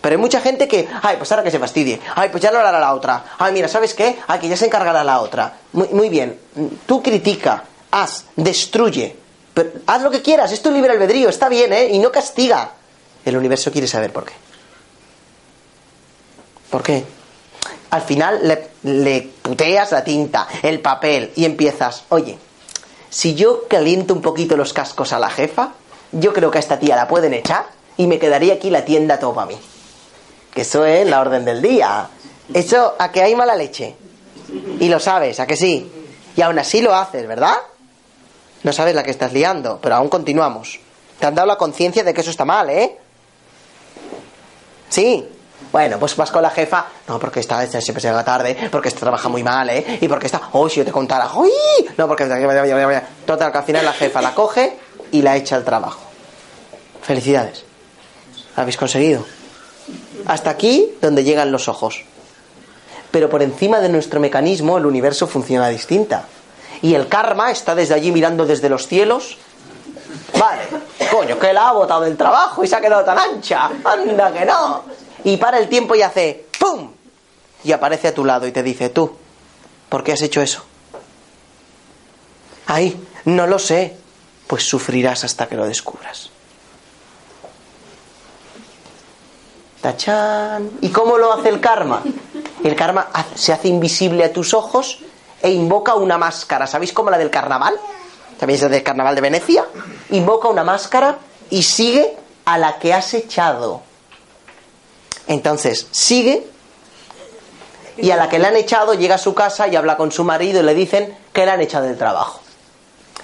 Pero 0.00 0.14
hay 0.14 0.20
mucha 0.20 0.40
gente 0.40 0.68
que, 0.68 0.88
ay, 1.02 1.16
pues 1.16 1.30
ahora 1.30 1.42
que 1.42 1.50
se 1.50 1.58
fastidie, 1.58 2.00
ay, 2.14 2.30
pues 2.30 2.42
ya 2.42 2.50
lo 2.50 2.58
hará 2.58 2.78
la 2.78 2.94
otra, 2.94 3.34
ay, 3.38 3.52
mira, 3.52 3.68
¿sabes 3.68 3.92
qué? 3.92 4.18
Ay, 4.28 4.40
que 4.40 4.48
ya 4.48 4.56
se 4.56 4.64
encargará 4.64 5.04
la 5.04 5.20
otra. 5.20 5.58
Muy, 5.72 5.88
muy 5.88 6.08
bien, 6.08 6.38
tú 6.86 7.02
critica, 7.02 7.64
haz, 7.90 8.24
destruye, 8.34 9.14
pero 9.52 9.72
haz 9.86 10.02
lo 10.02 10.10
que 10.10 10.22
quieras, 10.22 10.52
es 10.52 10.62
tu 10.62 10.70
libre 10.70 10.92
albedrío, 10.92 11.28
está 11.28 11.50
bien, 11.50 11.72
¿eh? 11.74 11.88
Y 11.90 11.98
no 11.98 12.10
castiga. 12.10 12.70
El 13.26 13.36
universo 13.36 13.70
quiere 13.70 13.86
saber 13.86 14.10
por 14.10 14.24
qué. 14.24 14.32
¿Por 16.70 16.82
qué? 16.82 17.04
Al 17.90 18.02
final 18.02 18.40
le, 18.46 18.70
le 18.84 19.22
puteas 19.42 19.92
la 19.92 20.04
tinta, 20.04 20.46
el 20.62 20.80
papel 20.80 21.32
y 21.34 21.44
empiezas, 21.44 22.04
oye, 22.08 22.38
si 23.10 23.34
yo 23.34 23.66
caliento 23.68 24.14
un 24.14 24.22
poquito 24.22 24.56
los 24.56 24.72
cascos 24.72 25.12
a 25.12 25.18
la 25.18 25.28
jefa, 25.30 25.72
yo 26.12 26.32
creo 26.32 26.50
que 26.50 26.58
a 26.58 26.60
esta 26.60 26.78
tía 26.78 26.94
la 26.96 27.08
pueden 27.08 27.34
echar 27.34 27.66
y 27.96 28.06
me 28.06 28.18
quedaría 28.18 28.54
aquí 28.54 28.70
la 28.70 28.84
tienda 28.84 29.18
todo 29.18 29.34
para 29.34 29.48
mí. 29.48 29.58
Que 30.54 30.62
eso 30.62 30.84
es 30.86 31.06
la 31.08 31.20
orden 31.20 31.44
del 31.44 31.60
día. 31.60 32.08
Eso, 32.54 32.94
a 32.98 33.10
que 33.10 33.22
hay 33.22 33.34
mala 33.34 33.56
leche. 33.56 33.96
Y 34.80 34.88
lo 34.88 34.98
sabes, 35.00 35.38
a 35.40 35.46
que 35.46 35.56
sí. 35.56 35.90
Y 36.36 36.42
aún 36.42 36.58
así 36.58 36.80
lo 36.80 36.94
haces, 36.94 37.26
¿verdad? 37.26 37.56
No 38.62 38.72
sabes 38.72 38.94
la 38.94 39.02
que 39.02 39.10
estás 39.10 39.32
liando, 39.32 39.78
pero 39.80 39.96
aún 39.96 40.08
continuamos. 40.08 40.78
Te 41.18 41.26
han 41.26 41.34
dado 41.34 41.46
la 41.46 41.56
conciencia 41.56 42.02
de 42.04 42.14
que 42.14 42.20
eso 42.20 42.30
está 42.30 42.44
mal, 42.44 42.70
¿eh? 42.70 42.96
Sí. 44.88 45.28
Bueno, 45.72 45.98
pues 45.98 46.16
vas 46.16 46.30
con 46.30 46.42
la 46.42 46.50
jefa. 46.50 46.86
No, 47.06 47.18
porque 47.18 47.40
esta 47.40 47.64
siempre 47.66 48.00
se 48.00 48.08
llega 48.08 48.24
tarde, 48.24 48.68
porque 48.70 48.88
esta 48.88 49.00
trabaja 49.00 49.28
muy 49.28 49.42
mal, 49.42 49.70
¿eh? 49.70 49.98
Y 50.00 50.08
porque 50.08 50.26
está. 50.26 50.40
¡Oh, 50.52 50.68
si 50.68 50.76
yo 50.76 50.84
te 50.84 50.92
contara! 50.92 51.30
¡Uy! 51.34 51.50
No, 51.96 52.08
porque. 52.08 52.24
Total, 53.24 53.52
que 53.52 53.58
al 53.58 53.64
final 53.64 53.84
la 53.84 53.92
jefa 53.92 54.20
la 54.20 54.34
coge 54.34 54.76
y 55.12 55.22
la 55.22 55.36
echa 55.36 55.56
al 55.56 55.64
trabajo. 55.64 56.00
Felicidades. 57.02 57.64
¿Lo 58.56 58.62
habéis 58.62 58.76
conseguido? 58.76 59.24
Hasta 60.26 60.50
aquí 60.50 60.92
donde 61.00 61.24
llegan 61.24 61.52
los 61.52 61.68
ojos. 61.68 62.04
Pero 63.10 63.28
por 63.28 63.42
encima 63.42 63.80
de 63.80 63.88
nuestro 63.88 64.20
mecanismo 64.20 64.78
el 64.78 64.86
universo 64.86 65.26
funciona 65.26 65.68
distinta. 65.68 66.24
Y 66.82 66.94
el 66.94 67.08
karma 67.08 67.50
está 67.50 67.74
desde 67.74 67.94
allí 67.94 68.12
mirando 68.12 68.46
desde 68.46 68.68
los 68.68 68.86
cielos. 68.86 69.36
Vale, 70.38 70.62
coño, 71.10 71.38
que 71.38 71.52
la 71.52 71.68
ha 71.68 71.72
botado 71.72 72.02
del 72.02 72.16
trabajo 72.16 72.64
y 72.64 72.68
se 72.68 72.76
ha 72.76 72.80
quedado 72.80 73.04
tan 73.04 73.18
ancha. 73.18 73.70
Anda 73.84 74.32
que 74.32 74.44
no. 74.44 74.84
Y 75.24 75.36
para 75.36 75.58
el 75.58 75.68
tiempo 75.68 75.94
y 75.94 76.02
hace 76.02 76.46
¡pum! 76.58 76.90
Y 77.64 77.72
aparece 77.72 78.08
a 78.08 78.14
tu 78.14 78.24
lado 78.24 78.46
y 78.46 78.52
te 78.52 78.62
dice, 78.62 78.88
tú, 78.88 79.14
¿por 79.88 80.02
qué 80.02 80.12
has 80.12 80.22
hecho 80.22 80.40
eso? 80.40 80.64
Ay, 82.66 82.98
no 83.24 83.46
lo 83.46 83.58
sé. 83.58 83.96
Pues 84.46 84.64
sufrirás 84.64 85.22
hasta 85.24 85.46
que 85.46 85.54
lo 85.56 85.66
descubras. 85.66 86.30
¡Tachán! 89.80 90.70
¿Y 90.80 90.90
cómo 90.90 91.16
lo 91.16 91.32
hace 91.32 91.48
el 91.48 91.60
karma? 91.60 92.02
El 92.62 92.76
karma 92.76 93.08
se 93.34 93.52
hace 93.52 93.68
invisible 93.68 94.24
a 94.24 94.32
tus 94.32 94.52
ojos 94.52 94.98
e 95.40 95.50
invoca 95.50 95.94
una 95.94 96.18
máscara. 96.18 96.66
¿Sabéis 96.66 96.92
cómo 96.92 97.10
la 97.10 97.16
del 97.18 97.30
carnaval? 97.30 97.78
¿Sabéis 98.38 98.62
la 98.62 98.68
del 98.68 98.82
carnaval 98.82 99.14
de 99.14 99.20
Venecia? 99.20 99.66
Invoca 100.10 100.48
una 100.48 100.64
máscara 100.64 101.18
y 101.48 101.62
sigue 101.62 102.16
a 102.44 102.58
la 102.58 102.78
que 102.78 102.92
has 102.92 103.14
echado. 103.14 103.82
Entonces, 105.30 105.86
sigue 105.92 106.44
y 107.96 108.10
a 108.10 108.16
la 108.16 108.28
que 108.28 108.40
le 108.40 108.48
han 108.48 108.56
echado 108.56 108.94
llega 108.94 109.14
a 109.14 109.18
su 109.18 109.32
casa 109.32 109.68
y 109.68 109.76
habla 109.76 109.96
con 109.96 110.10
su 110.10 110.24
marido 110.24 110.58
y 110.58 110.64
le 110.64 110.74
dicen 110.74 111.16
que 111.32 111.44
le 111.44 111.52
han 111.52 111.60
echado 111.60 111.86
del 111.86 111.96
trabajo. 111.96 112.40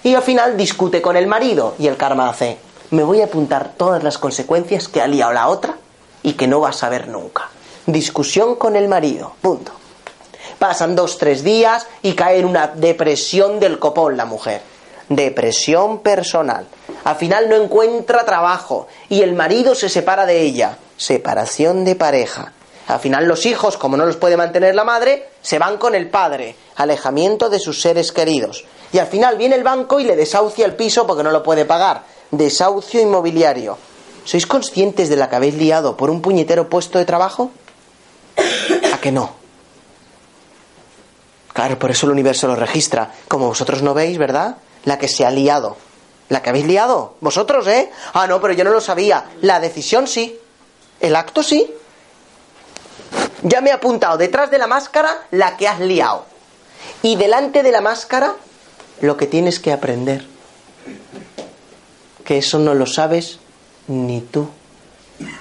Y 0.04 0.14
al 0.14 0.22
final 0.22 0.56
discute 0.56 1.02
con 1.02 1.16
el 1.16 1.26
marido 1.26 1.74
y 1.80 1.88
el 1.88 1.96
karma 1.96 2.28
hace, 2.28 2.58
me 2.92 3.02
voy 3.02 3.22
a 3.22 3.24
apuntar 3.24 3.72
todas 3.76 4.04
las 4.04 4.18
consecuencias 4.18 4.86
que 4.86 5.02
ha 5.02 5.08
liado 5.08 5.32
la 5.32 5.48
otra 5.48 5.78
y 6.22 6.34
que 6.34 6.46
no 6.46 6.60
vas 6.60 6.84
a 6.84 6.88
ver 6.90 7.08
nunca. 7.08 7.48
Discusión 7.86 8.54
con 8.54 8.76
el 8.76 8.86
marido, 8.86 9.34
punto. 9.42 9.72
Pasan 10.60 10.94
dos, 10.94 11.18
tres 11.18 11.42
días 11.42 11.88
y 12.02 12.12
cae 12.12 12.38
en 12.38 12.44
una 12.44 12.68
depresión 12.68 13.58
del 13.58 13.80
copón 13.80 14.16
la 14.16 14.26
mujer. 14.26 14.62
Depresión 15.08 15.98
personal. 15.98 16.68
Al 17.02 17.16
final 17.16 17.48
no 17.48 17.56
encuentra 17.56 18.24
trabajo 18.24 18.86
y 19.08 19.22
el 19.22 19.34
marido 19.34 19.74
se 19.74 19.88
separa 19.88 20.24
de 20.24 20.42
ella. 20.42 20.78
Separación 20.96 21.84
de 21.84 21.94
pareja. 21.94 22.52
Al 22.88 23.00
final 23.00 23.26
los 23.26 23.46
hijos, 23.46 23.76
como 23.76 23.96
no 23.96 24.06
los 24.06 24.16
puede 24.16 24.36
mantener 24.36 24.74
la 24.74 24.84
madre, 24.84 25.28
se 25.42 25.58
van 25.58 25.76
con 25.76 25.94
el 25.94 26.08
padre. 26.08 26.54
Alejamiento 26.76 27.50
de 27.50 27.58
sus 27.58 27.80
seres 27.80 28.12
queridos. 28.12 28.64
Y 28.92 28.98
al 28.98 29.08
final 29.08 29.36
viene 29.36 29.56
el 29.56 29.64
banco 29.64 29.98
y 29.98 30.04
le 30.04 30.14
desahucia 30.16 30.64
el 30.64 30.76
piso 30.76 31.06
porque 31.06 31.24
no 31.24 31.32
lo 31.32 31.42
puede 31.42 31.64
pagar. 31.64 32.04
Desahucio 32.30 33.00
inmobiliario. 33.00 33.76
¿Sois 34.24 34.46
conscientes 34.46 35.08
de 35.08 35.16
la 35.16 35.28
que 35.28 35.36
habéis 35.36 35.54
liado 35.54 35.96
por 35.96 36.10
un 36.10 36.22
puñetero 36.22 36.68
puesto 36.68 36.98
de 36.98 37.04
trabajo? 37.04 37.50
¿A 38.92 38.98
que 38.98 39.12
no? 39.12 39.34
Claro, 41.52 41.78
por 41.78 41.90
eso 41.90 42.06
el 42.06 42.12
universo 42.12 42.46
lo 42.46 42.54
registra. 42.56 43.12
Como 43.28 43.48
vosotros 43.48 43.82
no 43.82 43.94
veis, 43.94 44.18
¿verdad? 44.18 44.56
La 44.84 44.98
que 44.98 45.08
se 45.08 45.24
ha 45.24 45.30
liado. 45.30 45.76
La 46.28 46.42
que 46.42 46.50
habéis 46.50 46.66
liado. 46.66 47.14
Vosotros, 47.20 47.66
¿eh? 47.66 47.90
Ah, 48.14 48.26
no, 48.26 48.40
pero 48.40 48.54
yo 48.54 48.64
no 48.64 48.70
lo 48.70 48.80
sabía. 48.80 49.24
La 49.40 49.58
decisión 49.60 50.06
sí. 50.06 50.38
El 51.00 51.16
acto 51.16 51.42
sí. 51.42 51.72
Ya 53.42 53.60
me 53.60 53.70
he 53.70 53.72
apuntado 53.72 54.16
detrás 54.16 54.50
de 54.50 54.58
la 54.58 54.66
máscara 54.66 55.26
la 55.30 55.56
que 55.56 55.68
has 55.68 55.80
liado. 55.80 56.24
Y 57.02 57.16
delante 57.16 57.62
de 57.62 57.72
la 57.72 57.80
máscara 57.80 58.34
lo 59.00 59.16
que 59.16 59.26
tienes 59.26 59.60
que 59.60 59.72
aprender. 59.72 60.26
Que 62.24 62.38
eso 62.38 62.58
no 62.58 62.74
lo 62.74 62.86
sabes 62.86 63.38
ni 63.88 64.20
tú. 64.20 64.48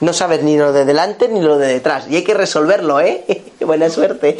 No 0.01 0.13
sabes 0.13 0.43
ni 0.43 0.57
lo 0.57 0.71
de 0.71 0.85
delante 0.85 1.27
ni 1.27 1.41
lo 1.41 1.57
de 1.57 1.67
detrás. 1.67 2.05
Y 2.09 2.17
hay 2.17 2.23
que 2.23 2.33
resolverlo, 2.33 2.99
¿eh? 2.99 3.25
Buena 3.59 3.89
suerte. 3.89 4.37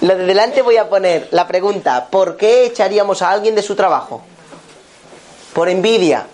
Lo 0.00 0.16
de 0.16 0.24
delante 0.24 0.62
voy 0.62 0.76
a 0.76 0.88
poner 0.88 1.28
la 1.32 1.48
pregunta, 1.48 2.06
¿por 2.08 2.36
qué 2.36 2.66
echaríamos 2.66 3.20
a 3.20 3.30
alguien 3.30 3.54
de 3.54 3.62
su 3.62 3.74
trabajo? 3.74 4.22
Por 5.52 5.68
envidia, 5.68 6.26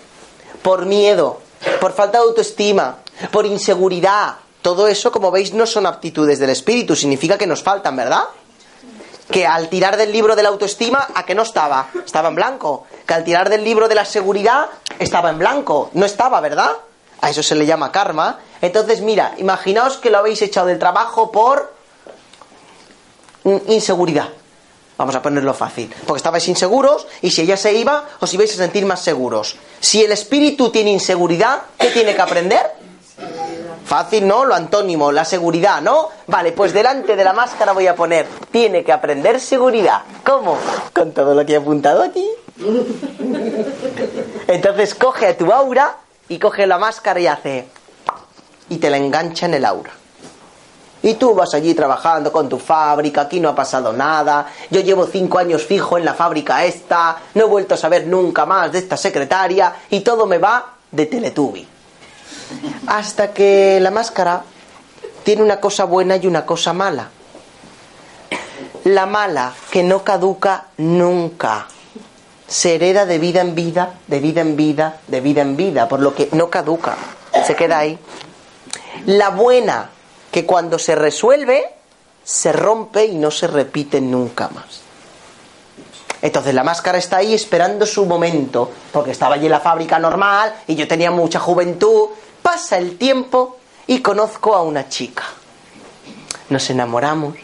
por 0.62 0.84
miedo, 0.84 1.40
por 1.80 1.92
falta 1.92 2.18
de 2.18 2.24
autoestima, 2.24 2.98
por 3.30 3.46
inseguridad. 3.46 4.36
Todo 4.62 4.88
eso, 4.88 5.12
como 5.12 5.30
veis, 5.30 5.52
no 5.52 5.66
son 5.66 5.86
aptitudes 5.86 6.38
del 6.38 6.50
espíritu, 6.50 6.96
significa 6.96 7.36
que 7.36 7.46
nos 7.46 7.62
faltan, 7.62 7.96
¿verdad? 7.96 8.24
que 9.30 9.46
al 9.46 9.68
tirar 9.68 9.96
del 9.96 10.12
libro 10.12 10.36
de 10.36 10.42
la 10.42 10.50
autoestima, 10.50 11.08
¿a 11.14 11.24
que 11.24 11.34
no 11.34 11.42
estaba? 11.42 11.88
Estaba 12.04 12.28
en 12.28 12.34
blanco. 12.34 12.86
Que 13.06 13.14
al 13.14 13.24
tirar 13.24 13.48
del 13.48 13.64
libro 13.64 13.88
de 13.88 13.94
la 13.94 14.04
seguridad, 14.04 14.66
estaba 14.98 15.30
en 15.30 15.38
blanco. 15.38 15.90
No 15.94 16.04
estaba, 16.06 16.40
¿verdad? 16.40 16.72
A 17.20 17.30
eso 17.30 17.42
se 17.42 17.54
le 17.54 17.66
llama 17.66 17.90
karma. 17.90 18.40
Entonces, 18.60 19.00
mira, 19.00 19.34
imaginaos 19.38 19.96
que 19.96 20.10
lo 20.10 20.18
habéis 20.18 20.42
echado 20.42 20.66
del 20.66 20.78
trabajo 20.78 21.30
por 21.32 21.74
inseguridad. 23.66 24.28
Vamos 24.96 25.14
a 25.14 25.22
ponerlo 25.22 25.54
fácil. 25.54 25.92
Porque 26.06 26.18
estabais 26.18 26.46
inseguros 26.46 27.06
y 27.20 27.30
si 27.30 27.42
ella 27.42 27.56
se 27.56 27.72
iba, 27.72 28.04
os 28.20 28.32
ibais 28.32 28.52
a 28.52 28.56
sentir 28.56 28.86
más 28.86 29.00
seguros. 29.00 29.56
Si 29.80 30.04
el 30.04 30.12
espíritu 30.12 30.70
tiene 30.70 30.90
inseguridad, 30.90 31.62
¿qué 31.78 31.88
tiene 31.88 32.14
que 32.14 32.22
aprender? 32.22 32.84
Fácil, 33.85 34.26
¿no? 34.26 34.45
Lo 34.45 34.55
antónimo, 34.55 35.12
la 35.12 35.24
seguridad, 35.24 35.82
¿no? 35.82 36.09
Vale, 36.26 36.53
pues 36.53 36.72
delante 36.72 37.16
de 37.16 37.24
la 37.24 37.32
máscara 37.32 37.72
voy 37.72 37.87
a 37.87 37.95
poner, 37.95 38.26
tiene 38.51 38.82
que 38.82 38.93
aprender 38.93 39.39
seguridad. 39.41 40.03
¿Cómo? 40.24 40.57
Con 40.95 41.12
todo 41.12 41.35
lo 41.35 41.45
que 41.45 41.53
he 41.53 41.57
apuntado 41.57 42.03
aquí. 42.03 42.26
Entonces 44.47 44.95
coge 44.95 45.28
a 45.28 45.37
tu 45.37 45.53
aura 45.53 45.97
y 46.28 46.39
coge 46.39 46.66
la 46.66 46.78
máscara 46.78 47.20
y 47.20 47.26
hace... 47.26 47.68
Y 48.70 48.78
te 48.78 48.89
la 48.89 48.97
engancha 48.97 49.45
en 49.45 49.55
el 49.55 49.64
aura. 49.66 49.91
Y 51.03 51.14
tú 51.14 51.35
vas 51.35 51.53
allí 51.53 51.74
trabajando 51.74 52.32
con 52.32 52.49
tu 52.49 52.59
fábrica, 52.59 53.20
aquí 53.20 53.39
no 53.39 53.51
ha 53.51 53.55
pasado 53.55 53.93
nada, 53.93 54.47
yo 54.70 54.80
llevo 54.80 55.07
cinco 55.07 55.39
años 55.39 55.62
fijo 55.62 55.99
en 55.99 56.05
la 56.07 56.14
fábrica 56.14 56.64
esta, 56.64 57.18
no 57.35 57.45
he 57.45 57.47
vuelto 57.47 57.74
a 57.74 57.76
saber 57.76 58.07
nunca 58.07 58.47
más 58.47 58.72
de 58.72 58.78
esta 58.78 58.97
secretaria 58.97 59.74
y 59.91 60.01
todo 60.01 60.24
me 60.24 60.39
va 60.39 60.76
de 60.91 61.05
Teletubi. 61.05 61.74
Hasta 62.87 63.33
que 63.33 63.79
la 63.81 63.91
máscara 63.91 64.45
tiene 65.25 65.43
una 65.43 65.61
cosa 65.61 65.85
buena 65.85 66.16
y 66.16 66.27
una 66.27 66.47
cosa 66.47 66.72
mala. 66.72 67.11
La 68.85 69.07
mala, 69.07 69.55
que 69.70 69.83
no 69.83 70.05
caduca 70.05 70.66
nunca. 70.77 71.66
Se 72.47 72.75
hereda 72.75 73.07
de 73.07 73.18
vida 73.18 73.41
en 73.41 73.55
vida, 73.55 73.95
de 74.07 74.20
vida 74.20 74.43
en 74.43 74.57
vida, 74.57 75.01
de 75.07 75.20
vida 75.20 75.43
en 75.43 75.57
vida, 75.57 75.89
por 75.89 76.01
lo 76.01 76.14
que 76.14 76.29
no 76.33 76.51
caduca. 76.51 76.97
Se 77.47 77.57
queda 77.57 77.79
ahí. 77.79 77.99
La 79.07 79.31
buena, 79.31 79.91
que 80.31 80.45
cuando 80.45 80.79
se 80.79 80.95
resuelve, 80.95 81.64
se 82.22 82.53
rompe 82.53 83.07
y 83.07 83.14
no 83.16 83.31
se 83.31 83.47
repite 83.47 84.01
nunca 84.01 84.49
más. 84.49 84.84
Entonces 86.25 86.55
la 86.55 86.64
máscara 86.64 86.97
está 86.97 87.18
ahí 87.18 87.35
esperando 87.35 87.85
su 87.85 88.07
momento, 88.07 88.70
porque 88.91 89.11
estaba 89.11 89.35
allí 89.35 89.45
en 89.45 89.53
la 89.53 89.61
fábrica 89.61 89.99
normal 89.99 90.55
y 90.66 90.75
yo 90.75 90.89
tenía 90.89 91.11
mucha 91.11 91.39
juventud. 91.39 92.09
Pasa 92.41 92.79
el 92.79 92.97
tiempo 92.97 93.59
y 93.87 94.01
conozco 94.01 94.55
a 94.55 94.62
una 94.62 94.89
chica. 94.89 95.25
Nos 96.49 96.70
enamoramos, 96.70 97.35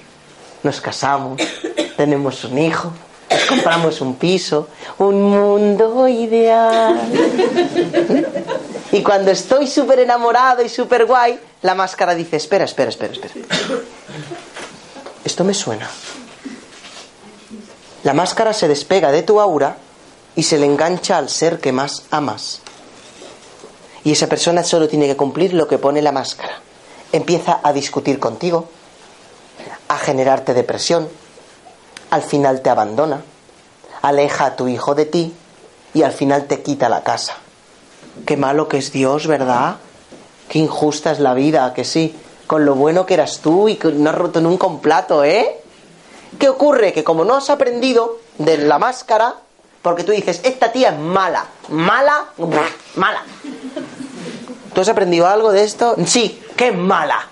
nos 0.62 0.80
casamos, 0.80 1.42
tenemos 1.98 2.42
un 2.44 2.56
hijo, 2.56 2.90
nos 3.30 3.44
compramos 3.44 4.00
un 4.00 4.14
piso, 4.14 4.68
un 4.96 5.24
mundo 5.24 6.08
ideal. 6.08 6.98
Y 8.92 9.04
cuando 9.04 9.30
estoy 9.30 9.68
súper 9.68 10.00
enamorado 10.00 10.64
y 10.64 10.68
súper 10.68 11.06
guay, 11.06 11.38
la 11.62 11.76
máscara 11.76 12.12
dice, 12.12 12.38
espera, 12.38 12.64
espera, 12.64 12.88
espera, 12.88 13.12
espera. 13.12 13.34
Esto 15.24 15.44
me 15.44 15.54
suena. 15.54 15.88
La 18.02 18.14
máscara 18.14 18.52
se 18.52 18.68
despega 18.68 19.12
de 19.12 19.22
tu 19.22 19.40
aura 19.40 19.76
y 20.34 20.42
se 20.44 20.58
le 20.58 20.66
engancha 20.66 21.18
al 21.18 21.28
ser 21.28 21.60
que 21.60 21.72
más 21.72 22.04
amas. 22.10 22.60
Y 24.04 24.12
esa 24.12 24.26
persona 24.26 24.62
solo 24.62 24.88
tiene 24.88 25.06
que 25.06 25.16
cumplir 25.16 25.52
lo 25.52 25.68
que 25.68 25.78
pone 25.78 26.00
la 26.00 26.12
máscara. 26.12 26.60
Empieza 27.12 27.60
a 27.62 27.72
discutir 27.72 28.18
contigo, 28.18 28.68
a 29.88 29.98
generarte 29.98 30.54
depresión, 30.54 31.08
al 32.10 32.22
final 32.22 32.62
te 32.62 32.70
abandona, 32.70 33.22
aleja 34.02 34.46
a 34.46 34.56
tu 34.56 34.68
hijo 34.68 34.94
de 34.94 35.04
ti 35.04 35.34
y 35.92 36.02
al 36.02 36.12
final 36.12 36.46
te 36.46 36.62
quita 36.62 36.88
la 36.88 37.02
casa. 37.02 37.34
Qué 38.24 38.36
malo 38.36 38.68
que 38.68 38.78
es 38.78 38.92
Dios, 38.92 39.26
¿verdad? 39.26 39.76
Qué 40.48 40.58
injusta 40.58 41.12
es 41.12 41.20
la 41.20 41.34
vida, 41.34 41.74
que 41.74 41.84
sí. 41.84 42.16
Con 42.46 42.64
lo 42.64 42.74
bueno 42.74 43.06
que 43.06 43.14
eras 43.14 43.40
tú 43.40 43.68
y 43.68 43.76
que 43.76 43.92
no 43.92 44.10
has 44.10 44.16
roto 44.16 44.40
nunca 44.40 44.66
un 44.66 44.80
plato, 44.80 45.22
¿eh? 45.22 45.59
¿Qué 46.38 46.48
ocurre? 46.48 46.92
Que 46.92 47.04
como 47.04 47.24
no 47.24 47.36
has 47.36 47.50
aprendido 47.50 48.18
de 48.38 48.58
la 48.58 48.78
máscara, 48.78 49.34
porque 49.82 50.04
tú 50.04 50.12
dices, 50.12 50.40
esta 50.44 50.72
tía 50.72 50.90
es 50.90 50.98
mala, 50.98 51.46
mala, 51.68 52.26
mala. 52.96 53.22
¿Tú 54.74 54.80
has 54.80 54.88
aprendido 54.88 55.26
algo 55.26 55.52
de 55.52 55.64
esto? 55.64 55.96
Sí, 56.06 56.42
que 56.56 56.68
es 56.68 56.76
mala. 56.76 57.26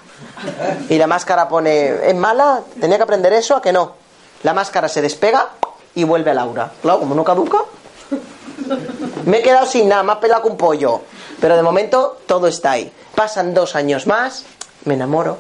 Y 0.89 0.99
la 0.99 1.07
máscara 1.07 1.49
pone, 1.49 2.09
¿es 2.09 2.15
mala? 2.15 2.63
¿Tenía 2.81 2.97
que 2.97 3.03
aprender 3.03 3.33
eso? 3.33 3.57
¿A 3.57 3.63
que 3.63 3.73
no? 3.73 3.95
La 4.43 4.55
máscara 4.55 4.89
se 4.89 5.03
despega 5.03 5.49
y 5.95 6.05
vuelve 6.05 6.31
al 6.31 6.39
aura. 6.39 6.73
Claro, 6.81 7.01
como 7.01 7.15
no 7.15 7.25
caduca. 7.25 7.59
Me 9.25 9.39
he 9.39 9.43
quedado 9.43 9.67
sin 9.67 9.89
nada, 9.89 10.03
más 10.03 10.19
pelado 10.19 10.43
que 10.43 10.49
un 10.49 10.57
pollo. 10.57 11.03
Pero 11.41 11.57
de 11.57 11.63
momento 11.63 12.19
todo 12.27 12.47
está 12.47 12.73
ahí. 12.73 12.93
Pasan 13.15 13.55
dos 13.55 13.75
años 13.75 14.07
más, 14.07 14.45
me 14.85 14.95
enamoro, 14.95 15.39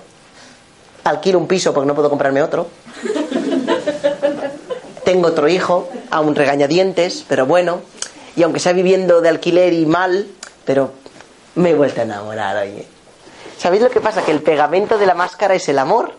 alquilo 1.04 1.38
un 1.38 1.46
piso 1.46 1.72
porque 1.72 1.86
no 1.86 1.94
puedo 1.94 2.10
comprarme 2.10 2.42
otro. 2.42 2.66
Tengo 5.08 5.28
otro 5.28 5.48
hijo, 5.48 5.88
aún 6.10 6.34
regañadientes, 6.34 7.24
pero 7.26 7.46
bueno. 7.46 7.80
Y 8.36 8.42
aunque 8.42 8.60
sea 8.60 8.74
viviendo 8.74 9.22
de 9.22 9.30
alquiler 9.30 9.72
y 9.72 9.86
mal, 9.86 10.26
pero 10.66 10.90
me 11.54 11.70
he 11.70 11.74
vuelto 11.74 12.02
a 12.02 12.04
enamorar, 12.04 12.58
oye. 12.58 12.86
¿Sabéis 13.56 13.82
lo 13.82 13.88
que 13.88 14.02
pasa? 14.02 14.20
Que 14.20 14.32
el 14.32 14.42
pegamento 14.42 14.98
de 14.98 15.06
la 15.06 15.14
máscara 15.14 15.54
es 15.54 15.66
el 15.70 15.78
amor. 15.78 16.12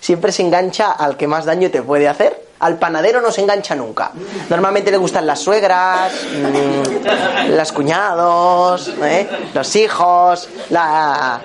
Siempre 0.00 0.32
se 0.32 0.40
engancha 0.40 0.90
al 0.90 1.18
que 1.18 1.26
más 1.26 1.44
daño 1.44 1.70
te 1.70 1.82
puede 1.82 2.08
hacer. 2.08 2.46
Al 2.60 2.78
panadero 2.78 3.20
no 3.20 3.30
se 3.30 3.42
engancha 3.42 3.74
nunca. 3.74 4.12
Normalmente 4.48 4.90
le 4.90 4.96
gustan 4.96 5.26
las 5.26 5.40
suegras, 5.40 6.10
mmm, 6.32 7.50
las 7.50 7.72
cuñados, 7.72 8.88
¿eh? 9.02 9.28
los 9.52 9.76
hijos, 9.76 10.48
la, 10.70 11.42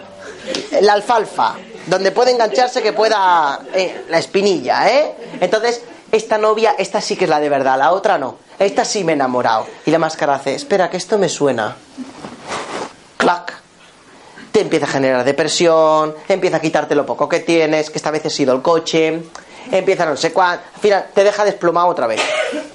alfalfa, 0.89 1.55
donde 1.87 2.13
puede 2.13 2.31
engancharse 2.31 2.81
que 2.81 2.93
pueda 2.93 3.59
eh, 3.73 4.05
la 4.07 4.17
espinilla, 4.17 4.89
¿eh? 4.89 5.13
Entonces, 5.41 5.81
esta 6.11 6.37
novia, 6.37 6.75
esta 6.77 7.01
sí 7.01 7.15
que 7.15 7.25
es 7.25 7.29
la 7.29 7.39
de 7.39 7.49
verdad, 7.49 7.77
la 7.77 7.91
otra 7.91 8.17
no. 8.17 8.37
Esta 8.57 8.85
sí 8.85 9.03
me 9.03 9.11
he 9.11 9.15
enamorado. 9.15 9.67
Y 9.85 9.91
la 9.91 9.99
máscara 9.99 10.35
hace, 10.35 10.55
espera, 10.55 10.89
que 10.89 10.97
esto 10.97 11.17
me 11.17 11.29
suena. 11.29 11.75
Clac. 13.17 13.53
Te 14.51 14.61
empieza 14.61 14.85
a 14.85 14.89
generar 14.89 15.25
depresión, 15.25 16.15
empieza 16.29 16.57
a 16.57 16.61
quitarte 16.61 16.95
lo 16.95 17.05
poco 17.05 17.27
que 17.27 17.41
tienes, 17.41 17.89
que 17.89 17.97
esta 17.97 18.09
vez 18.11 18.25
ha 18.25 18.29
sido 18.29 18.53
el 18.53 18.61
coche, 18.61 19.21
empieza 19.69 20.05
no 20.05 20.15
sé 20.15 20.31
cuánto, 20.31 20.63
al 20.73 20.81
final 20.81 21.07
te 21.13 21.25
deja 21.25 21.43
desplomado 21.43 21.87
otra 21.87 22.07
vez. 22.07 22.21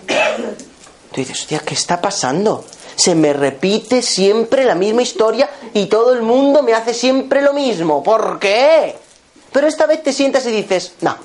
Tú 0.06 1.20
dices, 1.20 1.40
hostia, 1.40 1.60
¿qué 1.60 1.72
está 1.72 2.00
pasando? 2.00 2.64
Se 2.96 3.14
me 3.14 3.32
repite 3.32 4.02
siempre 4.02 4.64
la 4.64 4.74
misma 4.74 5.00
historia 5.00 5.48
y 5.72 5.86
todo 5.86 6.12
el 6.12 6.20
mundo 6.20 6.62
me 6.62 6.74
hace 6.74 6.92
siempre 6.92 7.40
lo 7.40 7.54
mismo. 7.54 8.02
¿Por 8.02 8.38
qué? 8.38 8.96
Pero 9.50 9.66
esta 9.66 9.86
vez 9.86 10.02
te 10.02 10.12
sientas 10.12 10.44
y 10.46 10.50
dices, 10.50 10.92
no, 11.00 11.16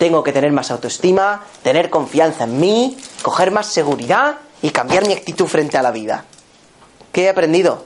tengo 0.00 0.24
que 0.24 0.32
tener 0.32 0.50
más 0.50 0.70
autoestima, 0.70 1.44
tener 1.62 1.90
confianza 1.90 2.44
en 2.44 2.58
mí, 2.58 2.96
coger 3.20 3.50
más 3.50 3.66
seguridad 3.66 4.38
y 4.62 4.70
cambiar 4.70 5.06
mi 5.06 5.12
actitud 5.12 5.44
frente 5.44 5.76
a 5.76 5.82
la 5.82 5.90
vida. 5.90 6.24
¿Qué 7.12 7.24
he 7.24 7.28
aprendido? 7.28 7.84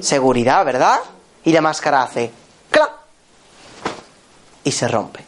Seguridad, 0.00 0.64
¿verdad? 0.64 1.00
Y 1.44 1.52
la 1.52 1.60
máscara 1.60 2.02
hace 2.02 2.30
¡clac! 2.70 2.92
y 4.64 4.72
se 4.72 4.88
rompe. 4.88 5.22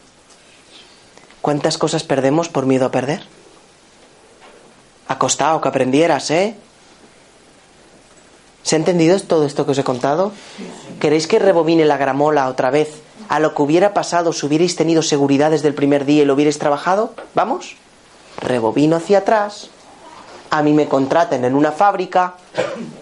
¿Cuántas 1.43 1.77
cosas 1.77 2.01
perdemos 2.01 2.49
por 2.49 2.65
miedo 2.65 2.87
a 2.87 2.91
perder? 2.91 3.21
Ha 5.07 5.19
costado 5.19 5.61
que 5.61 5.67
aprendieras, 5.67 6.31
¿eh? 6.31 6.55
¿Se 8.63 8.75
ha 8.75 8.79
entendido 8.79 9.19
todo 9.19 9.45
esto 9.45 9.67
que 9.67 9.73
os 9.73 9.77
he 9.77 9.83
contado? 9.83 10.31
¿Queréis 10.99 11.27
que 11.27 11.37
rebobine 11.37 11.85
la 11.85 11.97
gramola 11.97 12.47
otra 12.47 12.71
vez 12.71 13.04
a 13.29 13.39
lo 13.39 13.53
que 13.53 13.61
hubiera 13.61 13.93
pasado 13.93 14.33
si 14.33 14.45
hubierais 14.45 14.75
tenido 14.75 15.01
seguridad 15.01 15.51
desde 15.51 15.67
el 15.67 15.73
primer 15.73 16.05
día 16.05 16.23
y 16.23 16.25
lo 16.25 16.33
hubierais 16.33 16.59
trabajado? 16.59 17.13
¿Vamos? 17.33 17.75
Rebobino 18.41 18.95
hacia 18.95 19.19
atrás. 19.19 19.69
A 20.49 20.61
mí 20.61 20.73
me 20.73 20.87
contraten 20.87 21.43
en 21.43 21.55
una 21.55 21.71
fábrica, 21.71 22.35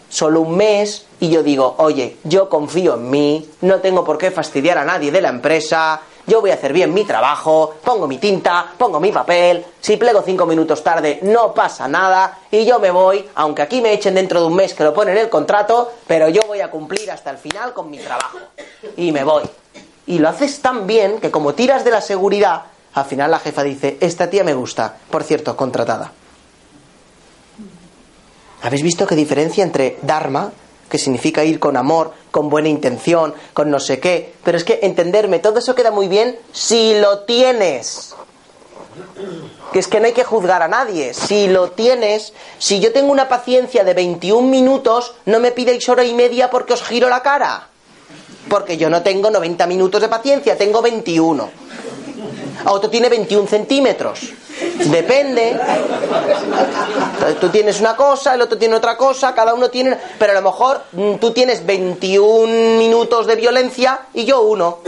solo 0.10 0.42
un 0.42 0.56
mes, 0.56 1.06
y 1.20 1.30
yo 1.30 1.44
digo, 1.44 1.76
oye, 1.78 2.18
yo 2.24 2.50
confío 2.50 2.96
en 2.96 3.10
mí, 3.10 3.50
no 3.62 3.80
tengo 3.80 4.04
por 4.04 4.18
qué 4.18 4.32
fastidiar 4.32 4.78
a 4.78 4.86
nadie 4.86 5.12
de 5.12 5.22
la 5.22 5.30
empresa, 5.30 6.02
yo 6.26 6.40
voy 6.40 6.52
a 6.52 6.54
hacer 6.54 6.72
bien 6.72 6.94
mi 6.94 7.04
trabajo, 7.04 7.76
pongo 7.84 8.08
mi 8.08 8.18
tinta, 8.18 8.66
pongo 8.78 9.00
mi 9.00 9.12
papel, 9.12 9.66
si 9.82 9.98
plego 9.98 10.22
cinco 10.22 10.46
minutos 10.46 10.82
tarde 10.82 11.20
no 11.24 11.54
pasa 11.54 11.88
nada 11.88 12.40
y 12.50 12.66
yo 12.66 12.80
me 12.80 12.92
voy, 12.92 13.28
aunque 13.36 13.62
aquí 13.62 13.82
me 13.82 13.92
echen 13.92 14.16
dentro 14.16 14.40
de 14.40 14.48
un 14.48 14.56
mes 14.56 14.74
que 14.74 14.86
lo 14.86 14.94
ponen 14.94 15.18
en 15.18 15.24
el 15.24 15.30
contrato, 15.30 15.92
pero 16.08 16.30
yo 16.30 16.42
voy 16.48 16.62
a 16.62 16.72
cumplir 16.72 17.12
hasta 17.12 17.30
el 17.30 17.38
final 17.38 17.74
con 17.74 17.90
mi 17.90 17.98
trabajo. 17.98 18.38
Y 18.96 19.12
me 19.12 19.24
voy. 19.26 19.44
Y 20.06 20.20
lo 20.20 20.30
haces 20.30 20.62
tan 20.62 20.86
bien 20.86 21.20
que 21.20 21.32
como 21.32 21.54
tiras 21.54 21.84
de 21.86 21.92
la 21.92 22.02
seguridad, 22.02 22.64
al 22.94 23.06
final 23.06 23.32
la 23.32 23.40
jefa 23.40 23.64
dice, 23.64 23.98
esta 24.02 24.30
tía 24.30 24.44
me 24.44 24.54
gusta, 24.54 24.98
por 25.10 25.24
cierto, 25.24 25.56
contratada. 25.56 26.12
¿Habéis 28.62 28.84
visto 28.84 29.06
qué 29.08 29.16
diferencia 29.16 29.64
entre 29.64 29.98
Dharma, 30.02 30.52
que 30.94 31.00
significa 31.00 31.44
ir 31.44 31.60
con 31.60 31.76
amor, 31.76 32.14
con 32.30 32.50
buena 32.50 32.70
intención, 32.70 33.34
con 33.54 33.72
no 33.72 33.80
sé 33.80 34.00
qué. 34.00 34.36
Pero 34.44 34.60
es 34.60 34.64
que 34.64 34.80
entenderme, 34.84 35.40
todo 35.40 35.58
eso 35.58 35.74
queda 35.74 35.90
muy 35.90 36.08
bien 36.08 36.38
si 36.52 36.94
lo 37.00 37.22
tienes. 37.22 38.14
Que 39.72 39.80
es 39.80 39.88
que 39.88 40.00
no 40.00 40.06
hay 40.06 40.14
que 40.14 40.24
juzgar 40.24 40.62
a 40.62 40.68
nadie. 40.68 41.16
Si 41.16 41.48
lo 41.48 41.72
tienes, 41.72 42.32
si 42.60 42.80
yo 42.80 42.94
tengo 42.94 43.12
una 43.12 43.28
paciencia 43.28 43.84
de 43.84 43.96
21 43.96 44.48
minutos, 44.48 45.16
no 45.26 45.40
me 45.40 45.52
pidéis 45.52 45.90
hora 45.90 46.04
y 46.04 46.14
media 46.14 46.52
porque 46.52 46.74
os 46.74 46.84
giro 46.84 47.10
la 47.10 47.24
cara. 47.24 47.70
Porque 48.50 48.78
yo 48.78 48.90
no 48.90 49.02
tengo 49.02 49.30
90 49.30 49.68
minutos 49.68 50.02
de 50.02 50.10
paciencia, 50.10 50.58
tengo 50.58 50.82
21. 50.82 51.50
Otro 52.66 52.90
tiene 52.90 53.10
21 53.10 53.48
centímetros. 53.48 54.34
Depende. 54.86 55.60
Tú 57.40 57.50
tienes 57.50 57.80
una 57.80 57.96
cosa, 57.96 58.34
el 58.36 58.42
otro 58.42 58.58
tiene 58.58 58.76
otra 58.76 58.98
cosa, 58.98 59.34
cada 59.34 59.54
uno 59.54 59.70
tiene... 59.70 59.98
Pero 60.18 60.32
a 60.32 60.36
lo 60.36 60.42
mejor 60.42 60.84
mm, 60.92 61.16
tú 61.16 61.32
tienes 61.32 61.66
21 61.66 62.78
minutos 62.78 63.28
de 63.28 63.36
violencia 63.36 64.08
y 64.14 64.26
yo 64.26 64.42
uno. 64.42 64.80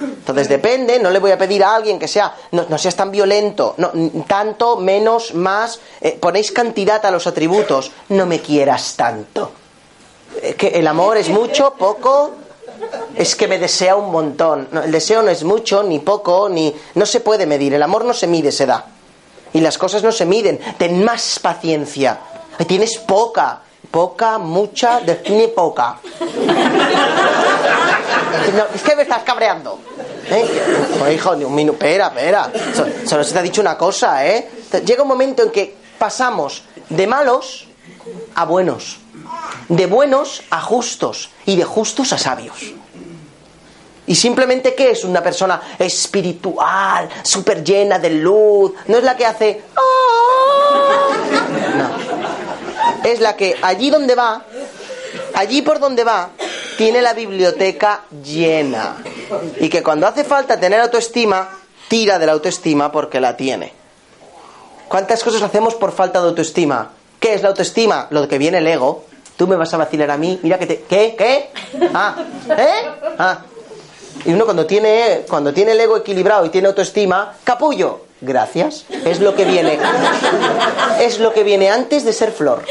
Entonces 0.00 0.48
depende, 0.48 0.98
no 0.98 1.10
le 1.10 1.20
voy 1.20 1.30
a 1.30 1.38
pedir 1.38 1.62
a 1.62 1.76
alguien 1.76 2.00
que 2.00 2.08
sea, 2.08 2.34
no, 2.50 2.78
seas 2.78 2.96
tan 2.96 3.12
violento, 3.12 3.74
no, 3.76 3.92
tanto, 4.26 4.76
menos, 4.76 5.34
más, 5.34 5.78
eh, 6.00 6.18
ponéis 6.20 6.50
cantidad 6.50 7.04
a 7.06 7.12
los 7.12 7.28
atributos, 7.28 7.92
no 8.08 8.26
me 8.26 8.40
quieras 8.40 8.94
tanto. 8.96 9.52
Que 10.58 10.68
el 10.68 10.86
amor 10.88 11.16
es 11.16 11.28
mucho, 11.28 11.74
poco, 11.78 12.32
es 13.16 13.34
que 13.34 13.48
me 13.48 13.58
desea 13.58 13.96
un 13.96 14.10
montón. 14.10 14.68
el 14.84 14.92
deseo 14.92 15.22
no 15.22 15.30
es 15.30 15.42
mucho, 15.44 15.82
ni 15.82 15.98
poco, 16.00 16.48
ni... 16.48 16.74
No 16.94 17.06
se 17.06 17.20
puede 17.20 17.46
medir, 17.46 17.74
el 17.74 17.82
amor 17.82 18.04
no 18.04 18.12
se 18.12 18.26
mide, 18.26 18.52
se 18.52 18.66
da. 18.66 18.86
Y 19.52 19.60
las 19.60 19.78
cosas 19.78 20.02
no 20.02 20.12
se 20.12 20.26
miden. 20.26 20.58
Ten 20.76 21.02
más 21.02 21.38
paciencia. 21.38 22.18
Tienes 22.66 22.98
poca. 22.98 23.62
Poca, 23.90 24.38
mucha, 24.38 25.00
define 25.00 25.48
poca. 25.48 25.98
es 28.74 28.82
que 28.82 28.96
me 28.96 29.02
estás 29.02 29.22
cabreando. 29.22 29.78
¿Eh? 30.28 31.14
hijo, 31.14 31.30
un 31.30 31.54
minuto. 31.54 31.84
Espera, 31.84 32.08
espera. 32.08 32.50
Solo 33.06 33.24
se 33.24 33.32
te 33.32 33.38
ha 33.38 33.42
dicho 33.42 33.60
una 33.60 33.78
cosa, 33.78 34.26
¿eh? 34.26 34.50
Llega 34.84 35.02
un 35.02 35.08
momento 35.08 35.42
en 35.42 35.50
que 35.50 35.74
pasamos 35.98 36.64
de 36.90 37.06
malos 37.06 37.68
a 38.34 38.44
buenos. 38.44 38.98
De 39.68 39.86
buenos 39.86 40.42
a 40.50 40.60
justos. 40.60 41.30
Y 41.44 41.56
de 41.56 41.64
justos 41.64 42.12
a 42.12 42.18
sabios. 42.18 42.56
Y 44.06 44.14
simplemente, 44.14 44.74
¿qué 44.74 44.92
es 44.92 45.02
una 45.04 45.22
persona 45.22 45.60
espiritual, 45.78 47.08
súper 47.22 47.64
llena 47.64 47.98
de 47.98 48.10
luz? 48.10 48.72
No 48.86 48.98
es 48.98 49.04
la 49.04 49.16
que 49.16 49.26
hace... 49.26 49.62
¡Ah! 49.76 51.16
No. 51.76 53.06
Es 53.08 53.20
la 53.20 53.36
que 53.36 53.56
allí 53.62 53.90
donde 53.90 54.14
va, 54.14 54.44
allí 55.34 55.62
por 55.62 55.78
donde 55.78 56.04
va, 56.04 56.30
tiene 56.76 57.02
la 57.02 57.14
biblioteca 57.14 58.02
llena. 58.22 58.96
Y 59.58 59.68
que 59.68 59.82
cuando 59.82 60.06
hace 60.06 60.24
falta 60.24 60.58
tener 60.58 60.80
autoestima, 60.80 61.48
tira 61.88 62.18
de 62.18 62.26
la 62.26 62.32
autoestima 62.32 62.92
porque 62.92 63.20
la 63.20 63.36
tiene. 63.36 63.72
¿Cuántas 64.88 65.22
cosas 65.24 65.42
hacemos 65.42 65.74
por 65.74 65.92
falta 65.92 66.20
de 66.20 66.28
autoestima? 66.28 66.90
¿Qué 67.18 67.34
es 67.34 67.42
la 67.42 67.48
autoestima? 67.48 68.06
Lo 68.10 68.28
que 68.28 68.38
viene 68.38 68.58
el 68.58 68.66
ego. 68.66 69.04
Tú 69.36 69.46
me 69.46 69.56
vas 69.56 69.72
a 69.74 69.76
vacilar 69.76 70.10
a 70.10 70.16
mí, 70.16 70.40
mira 70.42 70.58
que 70.58 70.66
te... 70.66 70.80
¿Qué? 70.88 71.14
¿Qué? 71.16 71.50
Ah, 71.92 72.16
¿eh? 72.56 72.90
Ah, 73.18 73.38
y 74.24 74.32
uno 74.32 74.44
cuando 74.44 74.66
tiene, 74.66 75.24
cuando 75.28 75.52
tiene 75.52 75.72
el 75.72 75.80
ego 75.80 75.96
equilibrado 75.96 76.46
y 76.46 76.48
tiene 76.48 76.68
autoestima, 76.68 77.34
capullo, 77.44 78.06
gracias, 78.20 78.84
es 79.04 79.20
lo 79.20 79.34
que 79.34 79.44
viene. 79.44 79.78
Es 81.00 81.20
lo 81.20 81.32
que 81.32 81.44
viene 81.44 81.70
antes 81.70 82.04
de 82.04 82.12
ser 82.12 82.32
flor. 82.32 82.62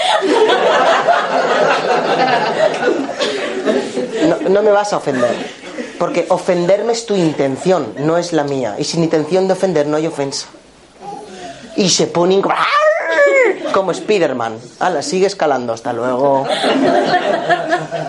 No, 4.50 4.62
me 4.62 4.72
vas 4.72 4.92
a 4.94 4.98
ofender. 4.98 5.36
Porque 6.00 6.26
ofenderme 6.30 6.94
es 6.94 7.06
tu 7.06 7.16
intención, 7.16 7.94
no 8.00 8.18
es 8.18 8.34
la 8.34 8.44
mía. 8.44 8.76
Y 8.78 8.84
sin 8.84 9.04
intención 9.04 9.48
de 9.48 9.54
ofender 9.54 9.88
no 9.88 9.98
hay 9.98 10.08
ofensa. 10.08 10.48
Y 11.78 11.90
se 11.90 12.08
ponen 12.08 12.42
como 12.42 12.56
Spiderman. 13.94 14.58
Ala, 14.80 15.02
sigue 15.02 15.28
escalando, 15.28 15.74
hasta 15.74 15.94
luego. 15.94 16.46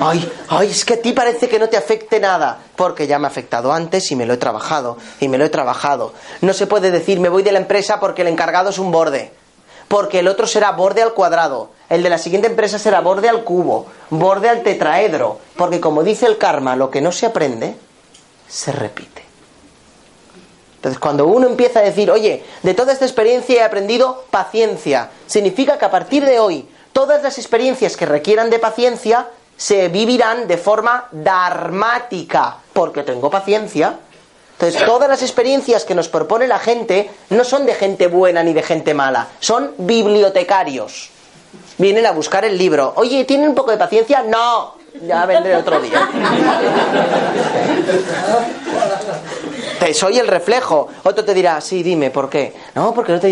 Ay, 0.00 0.30
ay, 0.48 0.70
es 0.70 0.84
que 0.84 0.94
a 0.94 1.02
ti 1.02 1.12
parece 1.12 1.48
que 1.48 1.58
no 1.58 1.68
te 1.68 1.76
afecte 1.76 2.20
nada, 2.20 2.58
porque 2.76 3.06
ya 3.06 3.18
me 3.18 3.26
ha 3.26 3.30
afectado 3.30 3.72
antes 3.72 4.10
y 4.10 4.16
me 4.16 4.26
lo 4.26 4.34
he 4.34 4.36
trabajado, 4.36 4.96
y 5.20 5.28
me 5.28 5.38
lo 5.38 5.44
he 5.44 5.48
trabajado. 5.48 6.12
No 6.40 6.52
se 6.52 6.66
puede 6.66 6.90
decir 6.90 7.20
me 7.20 7.28
voy 7.28 7.42
de 7.42 7.52
la 7.52 7.58
empresa 7.58 8.00
porque 8.00 8.22
el 8.22 8.28
encargado 8.28 8.70
es 8.70 8.78
un 8.78 8.90
borde, 8.92 9.32
porque 9.88 10.20
el 10.20 10.28
otro 10.28 10.46
será 10.46 10.72
borde 10.72 11.02
al 11.02 11.14
cuadrado, 11.14 11.70
el 11.88 12.02
de 12.02 12.10
la 12.10 12.18
siguiente 12.18 12.48
empresa 12.48 12.78
será 12.78 13.00
borde 13.00 13.28
al 13.28 13.44
cubo, 13.44 13.86
borde 14.10 14.48
al 14.48 14.62
tetraedro, 14.62 15.38
porque 15.56 15.80
como 15.80 16.02
dice 16.02 16.26
el 16.26 16.38
karma, 16.38 16.76
lo 16.76 16.90
que 16.90 17.00
no 17.00 17.12
se 17.12 17.26
aprende, 17.26 17.76
se 18.48 18.72
repite. 18.72 19.25
Entonces, 20.86 21.00
cuando 21.00 21.26
uno 21.26 21.48
empieza 21.48 21.80
a 21.80 21.82
decir, 21.82 22.12
oye, 22.12 22.44
de 22.62 22.72
toda 22.72 22.92
esta 22.92 23.04
experiencia 23.04 23.56
he 23.56 23.64
aprendido 23.64 24.24
paciencia, 24.30 25.10
significa 25.26 25.78
que 25.78 25.84
a 25.84 25.90
partir 25.90 26.24
de 26.24 26.38
hoy, 26.38 26.68
todas 26.92 27.24
las 27.24 27.38
experiencias 27.38 27.96
que 27.96 28.06
requieran 28.06 28.50
de 28.50 28.60
paciencia 28.60 29.26
se 29.56 29.88
vivirán 29.88 30.46
de 30.46 30.56
forma 30.56 31.08
dharmática, 31.10 32.58
porque 32.72 33.02
tengo 33.02 33.30
paciencia. 33.30 33.98
Entonces, 34.52 34.86
todas 34.86 35.08
las 35.08 35.22
experiencias 35.22 35.84
que 35.84 35.96
nos 35.96 36.08
propone 36.08 36.46
la 36.46 36.60
gente 36.60 37.10
no 37.30 37.42
son 37.42 37.66
de 37.66 37.74
gente 37.74 38.06
buena 38.06 38.44
ni 38.44 38.52
de 38.52 38.62
gente 38.62 38.94
mala, 38.94 39.26
son 39.40 39.72
bibliotecarios. 39.78 41.10
Vienen 41.78 42.06
a 42.06 42.12
buscar 42.12 42.44
el 42.44 42.56
libro. 42.56 42.92
Oye, 42.94 43.24
¿tienen 43.24 43.48
un 43.48 43.56
poco 43.56 43.72
de 43.72 43.76
paciencia? 43.76 44.22
No, 44.22 44.76
ya 45.04 45.26
vendré 45.26 45.56
otro 45.56 45.80
día. 45.80 46.08
soy 49.92 50.18
el 50.18 50.26
reflejo. 50.26 50.88
Otro 51.04 51.24
te 51.24 51.34
dirá, 51.34 51.60
sí, 51.60 51.82
dime, 51.82 52.10
¿por 52.10 52.28
qué? 52.28 52.54
No, 52.74 52.92
porque 52.94 53.12
no 53.12 53.20
te... 53.20 53.30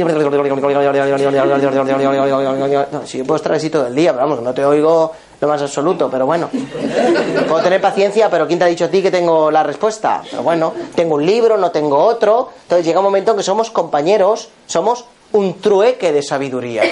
No, 2.92 3.06
si 3.06 3.18
yo 3.18 3.24
puedo 3.24 3.36
estar 3.36 3.52
así 3.52 3.70
todo 3.70 3.86
el 3.86 3.94
día, 3.94 4.12
pero 4.12 4.24
vamos, 4.26 4.42
no 4.42 4.52
te 4.52 4.64
oigo 4.64 5.12
lo 5.40 5.48
más 5.48 5.60
absoluto, 5.60 6.08
pero 6.10 6.26
bueno. 6.26 6.48
Puedo 7.48 7.62
tener 7.62 7.80
paciencia, 7.80 8.30
pero 8.30 8.46
¿quién 8.46 8.58
te 8.58 8.64
ha 8.64 8.68
dicho 8.68 8.84
a 8.86 8.88
ti 8.88 9.02
que 9.02 9.10
tengo 9.10 9.50
la 9.50 9.62
respuesta? 9.62 10.22
Pero 10.30 10.42
bueno, 10.42 10.72
tengo 10.94 11.16
un 11.16 11.26
libro, 11.26 11.56
no 11.56 11.70
tengo 11.70 11.98
otro. 11.98 12.50
Entonces 12.62 12.86
llega 12.86 13.00
un 13.00 13.04
momento 13.04 13.32
en 13.32 13.36
que 13.38 13.42
somos 13.42 13.70
compañeros, 13.70 14.48
somos 14.66 15.04
un 15.32 15.60
trueque 15.60 16.12
de 16.12 16.22
sabiduría. 16.22 16.82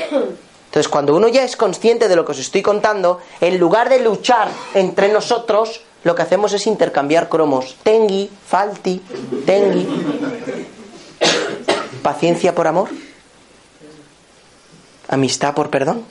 Entonces, 0.72 0.88
cuando 0.88 1.14
uno 1.14 1.28
ya 1.28 1.44
es 1.44 1.56
consciente 1.56 2.08
de 2.08 2.16
lo 2.16 2.24
que 2.24 2.32
os 2.32 2.38
estoy 2.38 2.62
contando, 2.62 3.20
en 3.42 3.58
lugar 3.58 3.90
de 3.90 4.00
luchar 4.00 4.48
entre 4.72 5.12
nosotros, 5.12 5.82
lo 6.04 6.14
que 6.14 6.22
hacemos 6.22 6.52
es 6.52 6.66
intercambiar 6.66 7.28
cromos. 7.28 7.76
Tengi, 7.82 8.30
falti, 8.46 9.00
tengi. 9.46 9.86
Paciencia 12.02 12.54
por 12.54 12.66
amor. 12.66 12.88
Amistad 15.08 15.54
por 15.54 15.70
perdón. 15.70 16.04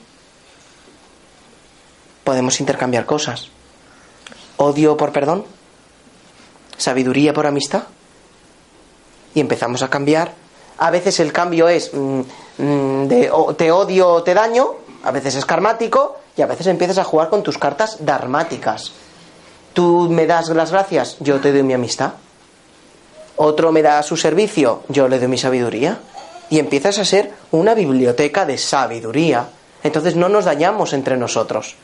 Podemos 2.24 2.58
intercambiar 2.60 3.04
cosas. 3.04 3.48
Odio 4.56 4.96
por 4.96 5.12
perdón. 5.12 5.44
Sabiduría 6.78 7.34
por 7.34 7.46
amistad. 7.46 7.82
Y 9.34 9.40
empezamos 9.40 9.82
a 9.82 9.90
cambiar. 9.90 10.32
A 10.78 10.90
veces 10.90 11.20
el 11.20 11.32
cambio 11.32 11.68
es 11.68 11.92
mm, 11.92 12.20
mm, 12.58 13.08
de 13.08 13.30
te 13.58 13.70
odio 13.70 14.08
o 14.08 14.22
te 14.22 14.32
daño. 14.32 14.70
A 15.02 15.10
veces 15.10 15.34
es 15.34 15.44
karmático. 15.44 16.16
Y 16.34 16.40
a 16.40 16.46
veces 16.46 16.66
empiezas 16.66 16.96
a 16.96 17.04
jugar 17.04 17.28
con 17.28 17.42
tus 17.42 17.58
cartas 17.58 17.98
dharmáticas 18.00 18.92
Tú 19.72 20.08
me 20.10 20.26
das 20.26 20.48
las 20.50 20.70
gracias, 20.70 21.16
yo 21.20 21.40
te 21.40 21.52
doy 21.52 21.62
mi 21.62 21.74
amistad. 21.74 22.12
Otro 23.36 23.72
me 23.72 23.82
da 23.82 24.02
su 24.02 24.16
servicio, 24.16 24.82
yo 24.88 25.08
le 25.08 25.18
doy 25.18 25.28
mi 25.28 25.38
sabiduría. 25.38 25.98
Y 26.50 26.58
empiezas 26.58 26.98
a 26.98 27.04
ser 27.04 27.32
una 27.50 27.74
biblioteca 27.74 28.44
de 28.44 28.58
sabiduría. 28.58 29.48
Entonces 29.82 30.16
no 30.16 30.28
nos 30.28 30.44
dañamos 30.44 30.92
entre 30.92 31.16
nosotros. 31.16 31.76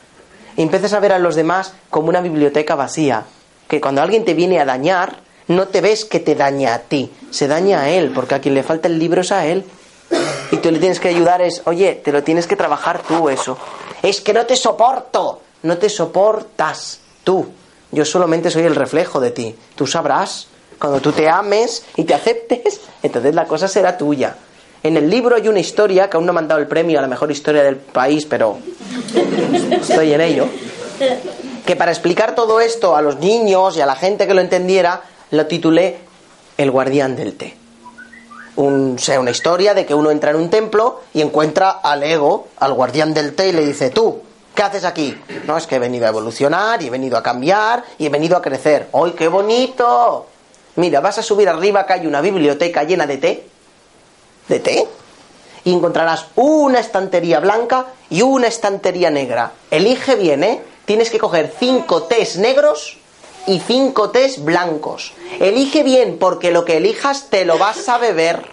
Y 0.55 0.61
empiezas 0.61 0.93
a 0.93 0.99
ver 0.99 1.11
a 1.11 1.19
los 1.19 1.35
demás 1.35 1.73
como 1.89 2.09
una 2.09 2.21
biblioteca 2.21 2.75
vacía. 2.75 3.25
Que 3.67 3.81
cuando 3.81 4.01
alguien 4.01 4.25
te 4.25 4.35
viene 4.35 4.59
a 4.59 4.65
dañar, 4.65 5.17
no 5.47 5.67
te 5.67 5.81
ves 5.81 6.05
que 6.05 6.19
te 6.19 6.35
daña 6.35 6.75
a 6.75 6.79
ti, 6.79 7.11
se 7.31 7.47
daña 7.47 7.81
a 7.81 7.89
él, 7.89 8.11
porque 8.13 8.35
a 8.35 8.39
quien 8.39 8.53
le 8.53 8.63
falta 8.63 8.87
el 8.87 8.99
libro 8.99 9.21
es 9.21 9.31
a 9.31 9.47
él. 9.47 9.65
Y 10.51 10.57
tú 10.57 10.71
le 10.71 10.79
tienes 10.79 10.99
que 10.99 11.07
ayudar 11.07 11.41
es, 11.41 11.63
oye, 11.65 11.95
te 12.03 12.11
lo 12.11 12.23
tienes 12.23 12.45
que 12.45 12.55
trabajar 12.55 13.01
tú 13.01 13.29
eso. 13.29 13.57
Es 14.03 14.21
que 14.21 14.33
no 14.33 14.45
te 14.45 14.55
soporto, 14.55 15.41
no 15.63 15.77
te 15.77 15.89
soportas 15.89 16.99
tú. 17.23 17.47
Yo 17.91 18.05
solamente 18.05 18.51
soy 18.51 18.63
el 18.63 18.75
reflejo 18.75 19.19
de 19.19 19.31
ti. 19.31 19.55
Tú 19.75 19.87
sabrás. 19.87 20.47
Cuando 20.79 21.01
tú 21.01 21.11
te 21.11 21.27
ames 21.27 21.83
y 21.97 22.05
te 22.05 22.13
aceptes, 22.13 22.79
entonces 23.03 23.35
la 23.35 23.45
cosa 23.45 23.67
será 23.67 23.97
tuya. 23.97 24.35
En 24.81 24.95
el 24.95 25.09
libro 25.09 25.35
hay 25.35 25.47
una 25.49 25.59
historia 25.59 26.09
que 26.09 26.15
aún 26.15 26.25
no 26.25 26.31
me 26.31 26.39
han 26.39 26.47
dado 26.47 26.61
el 26.61 26.67
premio 26.67 26.99
a 26.99 27.01
la 27.01 27.07
mejor 27.07 27.31
historia 27.31 27.63
del 27.63 27.75
país, 27.75 28.25
pero 28.25 28.59
estoy 29.71 30.13
en 30.13 30.21
ello. 30.21 30.47
Que 31.65 31.75
para 31.75 31.91
explicar 31.91 32.33
todo 32.33 32.61
esto 32.61 32.95
a 32.95 33.01
los 33.01 33.19
niños 33.19 33.75
y 33.75 33.81
a 33.81 33.85
la 33.85 33.95
gente 33.95 34.25
que 34.25 34.33
lo 34.33 34.39
entendiera, 34.39 35.01
lo 35.31 35.45
titulé 35.47 35.97
El 36.57 36.71
guardián 36.71 37.17
del 37.17 37.35
té. 37.35 37.57
Un, 38.55 38.97
sea, 38.99 39.19
una 39.19 39.31
historia 39.31 39.73
de 39.73 39.85
que 39.85 39.93
uno 39.93 40.11
entra 40.11 40.31
en 40.31 40.37
un 40.37 40.49
templo 40.49 41.01
y 41.13 41.21
encuentra 41.21 41.69
al 41.69 42.03
ego, 42.03 42.47
al 42.57 42.73
guardián 42.73 43.13
del 43.13 43.35
té, 43.35 43.49
y 43.49 43.51
le 43.51 43.65
dice, 43.65 43.89
tú, 43.89 44.21
¿Qué 44.59 44.63
haces 44.63 44.83
aquí? 44.83 45.17
No, 45.45 45.55
es 45.55 45.67
que 45.67 45.75
he 45.75 45.79
venido 45.79 46.05
a 46.05 46.09
evolucionar 46.09 46.83
y 46.83 46.87
he 46.87 46.89
venido 46.89 47.15
a 47.15 47.23
cambiar 47.23 47.81
y 47.97 48.07
he 48.07 48.09
venido 48.09 48.35
a 48.35 48.41
crecer. 48.41 48.89
¡Ay, 48.91 49.13
qué 49.13 49.29
bonito! 49.29 50.25
Mira, 50.75 50.99
vas 50.99 51.17
a 51.17 51.23
subir 51.23 51.47
arriba 51.47 51.85
que 51.85 51.93
hay 51.93 52.05
una 52.05 52.19
biblioteca 52.19 52.83
llena 52.83 53.07
de 53.07 53.17
té. 53.19 53.47
de 54.49 54.59
té 54.59 54.85
y 55.63 55.73
encontrarás 55.73 56.25
una 56.35 56.81
estantería 56.81 57.39
blanca 57.39 57.85
y 58.09 58.21
una 58.21 58.47
estantería 58.47 59.09
negra. 59.09 59.53
Elige 59.71 60.15
bien, 60.15 60.43
¿eh? 60.43 60.61
Tienes 60.83 61.09
que 61.09 61.19
coger 61.19 61.55
cinco 61.57 62.03
tés 62.03 62.35
negros 62.35 62.97
y 63.47 63.61
cinco 63.61 64.09
tés 64.09 64.43
blancos. 64.43 65.13
Elige 65.39 65.83
bien 65.83 66.17
porque 66.19 66.51
lo 66.51 66.65
que 66.65 66.75
elijas 66.75 67.27
te 67.29 67.45
lo 67.45 67.57
vas 67.57 67.87
a 67.87 67.97
beber. 67.97 68.45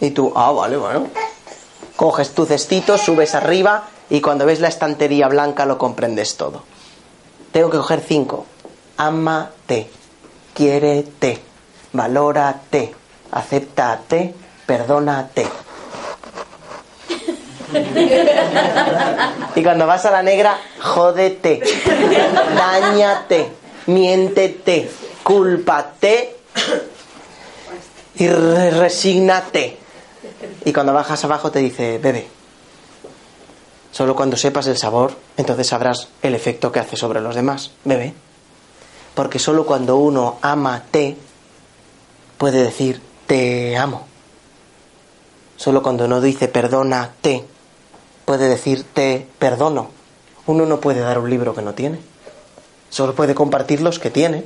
Y 0.00 0.12
tú, 0.12 0.32
ah, 0.34 0.50
vale, 0.50 0.78
bueno. 0.78 1.08
Coges 1.96 2.30
tu 2.30 2.46
cestito, 2.46 2.96
subes 2.96 3.34
arriba 3.34 3.90
y 4.10 4.20
cuando 4.20 4.46
ves 4.46 4.60
la 4.60 4.68
estantería 4.68 5.28
blanca 5.28 5.66
lo 5.66 5.78
comprendes 5.78 6.36
todo. 6.36 6.62
Tengo 7.52 7.70
que 7.70 7.78
coger 7.78 8.00
cinco. 8.06 8.46
Amate, 8.96 9.88
quiérete, 10.54 11.40
valórate, 11.92 12.94
acéptate, 13.32 14.34
perdónate. 14.66 15.46
Y 19.56 19.62
cuando 19.62 19.86
vas 19.86 20.04
a 20.04 20.10
la 20.10 20.22
negra, 20.22 20.58
jódete, 20.80 21.60
dañate, 22.56 23.50
miéntete, 23.86 24.90
cúlpate 25.22 26.36
y 28.16 28.28
re- 28.28 28.70
resígnate. 28.70 29.78
Y 30.64 30.72
cuando 30.72 30.92
bajas 30.92 31.24
abajo 31.24 31.50
te 31.50 31.58
dice, 31.60 31.98
bebe. 31.98 32.28
Solo 33.94 34.16
cuando 34.16 34.36
sepas 34.36 34.66
el 34.66 34.76
sabor, 34.76 35.16
entonces 35.36 35.68
sabrás 35.68 36.08
el 36.20 36.34
efecto 36.34 36.72
que 36.72 36.80
hace 36.80 36.96
sobre 36.96 37.20
los 37.20 37.36
demás. 37.36 37.70
Bebe. 37.84 38.12
Porque 39.14 39.38
solo 39.38 39.64
cuando 39.64 39.98
uno 39.98 40.38
ama 40.42 40.82
te, 40.90 41.16
puede 42.36 42.64
decir 42.64 43.00
te 43.28 43.76
amo. 43.76 44.04
Solo 45.56 45.80
cuando 45.80 46.06
uno 46.06 46.20
dice 46.20 46.48
perdónate, 46.48 47.44
puede 48.24 48.48
decir 48.48 48.82
te 48.82 49.28
perdono. 49.38 49.90
Uno 50.46 50.66
no 50.66 50.80
puede 50.80 50.98
dar 50.98 51.20
un 51.20 51.30
libro 51.30 51.54
que 51.54 51.62
no 51.62 51.74
tiene. 51.74 52.00
Solo 52.90 53.14
puede 53.14 53.36
compartir 53.36 53.80
los 53.80 54.00
que 54.00 54.10
tiene. 54.10 54.42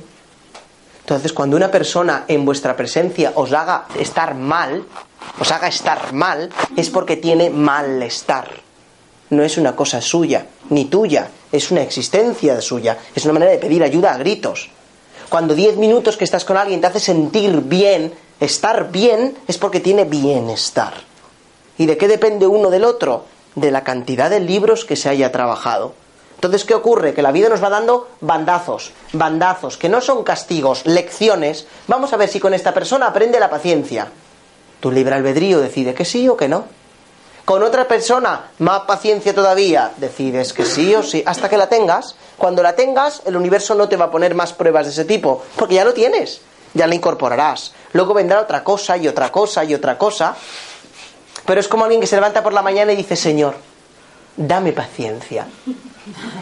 Entonces, 0.99 1.33
cuando 1.33 1.57
una 1.57 1.71
persona 1.71 2.25
en 2.27 2.45
vuestra 2.45 2.77
presencia 2.77 3.31
os 3.33 3.51
haga 3.53 3.87
estar 3.97 4.35
mal, 4.35 4.85
os 5.39 5.51
haga 5.51 5.69
estar 5.69 6.13
mal, 6.13 6.51
es 6.75 6.91
porque 6.91 7.17
tiene 7.17 7.49
malestar. 7.49 8.68
No 9.29 9.43
es 9.43 9.57
una 9.57 9.75
cosa 9.75 10.01
suya, 10.01 10.47
ni 10.69 10.85
tuya, 10.85 11.29
es 11.51 11.71
una 11.71 11.81
existencia 11.81 12.59
suya, 12.61 12.97
es 13.13 13.23
una 13.25 13.33
manera 13.33 13.51
de 13.51 13.59
pedir 13.59 13.83
ayuda 13.83 14.13
a 14.13 14.17
gritos. 14.17 14.69
Cuando 15.29 15.53
diez 15.53 15.77
minutos 15.77 16.17
que 16.17 16.23
estás 16.23 16.45
con 16.45 16.57
alguien 16.57 16.81
te 16.81 16.87
hace 16.87 16.99
sentir 16.99 17.61
bien, 17.61 18.13
estar 18.39 18.91
bien, 18.91 19.37
es 19.47 19.57
porque 19.57 19.79
tiene 19.79 20.05
bienestar. 20.05 20.93
¿Y 21.77 21.85
de 21.85 21.97
qué 21.97 22.07
depende 22.07 22.47
uno 22.47 22.69
del 22.71 22.83
otro? 22.83 23.25
De 23.55 23.71
la 23.71 23.83
cantidad 23.83 24.29
de 24.29 24.39
libros 24.39 24.85
que 24.85 24.95
se 24.95 25.09
haya 25.09 25.31
trabajado. 25.31 25.93
Entonces, 26.35 26.63
¿qué 26.63 26.73
ocurre? 26.73 27.13
Que 27.13 27.21
la 27.21 27.31
vida 27.31 27.49
nos 27.49 27.61
va 27.61 27.69
dando 27.69 28.07
bandazos, 28.21 28.91
bandazos, 29.13 29.77
que 29.77 29.89
no 29.89 30.01
son 30.01 30.23
castigos, 30.23 30.85
lecciones. 30.85 31.67
Vamos 31.87 32.13
a 32.13 32.17
ver 32.17 32.29
si 32.29 32.39
con 32.39 32.53
esta 32.53 32.73
persona 32.73 33.07
aprende 33.07 33.39
la 33.39 33.49
paciencia. 33.49 34.07
Tu 34.79 34.89
libre 34.89 35.15
albedrío 35.15 35.59
decide 35.59 35.93
que 35.93 36.05
sí 36.05 36.29
o 36.29 36.37
que 36.37 36.47
no. 36.47 36.63
Con 37.49 37.63
otra 37.63 37.87
persona, 37.87 38.51
más 38.59 38.81
paciencia 38.81 39.33
todavía, 39.33 39.93
decides 39.97 40.53
que 40.53 40.65
sí 40.65 40.93
o 40.93 41.01
sí, 41.01 41.23
hasta 41.25 41.49
que 41.49 41.57
la 41.57 41.67
tengas. 41.67 42.13
Cuando 42.37 42.61
la 42.61 42.75
tengas, 42.75 43.23
el 43.25 43.35
universo 43.35 43.73
no 43.73 43.89
te 43.89 43.97
va 43.97 44.05
a 44.05 44.11
poner 44.11 44.35
más 44.35 44.53
pruebas 44.53 44.85
de 44.85 44.91
ese 44.91 45.03
tipo, 45.03 45.41
porque 45.55 45.73
ya 45.73 45.83
lo 45.83 45.91
tienes, 45.91 46.41
ya 46.75 46.85
la 46.85 46.93
incorporarás. 46.93 47.73
Luego 47.93 48.13
vendrá 48.13 48.39
otra 48.39 48.63
cosa 48.63 48.97
y 48.97 49.07
otra 49.07 49.31
cosa 49.31 49.63
y 49.63 49.73
otra 49.73 49.97
cosa. 49.97 50.35
Pero 51.43 51.59
es 51.59 51.67
como 51.67 51.85
alguien 51.85 51.99
que 51.99 52.05
se 52.05 52.17
levanta 52.17 52.43
por 52.43 52.53
la 52.53 52.61
mañana 52.61 52.93
y 52.93 52.97
dice, 52.97 53.15
Señor, 53.15 53.55
dame 54.37 54.71
paciencia. 54.71 55.47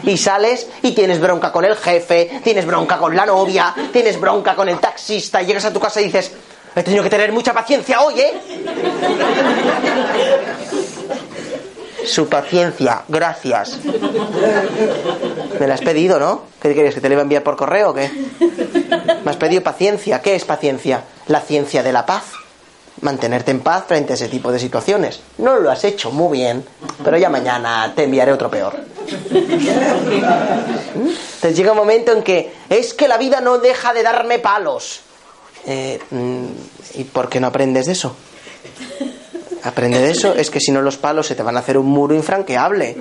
Y 0.02 0.18
sales 0.18 0.66
y 0.82 0.92
tienes 0.92 1.20
bronca 1.20 1.50
con 1.50 1.64
el 1.64 1.76
jefe, 1.76 2.42
tienes 2.44 2.66
bronca 2.66 2.98
con 2.98 3.16
la 3.16 3.24
novia, 3.24 3.74
tienes 3.94 4.20
bronca 4.20 4.54
con 4.54 4.68
el 4.68 4.78
taxista, 4.78 5.40
y 5.40 5.46
llegas 5.46 5.64
a 5.64 5.72
tu 5.72 5.80
casa 5.80 6.02
y 6.02 6.04
dices, 6.04 6.32
he 6.76 6.82
tenido 6.82 7.02
que 7.02 7.08
tener 7.08 7.32
mucha 7.32 7.54
paciencia 7.54 8.02
hoy, 8.02 8.20
¿eh? 8.20 8.40
Su 12.08 12.28
paciencia, 12.28 13.02
gracias. 13.08 13.78
Me 15.60 15.66
la 15.66 15.74
has 15.74 15.80
pedido, 15.80 16.18
¿no? 16.18 16.42
¿Qué 16.60 16.74
querías? 16.74 16.94
¿Que 16.94 17.00
te 17.00 17.08
la 17.08 17.14
iba 17.14 17.22
a 17.22 17.24
enviar 17.24 17.42
por 17.42 17.56
correo 17.56 17.90
o 17.90 17.94
qué? 17.94 18.10
Me 19.24 19.30
has 19.30 19.36
pedido 19.36 19.62
paciencia. 19.62 20.20
¿Qué 20.22 20.34
es 20.34 20.44
paciencia? 20.44 21.04
La 21.26 21.40
ciencia 21.40 21.82
de 21.82 21.92
la 21.92 22.06
paz. 22.06 22.24
Mantenerte 23.00 23.50
en 23.52 23.60
paz 23.60 23.84
frente 23.86 24.14
a 24.14 24.16
ese 24.16 24.28
tipo 24.28 24.50
de 24.50 24.58
situaciones. 24.58 25.20
No 25.38 25.56
lo 25.56 25.70
has 25.70 25.84
hecho 25.84 26.10
muy 26.10 26.38
bien, 26.38 26.64
pero 27.04 27.16
ya 27.16 27.28
mañana 27.28 27.92
te 27.94 28.04
enviaré 28.04 28.32
otro 28.32 28.50
peor. 28.50 28.74
Entonces 30.94 31.56
llega 31.56 31.72
un 31.72 31.78
momento 31.78 32.12
en 32.12 32.22
que 32.22 32.52
es 32.68 32.94
que 32.94 33.06
la 33.06 33.18
vida 33.18 33.40
no 33.40 33.58
deja 33.58 33.92
de 33.92 34.02
darme 34.02 34.40
palos. 34.40 35.00
Eh, 35.66 36.00
mm, 36.10 36.46
¿Y 36.94 37.04
por 37.04 37.28
qué 37.28 37.38
no 37.38 37.46
aprendes 37.48 37.86
de 37.86 37.92
eso? 37.92 38.16
Aprende 39.64 40.00
de 40.00 40.10
eso, 40.10 40.34
es 40.34 40.50
que 40.50 40.60
si 40.60 40.72
no 40.72 40.82
los 40.82 40.96
palos 40.96 41.26
se 41.26 41.34
te 41.34 41.42
van 41.42 41.56
a 41.56 41.60
hacer 41.60 41.78
un 41.78 41.86
muro 41.86 42.14
infranqueable. 42.14 42.96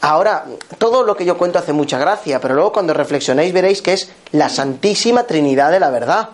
Ahora, 0.00 0.44
todo 0.78 1.02
lo 1.02 1.16
que 1.16 1.24
yo 1.24 1.38
cuento 1.38 1.58
hace 1.58 1.72
mucha 1.72 1.98
gracia, 1.98 2.40
pero 2.40 2.54
luego 2.54 2.72
cuando 2.72 2.94
reflexionéis 2.94 3.52
veréis 3.52 3.80
que 3.80 3.94
es 3.94 4.10
la 4.32 4.48
Santísima 4.48 5.24
Trinidad 5.24 5.70
de 5.70 5.80
la 5.80 5.90
verdad. 5.90 6.30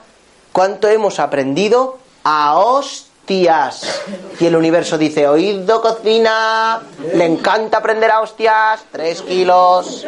¿Cuánto 0.53 0.89
hemos 0.89 1.21
aprendido 1.21 1.99
a 2.25 2.59
hostias? 2.59 4.03
Y 4.41 4.47
el 4.47 4.57
universo 4.57 4.99
dice, 4.99 5.29
oído 5.29 5.81
cocina, 5.81 6.81
le 7.15 7.25
encanta 7.25 7.79
aprender 7.79 8.11
a 8.11 8.21
hostias, 8.21 8.81
tres 8.91 9.23
kilos. 9.23 10.07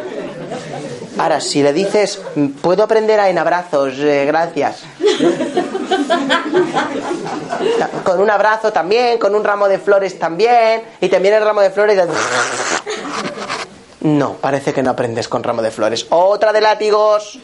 Ahora, 1.18 1.40
si 1.40 1.62
le 1.62 1.72
dices, 1.72 2.20
puedo 2.60 2.82
aprender 2.82 3.20
a 3.20 3.30
en 3.30 3.38
abrazos, 3.38 3.94
eh, 3.98 4.24
gracias. 4.26 4.82
Con 8.04 8.20
un 8.20 8.30
abrazo 8.30 8.72
también, 8.72 9.18
con 9.18 9.34
un 9.34 9.44
ramo 9.44 9.68
de 9.68 9.78
flores 9.78 10.18
también, 10.18 10.82
y 11.00 11.08
también 11.08 11.34
el 11.34 11.44
ramo 11.44 11.60
de 11.60 11.70
flores. 11.70 12.00
No, 14.00 14.34
parece 14.34 14.72
que 14.72 14.82
no 14.82 14.90
aprendes 14.90 15.28
con 15.28 15.42
ramo 15.42 15.62
de 15.62 15.70
flores. 15.70 16.06
Otra 16.10 16.52
de 16.52 16.60
látigos. 16.60 17.38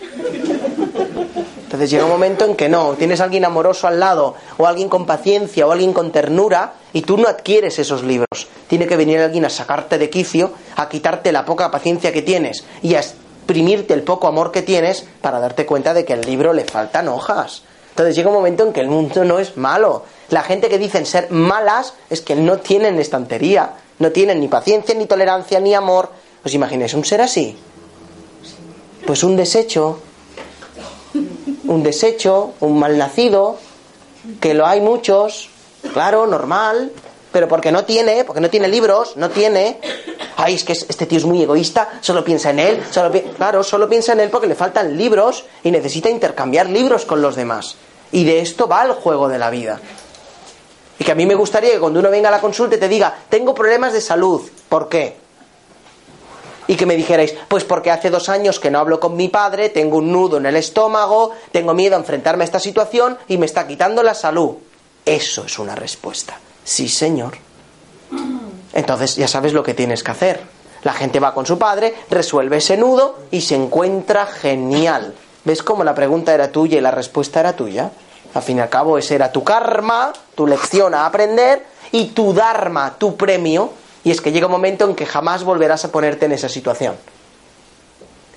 Entonces 1.68 1.90
llega 1.90 2.04
un 2.04 2.10
momento 2.10 2.46
en 2.46 2.56
que 2.56 2.68
no, 2.68 2.94
tienes 2.94 3.20
a 3.20 3.24
alguien 3.24 3.44
amoroso 3.44 3.86
al 3.86 4.00
lado, 4.00 4.34
o 4.56 4.66
alguien 4.66 4.88
con 4.88 5.04
paciencia, 5.04 5.66
o 5.66 5.72
alguien 5.72 5.92
con 5.92 6.10
ternura, 6.10 6.72
y 6.94 7.02
tú 7.02 7.18
no 7.18 7.28
adquieres 7.28 7.78
esos 7.78 8.02
libros. 8.02 8.48
Tiene 8.68 8.86
que 8.86 8.96
venir 8.96 9.20
alguien 9.20 9.44
a 9.44 9.50
sacarte 9.50 9.98
de 9.98 10.08
quicio, 10.08 10.52
a 10.76 10.88
quitarte 10.88 11.30
la 11.30 11.44
poca 11.44 11.70
paciencia 11.70 12.12
que 12.12 12.22
tienes 12.22 12.64
y 12.82 12.94
a 12.94 13.02
exprimirte 13.48 13.94
el 13.94 14.02
poco 14.02 14.26
amor 14.26 14.52
que 14.52 14.60
tienes 14.60 15.06
para 15.22 15.40
darte 15.40 15.64
cuenta 15.64 15.94
de 15.94 16.04
que 16.04 16.12
al 16.12 16.20
libro 16.20 16.52
le 16.52 16.64
faltan 16.64 17.08
hojas. 17.08 17.62
Entonces 17.88 18.14
llega 18.14 18.28
un 18.28 18.34
momento 18.34 18.62
en 18.66 18.74
que 18.74 18.80
el 18.80 18.88
mundo 18.88 19.24
no 19.24 19.38
es 19.38 19.56
malo. 19.56 20.04
La 20.28 20.42
gente 20.42 20.68
que 20.68 20.76
dicen 20.76 21.06
ser 21.06 21.30
malas 21.30 21.94
es 22.10 22.20
que 22.20 22.34
no 22.34 22.58
tienen 22.58 22.98
estantería, 22.98 23.76
no 24.00 24.12
tienen 24.12 24.40
ni 24.40 24.48
paciencia, 24.48 24.94
ni 24.94 25.06
tolerancia, 25.06 25.60
ni 25.60 25.72
amor. 25.72 26.10
¿Os 26.44 26.52
imagináis 26.52 26.92
un 26.92 27.06
ser 27.06 27.22
así? 27.22 27.56
Pues 29.06 29.22
un 29.22 29.34
desecho, 29.34 29.98
un 31.64 31.82
desecho, 31.82 32.52
un 32.60 32.78
malnacido, 32.78 33.56
que 34.42 34.52
lo 34.52 34.66
hay 34.66 34.82
muchos, 34.82 35.48
claro, 35.94 36.26
normal, 36.26 36.92
pero 37.32 37.48
porque 37.48 37.72
no 37.72 37.86
tiene, 37.86 38.24
porque 38.24 38.42
no 38.42 38.50
tiene 38.50 38.68
libros, 38.68 39.16
no 39.16 39.30
tiene. 39.30 39.78
Ay, 40.40 40.54
es 40.54 40.62
que 40.62 40.72
este 40.72 41.06
tío 41.06 41.18
es 41.18 41.24
muy 41.24 41.42
egoísta, 41.42 41.98
solo 42.00 42.22
piensa 42.22 42.50
en 42.50 42.60
él, 42.60 42.80
claro, 43.36 43.64
solo 43.64 43.88
piensa 43.88 44.12
en 44.12 44.20
él 44.20 44.30
porque 44.30 44.46
le 44.46 44.54
faltan 44.54 44.96
libros 44.96 45.44
y 45.64 45.72
necesita 45.72 46.08
intercambiar 46.10 46.68
libros 46.68 47.04
con 47.04 47.20
los 47.20 47.34
demás. 47.34 47.74
Y 48.12 48.22
de 48.22 48.38
esto 48.40 48.68
va 48.68 48.84
el 48.84 48.92
juego 48.92 49.28
de 49.28 49.36
la 49.36 49.50
vida. 49.50 49.80
Y 50.96 51.02
que 51.02 51.10
a 51.10 51.16
mí 51.16 51.26
me 51.26 51.34
gustaría 51.34 51.72
que 51.72 51.80
cuando 51.80 51.98
uno 51.98 52.08
venga 52.08 52.28
a 52.28 52.30
la 52.30 52.40
consulta 52.40 52.76
y 52.76 52.78
te 52.78 52.88
diga, 52.88 53.12
tengo 53.28 53.52
problemas 53.52 53.92
de 53.92 54.00
salud, 54.00 54.48
¿por 54.68 54.88
qué? 54.88 55.16
Y 56.68 56.76
que 56.76 56.86
me 56.86 56.94
dijerais, 56.94 57.34
pues 57.48 57.64
porque 57.64 57.90
hace 57.90 58.08
dos 58.08 58.28
años 58.28 58.60
que 58.60 58.70
no 58.70 58.78
hablo 58.78 59.00
con 59.00 59.16
mi 59.16 59.26
padre, 59.26 59.70
tengo 59.70 59.96
un 59.96 60.12
nudo 60.12 60.36
en 60.36 60.46
el 60.46 60.54
estómago, 60.54 61.32
tengo 61.50 61.74
miedo 61.74 61.96
a 61.96 61.98
enfrentarme 61.98 62.44
a 62.44 62.46
esta 62.46 62.60
situación 62.60 63.18
y 63.26 63.38
me 63.38 63.46
está 63.46 63.66
quitando 63.66 64.04
la 64.04 64.14
salud. 64.14 64.54
Eso 65.04 65.46
es 65.46 65.58
una 65.58 65.74
respuesta. 65.74 66.38
Sí, 66.62 66.88
señor. 66.88 67.38
Entonces 68.72 69.16
ya 69.16 69.28
sabes 69.28 69.52
lo 69.52 69.62
que 69.62 69.74
tienes 69.74 70.02
que 70.02 70.10
hacer. 70.10 70.40
La 70.82 70.92
gente 70.92 71.20
va 71.20 71.34
con 71.34 71.46
su 71.46 71.58
padre, 71.58 71.94
resuelve 72.10 72.58
ese 72.58 72.76
nudo 72.76 73.18
y 73.30 73.40
se 73.40 73.56
encuentra 73.56 74.26
genial. 74.26 75.14
¿Ves 75.44 75.62
cómo 75.62 75.82
la 75.82 75.94
pregunta 75.94 76.34
era 76.34 76.52
tuya 76.52 76.78
y 76.78 76.80
la 76.80 76.90
respuesta 76.90 77.40
era 77.40 77.54
tuya? 77.54 77.90
Al 78.34 78.42
fin 78.42 78.58
y 78.58 78.60
al 78.60 78.68
cabo, 78.68 78.98
ese 78.98 79.14
era 79.14 79.32
tu 79.32 79.42
karma, 79.42 80.12
tu 80.34 80.46
lección 80.46 80.94
a 80.94 81.06
aprender 81.06 81.64
y 81.90 82.06
tu 82.08 82.32
dharma, 82.32 82.94
tu 82.98 83.16
premio. 83.16 83.72
Y 84.04 84.10
es 84.10 84.20
que 84.20 84.30
llega 84.30 84.46
un 84.46 84.52
momento 84.52 84.84
en 84.84 84.94
que 84.94 85.06
jamás 85.06 85.44
volverás 85.44 85.84
a 85.84 85.90
ponerte 85.90 86.26
en 86.26 86.32
esa 86.32 86.48
situación. 86.48 86.94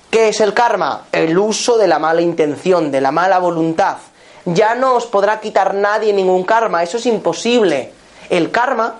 ¿Qué 0.09 0.29
es 0.29 0.41
el 0.41 0.53
karma? 0.53 1.05
El 1.11 1.37
uso 1.37 1.77
de 1.77 1.87
la 1.87 1.99
mala 1.99 2.21
intención, 2.21 2.91
de 2.91 3.01
la 3.01 3.11
mala 3.11 3.39
voluntad. 3.39 3.97
ya 4.45 4.73
no 4.73 4.95
os 4.95 5.05
podrá 5.05 5.39
quitar 5.39 5.75
nadie 5.75 6.13
ningún 6.13 6.43
karma. 6.43 6.81
Eso 6.81 6.97
es 6.97 7.05
imposible. 7.05 7.93
El 8.29 8.49
karma 8.49 8.95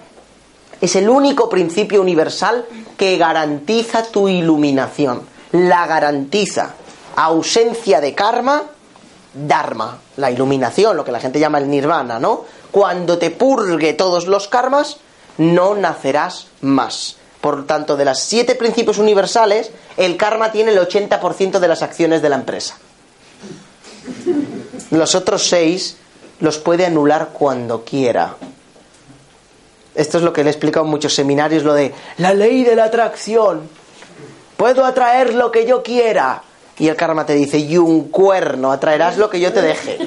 es 0.82 0.96
el 0.96 1.10
único 1.10 1.48
principio 1.48 2.02
universal 2.02 2.66
que 2.98 3.18
garantiza 3.18 4.04
tu 4.04 4.28
iluminación. 4.28 5.22
La 5.52 5.86
garantiza. 5.86 6.74
Ausencia 7.16 8.02
de 8.02 8.16
karma, 8.16 8.64
dharma, 9.34 10.00
la 10.18 10.32
iluminación, 10.32 10.98
lo 10.98 11.06
que 11.06 11.12
la 11.12 11.20
gente 11.20 11.40
llama 11.40 11.60
el 11.60 11.70
nirvana, 11.70 12.20
¿no? 12.20 12.46
Cuando 12.72 13.18
te 13.18 13.30
purgue 13.32 13.94
todos 13.94 14.28
los 14.28 14.48
karmas, 14.48 14.98
no 15.38 15.76
nacerás 15.76 16.48
más. 16.62 17.18
Por 17.42 17.66
tanto, 17.66 17.98
de 17.98 18.06
las 18.06 18.24
siete 18.24 18.56
principios 18.56 18.98
universales, 18.98 19.72
el 19.98 20.16
karma 20.16 20.52
tiene 20.52 20.72
el 20.72 20.80
80% 20.80 21.60
de 21.60 21.68
las 21.68 21.82
acciones 21.82 22.22
de 22.22 22.30
la 22.30 22.36
empresa. 22.36 22.78
Los 24.92 25.16
otros 25.16 25.48
seis 25.48 25.98
los 26.40 26.58
puede 26.58 26.86
anular 26.86 27.30
cuando 27.34 27.84
quiera. 27.84 28.36
Esto 29.94 30.18
es 30.18 30.24
lo 30.24 30.32
que 30.32 30.44
le 30.44 30.50
he 30.50 30.54
explicado 30.54 30.86
en 30.86 30.92
muchos 30.92 31.14
seminarios, 31.14 31.64
lo 31.64 31.74
de 31.74 31.94
la 32.18 32.34
ley 32.34 32.64
de 32.64 32.76
la 32.76 32.86
atracción. 32.86 33.70
Puedo 34.58 34.86
atraer 34.86 35.34
lo 35.34 35.52
que 35.52 35.66
yo 35.66 35.84
quiera. 35.84 36.44
Y 36.78 36.88
el 36.88 36.96
karma 36.96 37.26
te 37.26 37.34
dice, 37.34 37.58
y 37.60 37.78
un 37.78 38.10
cuerno, 38.10 38.72
atraerás 38.72 39.18
lo 39.18 39.30
que 39.30 39.39
yo 39.39 39.52
te 39.52 39.62
deje. 39.62 39.98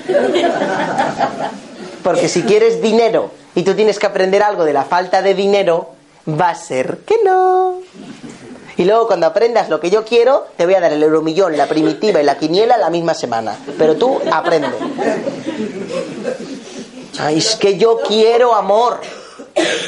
Porque 2.03 2.29
si 2.29 2.43
quieres 2.43 2.83
dinero 2.83 3.31
y 3.55 3.63
tú 3.63 3.75
tienes 3.75 3.99
que 3.99 4.07
aprender 4.07 4.43
algo 4.43 4.65
de 4.65 4.73
la 4.73 4.85
falta 4.85 5.23
de 5.23 5.35
dinero, 5.35 5.91
va 6.29 6.51
a 6.51 6.55
ser 6.55 6.99
que 7.07 7.17
no. 7.25 7.81
Y 8.77 8.85
luego 8.85 9.07
cuando 9.07 9.27
aprendas 9.27 9.69
lo 9.69 9.79
que 9.79 9.91
yo 9.91 10.05
quiero, 10.05 10.47
te 10.57 10.65
voy 10.65 10.75
a 10.75 10.81
dar 10.81 10.93
el 10.93 11.03
euromillón, 11.03 11.57
la 11.57 11.67
primitiva 11.67 12.21
y 12.21 12.25
la 12.25 12.37
quiniela 12.37 12.77
la 12.77 12.91
misma 12.91 13.15
semana. 13.15 13.57
Pero 13.79 13.97
tú 13.97 14.21
aprende. 14.33 14.69
Ay, 17.21 17.39
es 17.39 17.55
que 17.55 17.79
yo 17.79 18.01
quiero 18.07 18.55
amor. 18.55 19.01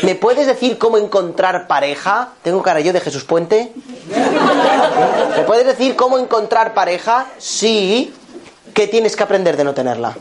¿Me 0.03 0.15
puedes 0.15 0.47
decir 0.47 0.79
cómo 0.79 0.99
encontrar 0.99 1.67
pareja? 1.67 2.33
¿Tengo 2.43 2.63
cara 2.63 2.81
yo 2.81 2.93
de 2.93 3.01
Jesús 3.01 3.25
Puente? 3.25 3.73
¿Me 5.37 5.43
puedes 5.43 5.67
decir 5.67 5.97
cómo 5.97 6.19
encontrar 6.19 6.75
pareja? 6.75 7.27
Sí. 7.39 8.15
¿Qué 8.73 8.87
tienes 8.87 9.17
que 9.17 9.23
aprender 9.23 9.57
de 9.57 9.65
no 9.65 9.75
tenerla? 9.75 10.17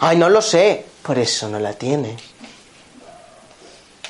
Ay, 0.00 0.16
no 0.16 0.30
lo 0.30 0.40
sé. 0.40 0.86
Por 1.02 1.18
eso 1.18 1.48
no 1.48 1.58
la 1.58 1.72
tienes. 1.74 2.20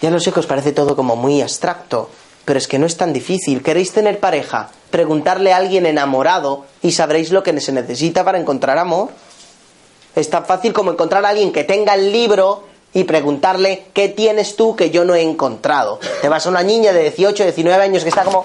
Ya 0.00 0.10
lo 0.10 0.20
sé 0.20 0.32
que 0.32 0.40
os 0.40 0.46
parece 0.46 0.72
todo 0.72 0.94
como 0.94 1.16
muy 1.16 1.40
abstracto, 1.40 2.10
pero 2.44 2.58
es 2.58 2.66
que 2.66 2.78
no 2.78 2.86
es 2.86 2.96
tan 2.96 3.12
difícil. 3.12 3.62
¿Queréis 3.62 3.92
tener 3.92 4.20
pareja? 4.20 4.70
Preguntarle 4.90 5.52
a 5.52 5.56
alguien 5.56 5.86
enamorado 5.86 6.66
y 6.82 6.92
sabréis 6.92 7.30
lo 7.30 7.42
que 7.42 7.58
se 7.60 7.72
necesita 7.72 8.24
para 8.24 8.38
encontrar 8.38 8.78
amor. 8.78 9.10
Es 10.14 10.28
tan 10.28 10.44
fácil 10.44 10.72
como 10.72 10.92
encontrar 10.92 11.24
a 11.24 11.30
alguien 11.30 11.52
que 11.52 11.64
tenga 11.64 11.94
el 11.94 12.12
libro 12.12 12.71
y 12.94 13.04
preguntarle 13.04 13.84
qué 13.92 14.08
tienes 14.08 14.56
tú 14.56 14.76
que 14.76 14.90
yo 14.90 15.04
no 15.04 15.14
he 15.14 15.22
encontrado. 15.22 15.98
Te 16.20 16.28
vas 16.28 16.46
a 16.46 16.50
una 16.50 16.62
niña 16.62 16.92
de 16.92 17.02
18, 17.02 17.44
19 17.44 17.82
años 17.82 18.02
que 18.02 18.10
está 18.10 18.24
como... 18.24 18.44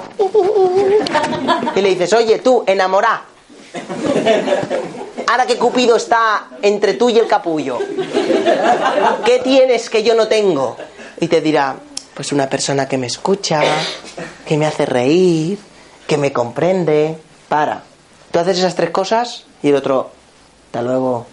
Y 1.75 1.81
le 1.81 1.89
dices, 1.89 2.13
oye, 2.13 2.39
tú, 2.39 2.63
enamorá. 2.65 3.23
Ahora 5.27 5.45
que 5.45 5.57
Cupido 5.57 5.97
está 5.97 6.47
entre 6.61 6.93
tú 6.93 7.09
y 7.09 7.19
el 7.19 7.27
capullo, 7.27 7.79
¿qué 9.25 9.39
tienes 9.39 9.89
que 9.89 10.01
yo 10.01 10.15
no 10.15 10.27
tengo? 10.27 10.77
Y 11.19 11.27
te 11.27 11.41
dirá, 11.41 11.75
pues 12.13 12.31
una 12.31 12.49
persona 12.49 12.87
que 12.87 12.97
me 12.97 13.07
escucha, 13.07 13.61
que 14.45 14.57
me 14.57 14.65
hace 14.65 14.85
reír, 14.85 15.59
que 16.07 16.17
me 16.17 16.31
comprende. 16.31 17.17
Para. 17.49 17.83
Tú 18.31 18.39
haces 18.39 18.57
esas 18.59 18.75
tres 18.75 18.89
cosas 18.89 19.45
y 19.63 19.69
el 19.69 19.75
otro, 19.75 20.11
hasta 20.67 20.81
luego. 20.81 21.25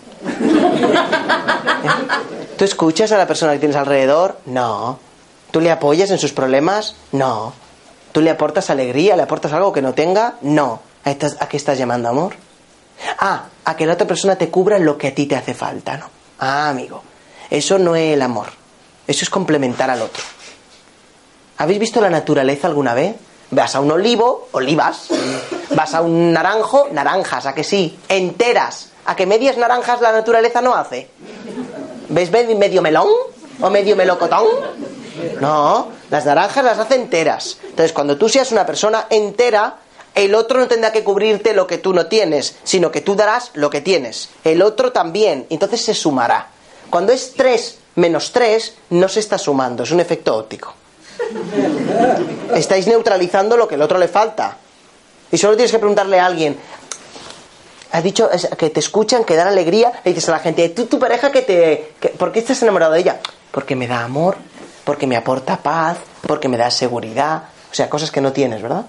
¿Tú 2.57 2.65
escuchas 2.65 3.11
a 3.13 3.19
la 3.19 3.27
persona 3.27 3.53
que 3.53 3.59
tienes 3.59 3.77
alrededor? 3.77 4.39
No. 4.47 4.99
¿Tú 5.51 5.61
le 5.61 5.71
apoyas 5.71 6.11
en 6.11 6.19
sus 6.19 6.33
problemas? 6.33 6.97
No. 7.13 7.53
¿Tú 8.13 8.21
le 8.21 8.31
aportas 8.31 8.71
alegría? 8.71 9.17
¿Le 9.17 9.23
aportas 9.23 9.53
algo 9.53 9.73
que 9.73 9.83
no 9.83 9.93
tenga? 9.95 10.35
No. 10.43 10.81
¿A 11.05 11.49
qué 11.49 11.57
estás 11.57 11.79
llamando 11.79 12.09
amor? 12.09 12.37
Ah, 13.19 13.47
a 13.65 13.77
que 13.77 13.87
la 13.87 13.95
otra 13.95 14.07
persona 14.07 14.37
te 14.37 14.51
cubra 14.51 14.79
lo 14.79 14.97
que 14.97 15.09
a 15.09 15.15
ti 15.15 15.27
te 15.27 15.37
hace 15.37 15.53
falta, 15.55 15.97
¿no? 15.97 16.09
Ah, 16.39 16.69
amigo. 16.69 17.03
Eso 17.51 17.79
no 17.79 17.97
es 17.97 18.15
el 18.15 18.23
amor. 18.23 18.49
Eso 19.07 19.25
es 19.25 19.31
complementar 19.31 19.91
al 19.91 20.03
otro. 20.03 20.23
¿Habéis 21.59 21.79
visto 21.79 22.01
la 22.01 22.11
naturaleza 22.11 22.69
alguna 22.69 22.95
vez? 22.95 23.17
Vas 23.51 23.75
a 23.75 23.81
un 23.81 23.91
olivo, 23.91 24.49
olivas. 24.53 25.09
Vas 25.75 25.95
a 25.95 26.01
un 26.01 26.33
naranjo, 26.33 26.89
naranjas, 26.93 27.47
¿a 27.47 27.55
que 27.55 27.65
sí? 27.65 27.99
Enteras. 28.09 28.91
¿A 29.07 29.17
que 29.17 29.27
medias 29.27 29.57
naranjas 29.57 30.01
la 30.01 30.13
naturaleza 30.13 30.61
no 30.63 30.75
hace? 30.75 31.11
¿Ves 32.09 32.31
medio 32.31 32.83
melón? 32.83 33.09
¿O 33.61 33.71
medio 33.71 33.97
melocotón? 33.97 34.47
No, 35.41 35.89
las 36.11 36.25
naranjas 36.27 36.65
las 36.65 36.79
hace 36.79 36.97
enteras. 36.97 37.59
Entonces, 37.63 37.93
cuando 37.93 38.17
tú 38.17 38.29
seas 38.29 38.51
una 38.53 38.67
persona 38.67 39.07
entera, 39.11 39.77
el 40.15 40.35
otro 40.35 40.59
no 40.59 40.69
tendrá 40.69 40.93
que 40.93 41.05
cubrirte 41.05 41.55
lo 41.55 41.67
que 41.67 41.79
tú 41.79 41.93
no 41.93 42.07
tienes, 42.07 42.57
sino 42.65 42.91
que 42.91 43.01
tú 43.01 43.15
darás 43.15 43.51
lo 43.55 43.71
que 43.71 43.81
tienes. 43.81 44.31
El 44.45 44.63
otro 44.63 44.93
también. 44.93 45.47
Entonces 45.51 45.83
se 45.83 45.95
sumará. 45.95 46.49
Cuando 46.91 47.13
es 47.13 47.35
3 47.35 47.79
menos 47.97 48.33
3, 48.33 48.75
no 48.91 49.09
se 49.09 49.21
está 49.21 49.39
sumando, 49.39 49.85
es 49.85 49.91
un 49.91 50.01
efecto 50.01 50.37
óptico. 50.37 50.75
Estáis 52.55 52.87
neutralizando 52.87 53.57
lo 53.57 53.69
que 53.69 53.77
el 53.77 53.83
otro 53.83 53.99
le 53.99 54.09
falta. 54.09 54.57
Y 55.31 55.39
solo 55.39 55.57
tienes 55.57 55.73
que 55.73 55.79
preguntarle 55.79 56.19
a 56.21 56.27
alguien, 56.27 56.59
has 57.95 58.03
dicho 58.03 58.29
que 58.59 58.71
te 58.71 58.81
escuchan, 58.81 59.23
que 59.23 59.37
dan 59.37 59.47
alegría, 59.47 59.93
le 60.05 60.13
dices 60.13 60.29
a 60.29 60.33
la 60.33 60.41
gente, 60.41 60.69
¿tú 60.71 60.87
tu 60.87 60.99
pareja 60.99 61.31
que 61.31 61.43
te... 61.43 61.95
¿Por 62.19 62.33
qué 62.33 62.41
estás 62.41 62.61
enamorado 62.61 62.93
de 62.93 62.99
ella? 62.99 63.21
Porque 63.53 63.77
me 63.77 63.87
da 63.87 64.03
amor, 64.03 64.37
porque 64.83 65.07
me 65.07 65.17
aporta 65.17 65.59
paz, 65.59 65.99
porque 66.27 66.49
me 66.49 66.57
da 66.57 66.73
seguridad, 66.73 67.45
o 67.71 67.75
sea, 67.75 67.89
cosas 67.89 68.11
que 68.11 68.21
no 68.21 68.33
tienes, 68.33 68.63
¿verdad? 68.63 68.87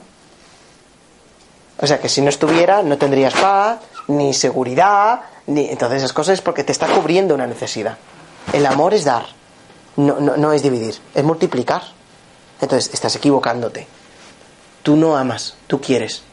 O 1.78 1.86
sea, 1.86 1.99
que 1.99 2.10
si 2.10 2.24
no 2.24 2.30
estuviera, 2.30 2.82
no 2.82 2.97
tendrías 2.97 3.36
paz, 3.36 3.78
ni 4.08 4.34
seguridad, 4.34 5.22
ni... 5.45 5.70
Entonces 5.70 5.99
esas 5.99 6.14
cosas 6.14 6.34
es 6.34 6.41
porque 6.41 6.64
te 6.64 6.72
está 6.72 6.88
cubriendo 6.88 7.36
una 7.36 7.45
necesidad. 7.45 7.99
El 8.53 8.66
amor 8.66 8.95
es 8.95 9.03
dar, 9.03 9.28
no, 9.97 10.20
no, 10.20 10.36
no 10.36 10.51
es 10.51 10.64
dividir, 10.64 10.95
es 11.14 11.24
multiplicar. 11.24 11.84
Entonces 12.60 12.91
estás 12.91 13.16
equivocándote. 13.16 13.86
Tú 14.82 14.95
no 14.95 15.16
amas, 15.16 15.58
tú 15.68 15.80
quieres. 15.80 16.24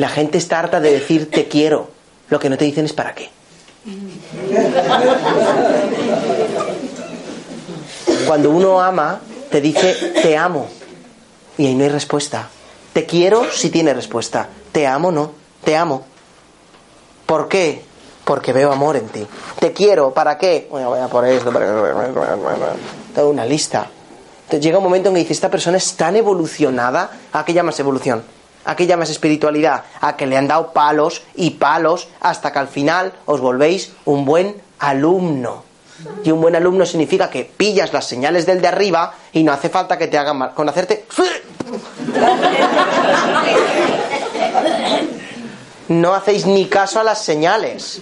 La 0.00 0.08
gente 0.08 0.38
está 0.38 0.58
harta 0.58 0.80
de 0.80 0.92
decir 0.92 1.30
te 1.30 1.46
quiero. 1.46 1.90
Lo 2.30 2.40
que 2.40 2.48
no 2.48 2.56
te 2.56 2.64
dicen 2.64 2.86
es 2.86 2.94
para 2.94 3.14
qué. 3.14 3.28
Cuando 8.26 8.48
uno 8.48 8.80
ama, 8.80 9.20
te 9.50 9.60
dice 9.60 10.14
te 10.22 10.38
amo. 10.38 10.68
Y 11.58 11.66
ahí 11.66 11.74
no 11.74 11.84
hay 11.84 11.90
respuesta. 11.90 12.48
Te 12.94 13.04
quiero 13.04 13.44
si 13.52 13.68
tiene 13.68 13.92
respuesta. 13.92 14.48
Te 14.72 14.86
amo 14.86 15.12
no. 15.12 15.32
Te 15.64 15.76
amo. 15.76 16.06
¿Por 17.26 17.48
qué? 17.48 17.84
Porque 18.24 18.54
veo 18.54 18.72
amor 18.72 18.96
en 18.96 19.06
ti. 19.08 19.26
Te 19.58 19.74
quiero. 19.74 20.14
¿Para 20.14 20.38
qué? 20.38 20.66
Bueno, 20.70 20.88
voy 20.88 21.00
a 21.00 21.08
por 21.08 21.26
esto. 21.26 21.52
Toda 23.14 23.26
una 23.26 23.44
lista. 23.44 23.86
Llega 24.50 24.78
un 24.78 24.84
momento 24.84 25.10
en 25.10 25.16
que 25.16 25.20
dice, 25.20 25.34
esta 25.34 25.50
persona 25.50 25.76
es 25.76 25.92
tan 25.92 26.16
evolucionada. 26.16 27.10
¿A 27.34 27.44
qué 27.44 27.52
llamas 27.52 27.78
evolución? 27.80 28.39
¿A 28.64 28.76
qué 28.76 28.86
llamas 28.86 29.10
espiritualidad? 29.10 29.84
A 30.00 30.16
que 30.16 30.26
le 30.26 30.36
han 30.36 30.48
dado 30.48 30.72
palos 30.72 31.22
y 31.34 31.50
palos 31.50 32.08
hasta 32.20 32.52
que 32.52 32.58
al 32.58 32.68
final 32.68 33.12
os 33.26 33.40
volvéis 33.40 33.92
un 34.04 34.24
buen 34.24 34.60
alumno. 34.78 35.64
Y 36.24 36.30
un 36.30 36.40
buen 36.40 36.56
alumno 36.56 36.86
significa 36.86 37.28
que 37.28 37.44
pillas 37.44 37.92
las 37.92 38.06
señales 38.06 38.46
del 38.46 38.60
de 38.60 38.68
arriba 38.68 39.14
y 39.32 39.42
no 39.42 39.52
hace 39.52 39.68
falta 39.68 39.98
que 39.98 40.08
te 40.08 40.18
hagan 40.18 40.38
mal. 40.38 40.54
Con 40.54 40.68
hacerte... 40.68 41.06
No 45.88 46.14
hacéis 46.14 46.46
ni 46.46 46.66
caso 46.66 47.00
a 47.00 47.04
las 47.04 47.22
señales. 47.22 48.00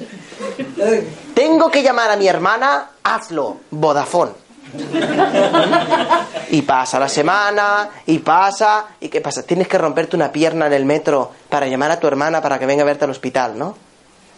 Tengo 1.35 1.71
que 1.71 1.83
llamar 1.83 2.11
a 2.11 2.17
mi 2.17 2.29
hermana, 2.29 2.91
hazlo, 3.03 3.57
Vodafone. 3.71 4.48
Y 6.51 6.63
pasa 6.63 6.99
la 6.99 7.09
semana, 7.09 7.91
y 8.07 8.21
pasa, 8.21 8.87
¿y 9.01 9.09
qué 9.09 9.21
pasa? 9.21 9.43
Tienes 9.43 9.69
que 9.69 9.77
romperte 9.77 10.17
una 10.17 10.33
pierna 10.33 10.67
en 10.67 10.73
el 10.73 10.87
metro 10.87 11.31
para 11.49 11.67
llamar 11.67 11.91
a 11.91 12.01
tu 12.01 12.07
hermana 12.07 12.41
para 12.41 12.59
que 12.59 12.65
venga 12.65 12.83
a 12.83 12.87
verte 12.87 13.05
al 13.05 13.11
hospital, 13.11 13.59
¿no? 13.59 13.77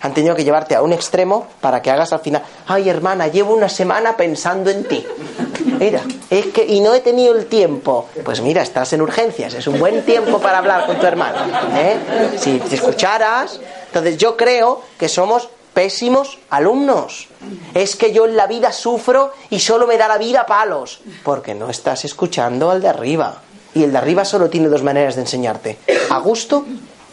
Han 0.00 0.14
tenido 0.14 0.34
que 0.34 0.42
llevarte 0.42 0.74
a 0.74 0.82
un 0.82 0.92
extremo 0.92 1.46
para 1.60 1.82
que 1.82 1.90
hagas 1.90 2.12
al 2.12 2.20
final, 2.20 2.42
ay 2.66 2.88
hermana, 2.88 3.28
llevo 3.28 3.54
una 3.54 3.68
semana 3.68 4.16
pensando 4.16 4.70
en 4.70 4.84
ti. 4.84 5.06
Mira, 5.78 6.00
es 6.30 6.46
que, 6.46 6.64
y 6.64 6.80
no 6.80 6.94
he 6.94 7.00
tenido 7.00 7.36
el 7.36 7.46
tiempo. 7.46 8.08
Pues 8.24 8.40
mira, 8.40 8.62
estás 8.62 8.92
en 8.94 9.02
urgencias, 9.02 9.54
es 9.54 9.66
un 9.66 9.78
buen 9.78 10.02
tiempo 10.04 10.38
para 10.40 10.58
hablar 10.58 10.86
con 10.86 10.98
tu 10.98 11.06
hermano. 11.06 11.38
¿eh? 11.76 11.96
Si 12.38 12.58
te 12.58 12.74
escucharas, 12.76 13.60
entonces 13.86 14.16
yo 14.16 14.36
creo 14.36 14.82
que 14.98 15.08
somos 15.08 15.48
pésimos 15.72 16.38
alumnos. 16.50 17.28
Es 17.74 17.96
que 17.96 18.12
yo 18.12 18.26
en 18.26 18.36
la 18.36 18.46
vida 18.46 18.72
sufro 18.72 19.32
y 19.50 19.60
solo 19.60 19.86
me 19.86 19.96
da 19.96 20.08
la 20.08 20.18
vida 20.18 20.46
palos. 20.46 21.00
Porque 21.22 21.54
no 21.54 21.70
estás 21.70 22.04
escuchando 22.04 22.70
al 22.70 22.80
de 22.80 22.88
arriba. 22.88 23.42
Y 23.74 23.84
el 23.84 23.92
de 23.92 23.98
arriba 23.98 24.24
solo 24.24 24.50
tiene 24.50 24.68
dos 24.68 24.82
maneras 24.82 25.14
de 25.14 25.22
enseñarte. 25.22 25.78
A 26.10 26.18
gusto 26.18 26.64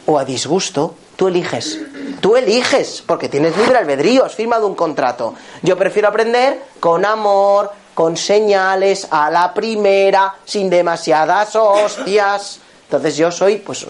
o 0.06 0.18
a 0.18 0.26
disgusto. 0.26 0.96
Tú 1.16 1.28
eliges. 1.28 1.80
Tú 2.20 2.36
eliges, 2.36 3.04
porque 3.06 3.30
tienes 3.30 3.56
libre 3.58 3.78
albedrío, 3.78 4.26
has 4.26 4.34
firmado 4.34 4.68
un 4.68 4.76
contrato. 4.76 5.36
Yo 5.62 5.78
prefiero 5.78 6.08
aprender 6.08 6.64
con 6.80 7.06
amor, 7.06 7.72
con 7.94 8.18
señales, 8.18 9.08
a 9.12 9.30
la 9.30 9.54
primera, 9.54 10.36
sin 10.46 10.70
demasiadas 10.70 11.56
hostias. 11.56 12.60
Entonces 12.84 13.18
yo 13.18 13.32
soy, 13.32 13.58
pues, 13.58 13.86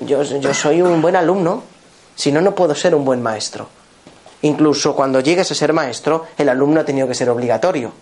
yo, 0.00 0.22
yo 0.22 0.54
soy 0.54 0.82
un 0.82 1.02
buen 1.02 1.16
alumno. 1.16 1.62
Si 2.14 2.30
no, 2.30 2.40
no 2.40 2.54
puedo 2.54 2.74
ser 2.74 2.94
un 2.94 3.04
buen 3.04 3.22
maestro. 3.22 3.68
Incluso 4.42 4.94
cuando 4.94 5.20
llegues 5.20 5.50
a 5.50 5.54
ser 5.54 5.72
maestro, 5.72 6.26
el 6.38 6.48
alumno 6.48 6.80
ha 6.80 6.84
tenido 6.84 7.06
que 7.06 7.14
ser 7.14 7.28
obligatorio. 7.28 7.92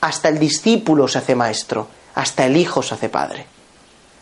Hasta 0.00 0.28
el 0.28 0.38
discípulo 0.38 1.06
se 1.06 1.18
hace 1.18 1.34
maestro, 1.34 1.86
hasta 2.14 2.44
el 2.44 2.56
hijo 2.56 2.82
se 2.82 2.94
hace 2.94 3.08
padre. 3.08 3.46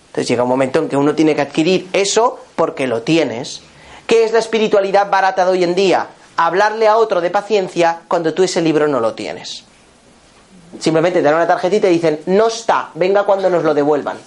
Entonces 0.09 0.29
llega 0.29 0.43
un 0.43 0.49
momento 0.49 0.81
en 0.81 0.89
que 0.89 0.97
uno 0.97 1.15
tiene 1.15 1.35
que 1.35 1.43
adquirir 1.43 1.89
eso 1.93 2.41
porque 2.57 2.87
lo 2.87 3.03
tienes. 3.03 3.63
¿Qué 4.07 4.25
es 4.25 4.33
la 4.33 4.41
espiritualidad 4.41 5.09
barata 5.09 5.45
de 5.45 5.53
hoy 5.53 5.65
en 5.65 5.75
día? 5.75 6.09
Hablarle 6.37 6.89
a 6.89 6.97
otro 6.97 7.21
de 7.21 7.31
paciencia 7.31 8.01
cuando 8.09 8.35
tú 8.35 8.43
ese 8.43 8.61
libro 8.61 8.89
no 8.89 9.01
lo 9.01 9.15
tienes. 9.15 9.65
Simplemente 10.79 11.21
te 11.21 11.23
dan 11.23 11.35
una 11.35 11.47
tarjetita 11.47 11.89
y 11.89 11.95
dicen, 11.95 12.21
no 12.27 12.49
está, 12.49 12.91
venga 12.95 13.25
cuando 13.25 13.49
nos 13.49 13.65
lo 13.65 13.73
devuelvan. 13.73 14.19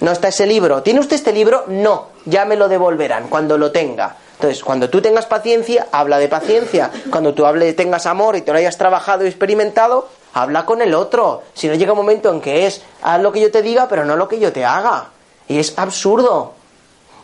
No 0.00 0.12
está 0.12 0.28
ese 0.28 0.46
libro. 0.46 0.82
¿Tiene 0.82 1.00
usted 1.00 1.16
este 1.16 1.32
libro? 1.32 1.64
No, 1.68 2.08
ya 2.24 2.44
me 2.44 2.56
lo 2.56 2.68
devolverán 2.68 3.28
cuando 3.28 3.58
lo 3.58 3.70
tenga. 3.70 4.16
Entonces, 4.40 4.64
cuando 4.64 4.88
tú 4.88 5.02
tengas 5.02 5.26
paciencia, 5.26 5.88
habla 5.92 6.16
de 6.16 6.26
paciencia. 6.26 6.90
Cuando 7.10 7.34
tú 7.34 7.44
hable, 7.44 7.74
tengas 7.74 8.06
amor 8.06 8.36
y 8.36 8.40
te 8.40 8.50
lo 8.52 8.56
hayas 8.56 8.78
trabajado 8.78 9.22
y 9.22 9.28
experimentado, 9.28 10.08
habla 10.32 10.64
con 10.64 10.80
el 10.80 10.94
otro. 10.94 11.42
Si 11.52 11.68
no 11.68 11.74
llega 11.74 11.92
un 11.92 11.98
momento 11.98 12.32
en 12.32 12.40
que 12.40 12.66
es, 12.66 12.80
haz 13.02 13.20
lo 13.20 13.32
que 13.32 13.42
yo 13.42 13.50
te 13.50 13.60
diga, 13.60 13.86
pero 13.86 14.06
no 14.06 14.16
lo 14.16 14.28
que 14.28 14.40
yo 14.40 14.50
te 14.50 14.64
haga. 14.64 15.10
Y 15.46 15.58
es 15.58 15.78
absurdo. 15.78 16.54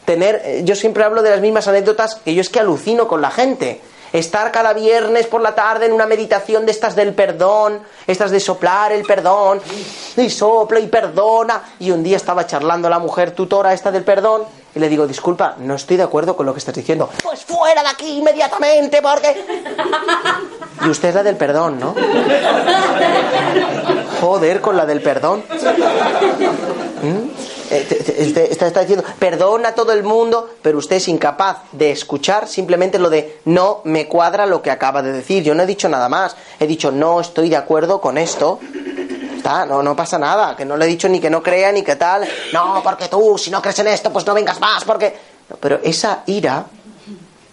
Tener, 0.04 0.42
eh, 0.44 0.60
yo 0.66 0.76
siempre 0.76 1.04
hablo 1.04 1.22
de 1.22 1.30
las 1.30 1.40
mismas 1.40 1.66
anécdotas 1.68 2.16
que 2.16 2.34
yo 2.34 2.42
es 2.42 2.50
que 2.50 2.60
alucino 2.60 3.08
con 3.08 3.22
la 3.22 3.30
gente 3.30 3.80
estar 4.12 4.52
cada 4.52 4.74
viernes 4.74 5.26
por 5.26 5.40
la 5.40 5.54
tarde 5.54 5.86
en 5.86 5.92
una 5.92 6.06
meditación 6.06 6.66
de 6.66 6.72
estas 6.72 6.94
del 6.94 7.14
perdón, 7.14 7.80
estas 8.06 8.30
de 8.30 8.40
soplar 8.40 8.92
el 8.92 9.04
perdón, 9.04 9.60
y 10.18 10.28
sopla 10.28 10.80
y 10.80 10.86
perdona. 10.88 11.62
Y 11.78 11.90
un 11.90 12.02
día 12.02 12.18
estaba 12.18 12.46
charlando 12.46 12.90
la 12.90 12.98
mujer 12.98 13.30
tutora 13.30 13.72
esta 13.72 13.90
del 13.90 14.04
perdón 14.04 14.42
y 14.76 14.78
le 14.78 14.90
digo, 14.90 15.06
disculpa, 15.06 15.56
no 15.58 15.74
estoy 15.74 15.96
de 15.96 16.02
acuerdo 16.02 16.36
con 16.36 16.44
lo 16.44 16.52
que 16.52 16.58
estás 16.58 16.74
diciendo. 16.74 17.08
Pues 17.22 17.44
fuera 17.46 17.82
de 17.82 17.88
aquí 17.88 18.18
inmediatamente, 18.18 19.00
porque... 19.00 19.44
Y 20.84 20.90
usted 20.90 21.08
es 21.08 21.14
la 21.14 21.22
del 21.22 21.36
perdón, 21.36 21.80
¿no? 21.80 21.94
Joder, 24.20 24.60
con 24.60 24.76
la 24.76 24.84
del 24.84 25.00
perdón. 25.00 25.42
¿Mm? 27.02 27.30
Eh, 27.70 28.48
está, 28.50 28.80
diciendo, 28.80 29.02
perdona 29.18 29.70
a 29.70 29.74
todo 29.74 29.92
el 29.92 30.04
mundo, 30.04 30.50
pero 30.60 30.76
usted 30.76 30.96
es 30.96 31.08
incapaz 31.08 31.62
de 31.72 31.90
escuchar 31.90 32.46
simplemente 32.46 32.98
lo 32.98 33.08
de 33.08 33.38
no 33.46 33.80
me 33.84 34.06
cuadra 34.06 34.44
lo 34.44 34.60
que 34.60 34.70
acaba 34.70 35.00
de 35.00 35.12
decir. 35.12 35.42
Yo 35.42 35.54
no 35.54 35.62
he 35.62 35.66
dicho 35.66 35.88
nada 35.88 36.10
más. 36.10 36.36
He 36.60 36.66
dicho 36.66 36.92
no 36.92 37.20
estoy 37.20 37.48
de 37.48 37.56
acuerdo 37.56 38.02
con 38.02 38.18
esto. 38.18 38.60
No, 39.66 39.82
no 39.82 39.94
pasa 39.94 40.18
nada. 40.18 40.56
Que 40.56 40.64
no 40.64 40.76
le 40.76 40.86
he 40.86 40.88
dicho 40.88 41.08
ni 41.08 41.20
que 41.20 41.30
no 41.30 41.42
crea 41.42 41.72
ni 41.72 41.82
que 41.82 41.96
tal. 41.96 42.26
No, 42.52 42.80
porque 42.82 43.08
tú, 43.08 43.38
si 43.38 43.50
no 43.50 43.62
crees 43.62 43.78
en 43.78 43.88
esto, 43.88 44.12
pues 44.12 44.26
no 44.26 44.34
vengas 44.34 44.60
más, 44.60 44.84
porque. 44.84 45.16
pero 45.60 45.80
esa 45.82 46.22
ira 46.26 46.66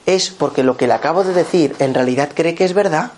es 0.05 0.29
porque 0.29 0.63
lo 0.63 0.75
que 0.75 0.87
le 0.87 0.93
acabo 0.93 1.23
de 1.23 1.33
decir 1.33 1.75
en 1.79 1.93
realidad 1.93 2.29
cree 2.33 2.55
que 2.55 2.65
es 2.65 2.73
verdad. 2.73 3.11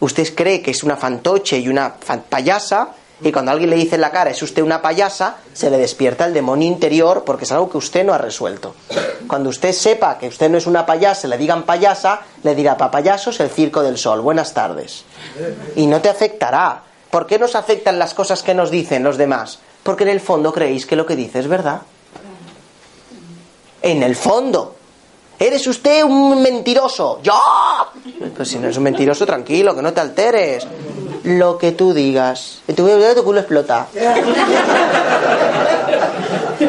Usted 0.00 0.34
cree 0.34 0.62
que 0.62 0.70
es 0.70 0.82
una 0.82 0.96
fantoche 0.96 1.58
y 1.58 1.68
una 1.68 1.94
payasa 2.28 2.94
y 3.22 3.32
cuando 3.32 3.50
alguien 3.50 3.68
le 3.68 3.76
dice 3.76 3.96
en 3.96 4.00
la 4.00 4.10
cara, 4.10 4.30
es 4.30 4.42
usted 4.42 4.62
una 4.62 4.80
payasa, 4.80 5.36
se 5.52 5.68
le 5.68 5.76
despierta 5.76 6.24
el 6.24 6.32
demonio 6.32 6.66
interior 6.66 7.22
porque 7.24 7.44
es 7.44 7.52
algo 7.52 7.68
que 7.68 7.76
usted 7.76 8.04
no 8.04 8.14
ha 8.14 8.18
resuelto. 8.18 8.74
Cuando 9.26 9.50
usted 9.50 9.72
sepa 9.72 10.16
que 10.16 10.28
usted 10.28 10.48
no 10.48 10.56
es 10.56 10.66
una 10.66 10.86
payasa, 10.86 11.28
le 11.28 11.36
digan 11.36 11.64
payasa, 11.64 12.22
le 12.42 12.54
dirá, 12.54 12.76
papayasos, 12.76 13.38
el 13.40 13.50
circo 13.50 13.82
del 13.82 13.98
sol, 13.98 14.22
buenas 14.22 14.54
tardes. 14.54 15.04
Y 15.76 15.86
no 15.86 16.00
te 16.00 16.08
afectará. 16.08 16.84
¿Por 17.10 17.26
qué 17.26 17.38
nos 17.38 17.54
afectan 17.54 17.98
las 17.98 18.14
cosas 18.14 18.42
que 18.42 18.54
nos 18.54 18.70
dicen 18.70 19.02
los 19.02 19.16
demás? 19.16 19.58
Porque 19.82 20.04
en 20.04 20.10
el 20.10 20.20
fondo 20.20 20.52
creéis 20.52 20.86
que 20.86 20.96
lo 20.96 21.06
que 21.06 21.16
dice 21.16 21.40
es 21.40 21.48
verdad. 21.48 21.82
En 23.82 24.02
el 24.02 24.14
fondo. 24.14 24.76
¿Eres 25.38 25.66
usted 25.66 26.04
un 26.04 26.42
mentiroso? 26.42 27.20
¡Yo! 27.22 27.40
Pues 28.36 28.48
si 28.48 28.58
no 28.58 28.64
eres 28.64 28.76
un 28.76 28.82
mentiroso, 28.84 29.24
tranquilo, 29.24 29.74
que 29.74 29.80
no 29.82 29.92
te 29.92 30.00
alteres 30.00 30.66
lo 31.24 31.56
que 31.58 31.72
tú 31.72 31.94
digas. 31.94 32.60
Y 32.68 32.74
tu, 32.74 32.86
tu 32.86 33.24
culo 33.24 33.40
explota. 33.40 33.86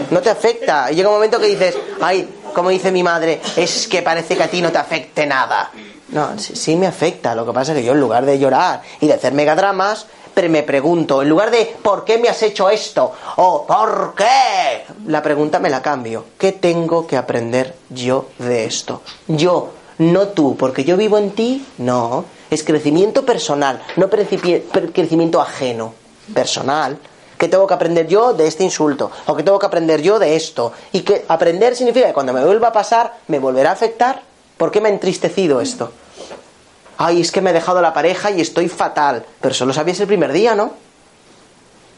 No 0.09 0.21
te 0.21 0.29
afecta. 0.29 0.91
Y 0.91 0.95
llega 0.95 1.09
un 1.09 1.15
momento 1.15 1.37
que 1.39 1.47
dices, 1.47 1.77
ay, 2.01 2.27
como 2.53 2.69
dice 2.69 2.91
mi 2.91 3.03
madre, 3.03 3.41
es 3.55 3.87
que 3.87 4.01
parece 4.01 4.37
que 4.37 4.43
a 4.43 4.47
ti 4.47 4.61
no 4.61 4.71
te 4.71 4.77
afecte 4.77 5.25
nada. 5.25 5.69
No, 6.09 6.37
sí, 6.37 6.75
me 6.75 6.87
afecta. 6.87 7.35
Lo 7.35 7.45
que 7.45 7.53
pasa 7.53 7.71
es 7.71 7.79
que 7.79 7.83
yo 7.83 7.93
en 7.93 7.99
lugar 7.99 8.25
de 8.25 8.37
llorar 8.37 8.81
y 8.99 9.07
de 9.07 9.13
hacer 9.13 9.33
megadramas, 9.33 10.07
pero 10.34 10.49
me 10.49 10.63
pregunto, 10.63 11.21
en 11.21 11.29
lugar 11.29 11.51
de 11.51 11.75
¿por 11.82 12.03
qué 12.03 12.17
me 12.17 12.29
has 12.29 12.41
hecho 12.43 12.69
esto? 12.69 13.11
o 13.38 13.65
¿por 13.65 14.13
qué? 14.15 14.86
La 15.07 15.21
pregunta 15.21 15.59
me 15.59 15.69
la 15.69 15.82
cambio. 15.82 16.25
¿Qué 16.38 16.53
tengo 16.53 17.05
que 17.07 17.17
aprender 17.17 17.75
yo 17.89 18.27
de 18.38 18.65
esto? 18.65 19.01
Yo, 19.27 19.69
no 19.97 20.29
tú, 20.29 20.55
porque 20.57 20.84
yo 20.84 20.97
vivo 20.97 21.17
en 21.17 21.32
ti, 21.32 21.65
no 21.77 22.25
es 22.51 22.63
crecimiento 22.63 23.25
personal, 23.25 23.82
no 23.95 24.09
crecimiento 24.09 25.41
ajeno, 25.41 25.93
personal. 26.34 26.97
¿Qué 27.38 27.47
tengo 27.47 27.65
que 27.65 27.73
aprender 27.73 28.07
yo 28.07 28.34
de 28.34 28.45
este 28.45 28.63
insulto? 28.63 29.09
¿O 29.25 29.36
qué 29.36 29.41
tengo 29.41 29.57
que 29.57 29.65
aprender 29.65 30.01
yo 30.01 30.19
de 30.19 30.36
esto? 30.36 30.73
Y 30.91 31.01
que 31.01 31.25
aprender 31.27 31.75
significa 31.75 32.07
que 32.07 32.13
cuando 32.13 32.34
me 32.34 32.45
vuelva 32.45 32.67
a 32.67 32.73
pasar, 32.73 33.15
me 33.27 33.39
volverá 33.39 33.71
a 33.71 33.73
afectar. 33.73 34.21
¿Por 34.57 34.69
qué 34.69 34.79
me 34.79 34.89
ha 34.89 34.91
entristecido 34.91 35.59
esto? 35.59 35.91
Ay, 36.97 37.21
es 37.21 37.31
que 37.31 37.41
me 37.41 37.49
he 37.49 37.53
dejado 37.53 37.81
la 37.81 37.93
pareja 37.93 38.31
y 38.31 38.41
estoy 38.41 38.67
fatal. 38.67 39.25
Pero 39.39 39.53
solo 39.53 39.73
sabías 39.73 39.99
el 39.99 40.07
primer 40.07 40.31
día, 40.31 40.55
¿no? 40.55 40.71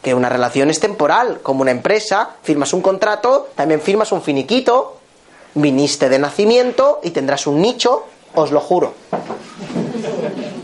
Que 0.01 0.13
una 0.13 0.29
relación 0.29 0.69
es 0.69 0.79
temporal. 0.79 1.39
Como 1.41 1.61
una 1.61 1.71
empresa, 1.71 2.31
firmas 2.43 2.73
un 2.73 2.81
contrato, 2.81 3.49
también 3.55 3.81
firmas 3.81 4.11
un 4.11 4.21
finiquito. 4.21 4.97
Viniste 5.55 6.09
de 6.09 6.19
nacimiento 6.19 6.99
y 7.03 7.11
tendrás 7.11 7.45
un 7.47 7.61
nicho, 7.61 8.05
os 8.33 8.51
lo 8.51 8.59
juro. 8.59 8.93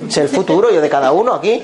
Es 0.10 0.18
el 0.18 0.28
futuro 0.28 0.72
yo 0.72 0.82
de 0.82 0.90
cada 0.90 1.12
uno 1.12 1.36
aquí. 1.36 1.62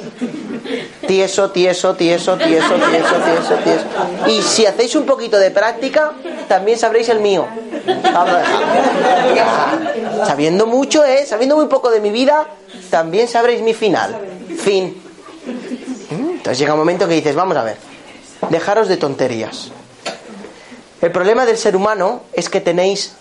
Tieso, 1.08 1.50
tieso, 1.50 1.96
tieso, 1.96 2.38
tieso, 2.38 2.76
tieso, 2.76 3.16
tieso, 3.16 3.56
tieso. 3.64 3.86
Y 4.28 4.44
si 4.44 4.68
hacéis 4.68 4.96
un 4.96 5.08
poquito 5.08 5.40
de 5.40 5.50
práctica, 5.50 6.12
también 6.48 6.78
sabréis 6.78 7.10
el 7.10 7.22
mío. 7.22 7.48
Sabiendo 10.28 10.68
mucho, 10.68 11.04
¿eh? 11.04 11.26
Sabiendo 11.26 11.56
muy 11.56 11.66
poco 11.66 11.90
de 11.90 12.00
mi 12.00 12.12
vida, 12.12 12.46
también 12.92 13.28
sabréis 13.28 13.64
mi 13.64 13.74
final. 13.74 14.16
Fin. 14.60 15.02
Entonces 16.12 16.60
llega 16.60 16.74
un 16.74 16.80
momento 16.80 17.08
que 17.08 17.16
dices, 17.16 17.34
vamos 17.34 17.58
a 17.58 17.64
ver, 17.64 17.78
dejaros 18.52 18.88
de 18.88 18.98
tonterías. 18.98 19.72
El 21.02 21.12
problema 21.12 21.48
del 21.48 21.58
ser 21.58 21.76
humano 21.76 22.22
es 22.32 22.50
que 22.50 22.62
tenéis 22.62 23.14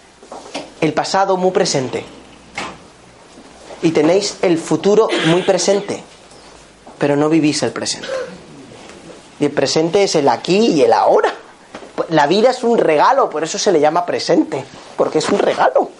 el 0.82 0.92
pasado 0.92 1.38
muy 1.38 1.50
presente 1.50 2.04
y 3.84 3.92
tenéis 3.92 4.38
el 4.40 4.56
futuro 4.56 5.08
muy 5.26 5.42
presente, 5.42 6.02
pero 6.98 7.16
no 7.16 7.28
vivís 7.28 7.62
el 7.62 7.70
presente. 7.70 8.08
Y 9.38 9.44
el 9.44 9.52
presente 9.52 10.02
es 10.02 10.14
el 10.14 10.26
aquí 10.30 10.72
y 10.72 10.82
el 10.82 10.92
ahora. 10.94 11.34
La 12.08 12.26
vida 12.26 12.50
es 12.50 12.64
un 12.64 12.78
regalo, 12.78 13.28
por 13.28 13.44
eso 13.44 13.58
se 13.58 13.70
le 13.70 13.80
llama 13.80 14.06
presente, 14.06 14.64
porque 14.96 15.18
es 15.18 15.28
un 15.28 15.38
regalo. 15.38 15.90